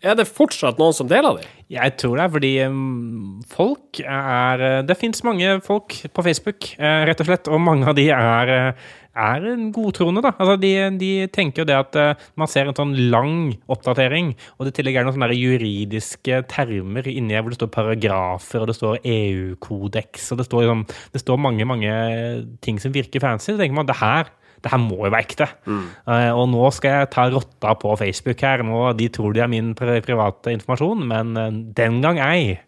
er 0.00 0.16
det 0.16 0.28
fortsatt 0.28 0.78
noen 0.80 0.94
som 0.96 1.08
deler 1.10 1.40
de? 1.40 1.48
Jeg 1.70 1.94
tror 2.00 2.16
det 2.16 2.24
er 2.24 2.32
fordi 2.34 2.52
um, 2.66 3.42
folk 3.50 4.00
er 4.02 4.64
eh, 4.64 4.78
Det 4.88 4.96
fins 4.98 5.22
mange 5.26 5.58
folk 5.62 5.94
på 6.14 6.24
Facebook, 6.26 6.72
eh, 6.80 7.04
rett 7.06 7.20
og 7.22 7.28
slett, 7.28 7.50
og 7.52 7.62
mange 7.62 7.86
av 7.90 7.94
de 7.98 8.08
er, 8.14 8.50
eh, 8.54 8.88
er 9.20 9.46
godtroende, 9.74 10.22
da. 10.24 10.32
Altså, 10.40 10.56
de, 10.62 10.72
de 10.98 11.10
tenker 11.30 11.62
jo 11.62 11.68
det 11.68 11.76
at 11.76 12.00
eh, 12.00 12.26
man 12.40 12.50
ser 12.50 12.70
en 12.70 12.78
sånn 12.78 12.96
lang 13.12 13.52
oppdatering, 13.70 14.32
og 14.56 14.66
det 14.66 14.74
i 14.74 14.78
tillegg 14.80 14.98
er 14.98 15.06
noen 15.06 15.18
sånne 15.18 15.36
juridiske 15.36 16.42
termer 16.50 17.06
inni 17.12 17.36
her 17.36 17.44
hvor 17.44 17.54
det 17.54 17.60
står 17.60 17.72
paragrafer, 17.76 18.64
og 18.64 18.72
det 18.72 18.78
står 18.80 19.00
EU-kodeks, 19.04 20.32
og 20.32 20.40
det 20.40 20.48
står, 20.48 20.64
liksom, 20.64 20.84
det 21.14 21.22
står 21.22 21.44
mange, 21.46 21.68
mange 21.68 21.96
ting 22.64 22.80
som 22.82 22.96
virker 22.96 23.22
fancy. 23.22 23.52
Så 23.52 23.60
tenker 23.60 23.78
man 23.78 23.90
det 23.90 24.00
her 24.00 24.32
det 24.60 24.72
her 24.72 24.80
må 24.82 24.98
jo 24.98 25.10
være 25.10 25.24
ekte. 25.24 25.46
Eh, 25.66 26.30
og 26.30 26.48
nå 26.52 26.66
skal 26.76 26.98
jeg 26.98 27.12
ta 27.14 27.28
rotta 27.32 27.74
på 27.80 27.94
Facebook 28.00 28.42
her. 28.44 28.64
Nå, 28.66 28.82
de 28.98 29.08
tror 29.12 29.36
de 29.36 29.44
er 29.44 29.52
min 29.52 29.74
pri 29.78 30.00
private 30.04 30.52
informasjon, 30.56 31.06
men 31.08 31.32
uh, 31.38 31.48
den 31.76 32.00
gang 32.04 32.20
ei. 32.24 32.58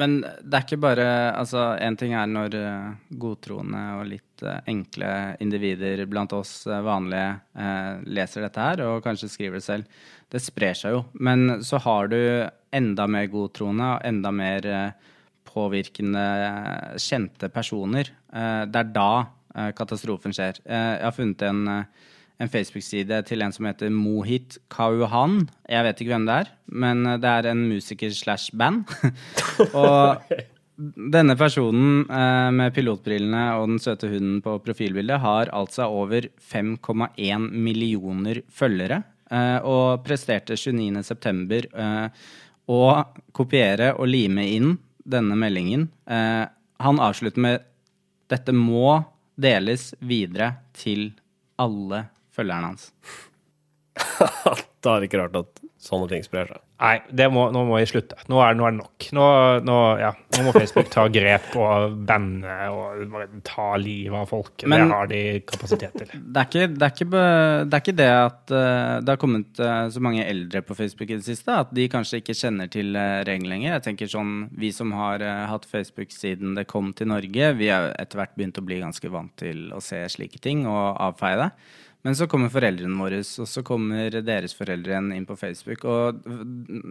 Men 0.00 0.22
det 0.22 0.56
er 0.56 0.64
ikke 0.64 0.80
bare 0.80 1.06
Altså, 1.36 1.74
én 1.76 1.98
ting 2.00 2.14
er 2.16 2.28
når 2.30 2.56
eh, 2.56 2.92
godtroende 3.20 3.82
og 3.98 4.06
litt 4.08 4.44
enkle 4.66 5.36
individer 5.44 6.00
blant 6.10 6.32
oss 6.34 6.64
vanlige 6.66 7.36
eh, 7.54 8.00
leser 8.16 8.46
dette 8.46 8.64
her, 8.64 8.82
og 8.88 9.04
kanskje 9.04 9.30
skriver 9.30 9.60
det 9.60 9.66
selv. 9.66 10.00
Det 10.32 10.40
sprer 10.42 10.78
seg 10.78 10.96
jo. 10.96 11.04
Men 11.20 11.60
så 11.66 11.80
har 11.84 12.08
du 12.10 12.18
enda 12.72 13.06
mer 13.10 13.28
godtroende 13.30 13.90
og 13.96 14.06
enda 14.08 14.32
mer 14.34 14.66
eh, 14.66 15.10
påvirkende 15.52 16.24
kjente 17.00 17.50
personer. 17.52 18.10
Eh, 18.32 18.64
det 18.72 18.80
er 18.80 18.92
da 18.96 19.12
katastrofen 19.76 20.34
skjer. 20.36 20.60
Eh, 20.64 20.88
jeg 20.98 21.06
har 21.06 21.16
funnet 21.16 21.46
en 21.48 21.62
eh, 21.68 22.08
en 22.42 22.50
Facebook-side 22.50 23.20
til 23.28 23.44
en 23.44 23.52
som 23.54 23.68
heter 23.68 23.92
Mohit 23.94 24.56
Kauhan. 24.72 25.44
Jeg 25.70 25.86
vet 25.86 26.00
ikke 26.00 26.14
hvem 26.14 26.24
det 26.26 26.38
er, 26.42 26.48
men 26.74 27.04
det 27.22 27.28
er 27.28 27.50
en 27.52 27.66
musiker 27.70 28.10
slash 28.16 28.50
band. 28.58 28.88
og 29.78 30.24
denne 31.12 31.36
personen 31.38 32.02
eh, 32.08 32.48
med 32.54 32.72
pilotbrillene 32.74 33.42
og 33.60 33.68
den 33.70 33.82
søte 33.82 34.10
hunden 34.10 34.40
på 34.44 34.56
profilbildet 34.64 35.20
har 35.22 35.52
altså 35.54 35.86
over 35.92 36.26
5,1 36.40 37.50
millioner 37.52 38.42
følgere, 38.50 39.02
eh, 39.30 39.58
og 39.62 40.02
presterte 40.06 40.56
29.9. 40.58 41.60
Eh, 41.84 42.24
å 42.72 42.82
kopiere 43.34 43.92
og 43.98 44.08
lime 44.08 44.46
inn 44.54 44.76
denne 45.02 45.36
meldingen. 45.38 45.88
Eh, 46.06 46.44
han 46.82 47.02
avslutter 47.02 47.42
med 47.42 47.68
'Dette 48.30 48.54
må 48.56 49.02
deles 49.34 49.92
videre 50.00 50.54
til 50.76 51.12
alle 51.60 52.06
følgerne 52.32 52.72
hans'. 52.72 52.90
Da 54.82 54.96
er 54.96 55.02
det 55.02 55.10
ikke 55.10 55.20
rart 55.20 55.36
at 55.38 55.60
sånne 55.82 56.08
ting 56.10 56.24
sprer 56.26 56.48
seg. 56.50 56.62
Nei, 56.82 56.96
det 57.14 57.28
må, 57.30 57.44
nå 57.54 57.60
må 57.66 57.76
jeg 57.78 57.92
slutte. 57.92 58.16
Nå 58.30 58.40
er, 58.42 58.56
nå 58.58 58.64
er 58.66 58.72
det 58.74 58.78
nok. 58.80 59.04
Nå, 59.14 59.26
nå, 59.62 59.76
ja, 60.00 60.08
nå 60.34 60.42
må 60.42 60.54
Facebook 60.56 60.88
ta 60.90 61.04
grep 61.14 61.52
og 61.58 61.94
banne 62.08 62.56
og 62.74 63.36
ta 63.46 63.68
livet 63.78 64.16
av 64.18 64.26
folk. 64.30 64.64
Men- 64.66 64.82
det 64.82 64.96
har 64.96 65.10
de 65.12 65.20
kapasitet 65.46 65.94
til. 66.00 66.10
Det 66.10 66.42
er 66.42 66.48
ikke 66.48 66.66
det, 66.72 66.88
er 66.88 66.96
ikke, 66.96 67.08
det, 67.12 67.76
er 67.78 67.84
ikke 67.84 67.96
det 68.00 68.08
at 68.10 68.54
eh, 68.58 68.96
det 69.02 69.14
har 69.14 69.20
kommet 69.22 69.62
eh, 69.62 69.84
så 69.94 70.02
mange 70.02 70.26
eldre 70.26 70.64
på 70.66 70.78
Facebook 70.78 71.12
i 71.12 71.20
det 71.20 71.28
siste, 71.28 71.60
at 71.62 71.70
de 71.74 71.86
kanskje 71.92 72.18
ikke 72.18 72.38
kjenner 72.40 72.72
til 72.72 72.98
uh, 72.98 73.22
reglene 73.28 73.54
lenger. 73.54 73.76
Jeg 73.76 73.86
tenker 73.86 74.10
sånn, 74.10 74.34
Vi 74.58 74.72
som 74.74 74.90
har 74.98 75.22
eh, 75.22 75.44
hatt 75.52 75.68
Facebook 75.70 76.10
siden 76.14 76.58
det 76.58 76.66
kom 76.70 76.90
til 76.98 77.12
Norge, 77.14 77.52
vi 77.58 77.70
har 77.70 77.92
etter 77.94 78.18
hvert 78.18 78.34
begynt 78.34 78.58
å 78.58 78.66
bli 78.66 78.82
ganske 78.82 79.12
vant 79.12 79.34
til 79.38 79.70
å 79.70 79.78
se 79.82 80.02
slike 80.10 80.42
ting 80.42 80.66
og 80.66 80.98
avfeie 80.98 81.38
det. 81.44 81.50
Men 82.02 82.16
så 82.18 82.26
kommer 82.26 82.50
foreldrene 82.50 82.98
våre, 82.98 83.20
og 83.22 83.46
så 83.46 83.62
kommer 83.62 84.10
deres 84.26 84.56
foreldre 84.58 84.90
igjen 84.90 85.12
inn 85.14 85.26
på 85.28 85.36
Facebook. 85.38 85.84
Og 85.86 86.24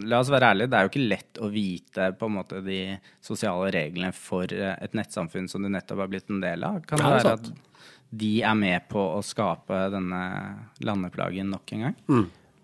la 0.07 0.22
oss 0.24 0.30
være 0.32 0.53
ærlige, 0.53 0.70
det 0.72 0.78
er 0.80 0.86
jo 0.88 0.91
ikke 0.93 1.09
lett 1.12 1.41
å 1.43 1.49
vite 1.51 2.05
på 2.16 2.30
en 2.30 2.38
måte 2.38 2.62
de 2.64 2.78
sosiale 3.20 3.68
reglene 3.76 4.14
for 4.16 4.47
eh, 4.55 4.78
et 4.80 4.95
nettsamfunn 4.95 5.49
som 5.51 5.64
du 5.64 5.68
nettopp 5.74 5.99
har 6.05 6.12
blitt 6.14 6.32
en 6.32 6.39
del 6.43 6.64
av. 6.64 6.80
Kan 6.88 7.01
det 7.03 7.09
det 7.09 7.12
være 7.18 7.28
sant. 7.28 7.51
at 7.51 8.16
de 8.24 8.32
er 8.43 8.55
med 8.59 8.88
på 8.91 9.03
å 9.18 9.20
skape 9.24 9.82
denne 9.91 10.22
landeplagen 10.84 11.51
nok 11.51 11.76
en 11.76 11.84
gang? 11.89 11.97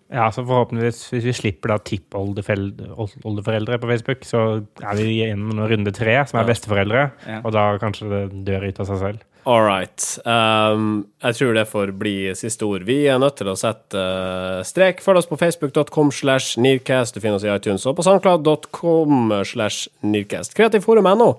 Ja, 0.08 0.30
så 0.32 0.40
forhåpentligvis, 0.48 1.02
hvis 1.12 1.26
vi 1.28 1.32
slipper 1.36 1.74
da 1.74 1.76
tippoldeforeldre 1.84 3.76
på 3.82 3.90
Facebook, 3.90 4.24
så 4.24 4.40
er 4.80 4.96
vi 4.96 5.18
gjennom 5.18 5.60
runde 5.68 5.92
tre, 5.96 6.14
som 6.28 6.40
er 6.40 6.48
besteforeldre, 6.48 7.02
Ja. 7.28 7.40
og 7.44 7.52
da 7.52 7.66
kanskje 7.82 8.08
det 8.08 8.22
dør 8.48 8.68
ut 8.68 8.80
av 8.80 8.86
seg 8.88 8.98
selv. 9.02 9.20
All 9.46 9.62
right. 9.64 10.02
Um, 10.24 11.06
jeg 11.24 11.38
tror 11.38 11.54
det 11.56 11.68
får 11.70 11.92
bli 12.00 12.16
siste 12.36 12.66
ord. 12.66 12.84
Vi 12.88 12.98
er 13.08 13.20
nødt 13.22 13.38
til 13.40 13.48
å 13.48 13.56
sette 13.56 13.96
uh, 13.96 14.64
strek. 14.66 15.00
Følg 15.04 15.22
oss 15.22 15.30
på 15.30 15.38
facebook.com 15.40 16.12
slash 16.12 16.58
nearcast. 16.60 17.16
Du 17.16 17.22
finner 17.24 17.38
oss 17.38 17.46
i 17.46 17.52
iTunes 17.54 17.86
og 17.88 17.96
på 17.96 18.04
soundcloud.com 18.04 19.32
slash 19.48 19.88
nearcast. 20.04 20.56
Kreativforum.no. 20.58 21.32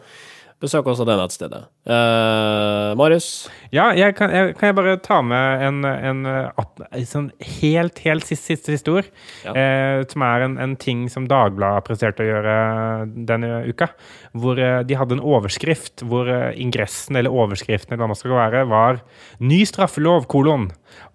Besøk 0.59 0.89
også 0.91 1.05
det 1.07 1.15
nettstedet. 1.15 1.61
Uh, 1.87 2.91
Marius? 2.99 3.47
Ja, 3.71 3.89
jeg 3.95 4.11
kan, 4.17 4.33
jeg, 4.35 4.57
kan 4.59 4.67
jeg 4.67 4.75
bare 4.75 4.95
ta 4.99 5.21
med 5.23 5.63
en, 5.63 5.85
en, 5.87 6.19
en 6.27 7.05
sånn 7.07 7.29
helt, 7.61 8.01
helt 8.03 8.27
siste, 8.27 8.57
siste, 8.57 8.75
historie? 8.75 9.07
Ja. 9.45 9.53
Uh, 9.55 10.03
som 10.11 10.25
er 10.27 10.43
en, 10.49 10.57
en 10.59 10.75
ting 10.79 11.05
som 11.11 11.29
Dagbladet 11.31 11.87
presterte 11.87 12.25
å 12.25 12.27
gjøre 12.27 12.57
denne 13.29 13.61
uka, 13.71 13.87
hvor 14.35 14.59
uh, 14.59 14.81
de 14.83 14.99
hadde 14.99 15.15
en 15.15 15.23
overskrift, 15.23 16.03
hvor 16.09 16.27
eh, 16.27 16.51
ingressen, 16.59 17.15
eller 17.15 17.33
overskriften, 17.33 17.93
eller 17.93 18.03
hva 18.03 18.11
man 18.11 18.19
skal 18.19 18.35
være, 18.35 18.67
var 18.69 18.99
«Ny 19.39 19.63
straffelov, 19.69 20.27
kolon. 20.31 20.69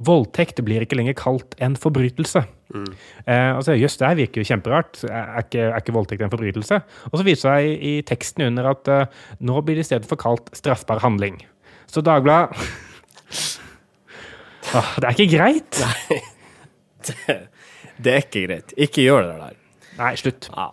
Voldtekt 0.04 0.64
blir 0.64 0.84
ikke 0.84 0.98
lenger 1.02 1.20
kalt 1.20 1.56
en 1.60 1.76
forbrytelse». 1.76 2.46
Eh, 2.74 3.50
og 3.54 3.62
så, 3.66 3.76
jøss, 3.78 3.96
det 4.00 4.08
her 4.08 4.18
virker 4.18 4.42
jo 4.42 4.48
kjemperart. 4.48 5.02
Er 5.08 5.44
ikke, 5.44 5.66
er 5.70 5.80
ikke 5.80 5.96
voldtekt 5.96 6.24
en 6.26 6.32
forbrytelse? 6.32 6.76
Og 7.10 7.14
så 7.20 7.26
viser 7.26 7.34
det 7.34 7.44
seg 7.44 7.84
i, 7.90 7.92
teksten 8.06 8.46
under 8.48 8.64
at 8.72 8.84
eh, 8.92 9.10
nå 9.46 9.54
blir 9.64 9.78
det 9.78 9.84
i 9.86 9.90
stedet 9.90 10.10
for 10.10 10.20
kalt 10.20 10.46
straffbar 10.56 11.02
handling. 11.04 11.36
Så 11.90 11.98
Dagbladet 12.04 12.54
ah, 14.74 14.90
Det 14.98 15.10
er 15.10 15.14
ikke 15.14 15.32
greit! 15.36 15.74
Det 18.04 18.10
er 18.10 18.24
ikke 18.24 18.46
greit. 18.48 18.68
Ikke 18.80 19.04
gjør 19.04 19.20
det 19.28 19.34
der. 19.38 19.54
Nei, 20.00 20.14
slutt. 20.18 20.48
Ja. 20.50 20.66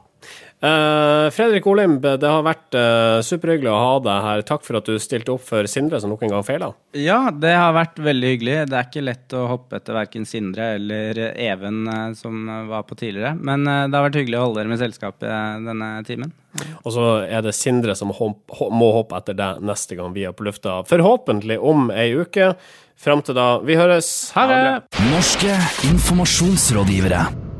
Eh, 0.61 1.27
Fredrik 1.33 1.65
Olimb, 1.65 2.03
det 2.03 2.29
har 2.29 2.43
vært 2.45 2.75
uh, 2.77 3.17
superhyggelig 3.25 3.71
å 3.71 3.79
ha 3.79 3.95
deg 4.05 4.25
her. 4.27 4.43
Takk 4.45 4.65
for 4.67 4.77
at 4.77 4.85
du 4.85 4.99
stilte 5.01 5.33
opp 5.33 5.41
for 5.47 5.65
Sindre, 5.69 5.97
som 6.01 6.11
nok 6.13 6.21
en 6.27 6.35
gang 6.35 6.45
feila. 6.45 6.69
Ja, 6.93 7.31
det 7.33 7.55
har 7.57 7.73
vært 7.73 7.97
veldig 7.97 8.33
hyggelig. 8.35 8.57
Det 8.69 8.77
er 8.77 8.85
ikke 8.85 9.03
lett 9.07 9.35
å 9.37 9.47
hoppe 9.49 9.79
etter 9.79 9.97
verken 9.97 10.27
Sindre 10.29 10.75
eller 10.77 11.23
Even, 11.33 11.81
uh, 11.89 12.13
som 12.17 12.45
var 12.69 12.85
på 12.85 12.99
tidligere. 12.99 13.33
Men 13.41 13.65
det 13.65 13.97
har 13.97 14.05
vært 14.05 14.21
hyggelig 14.21 14.37
å 14.37 14.45
holde 14.45 14.61
dere 14.61 14.73
med 14.75 14.83
selskap 14.83 15.17
denne 15.21 15.91
timen. 16.05 16.35
Og 16.83 16.93
så 16.93 17.09
er 17.25 17.41
det 17.41 17.57
Sindre 17.57 17.97
som 17.97 18.13
hopp, 18.13 18.43
hopp, 18.53 18.73
må 18.75 18.93
hoppe 18.99 19.17
etter 19.17 19.37
deg 19.37 19.65
neste 19.65 19.97
gang 19.97 20.13
vi 20.13 20.27
er 20.29 20.35
på 20.37 20.45
lufta. 20.45 20.83
Forhåpentlig 20.89 21.57
om 21.57 21.89
ei 21.89 22.11
uke. 22.13 22.53
Fram 23.01 23.25
til 23.25 23.33
da, 23.33 23.55
vi 23.65 23.79
høres. 23.79 24.29
Ha 24.37 24.45
det! 24.51 24.99
Norske 25.09 25.57
informasjonsrådgivere. 25.89 27.50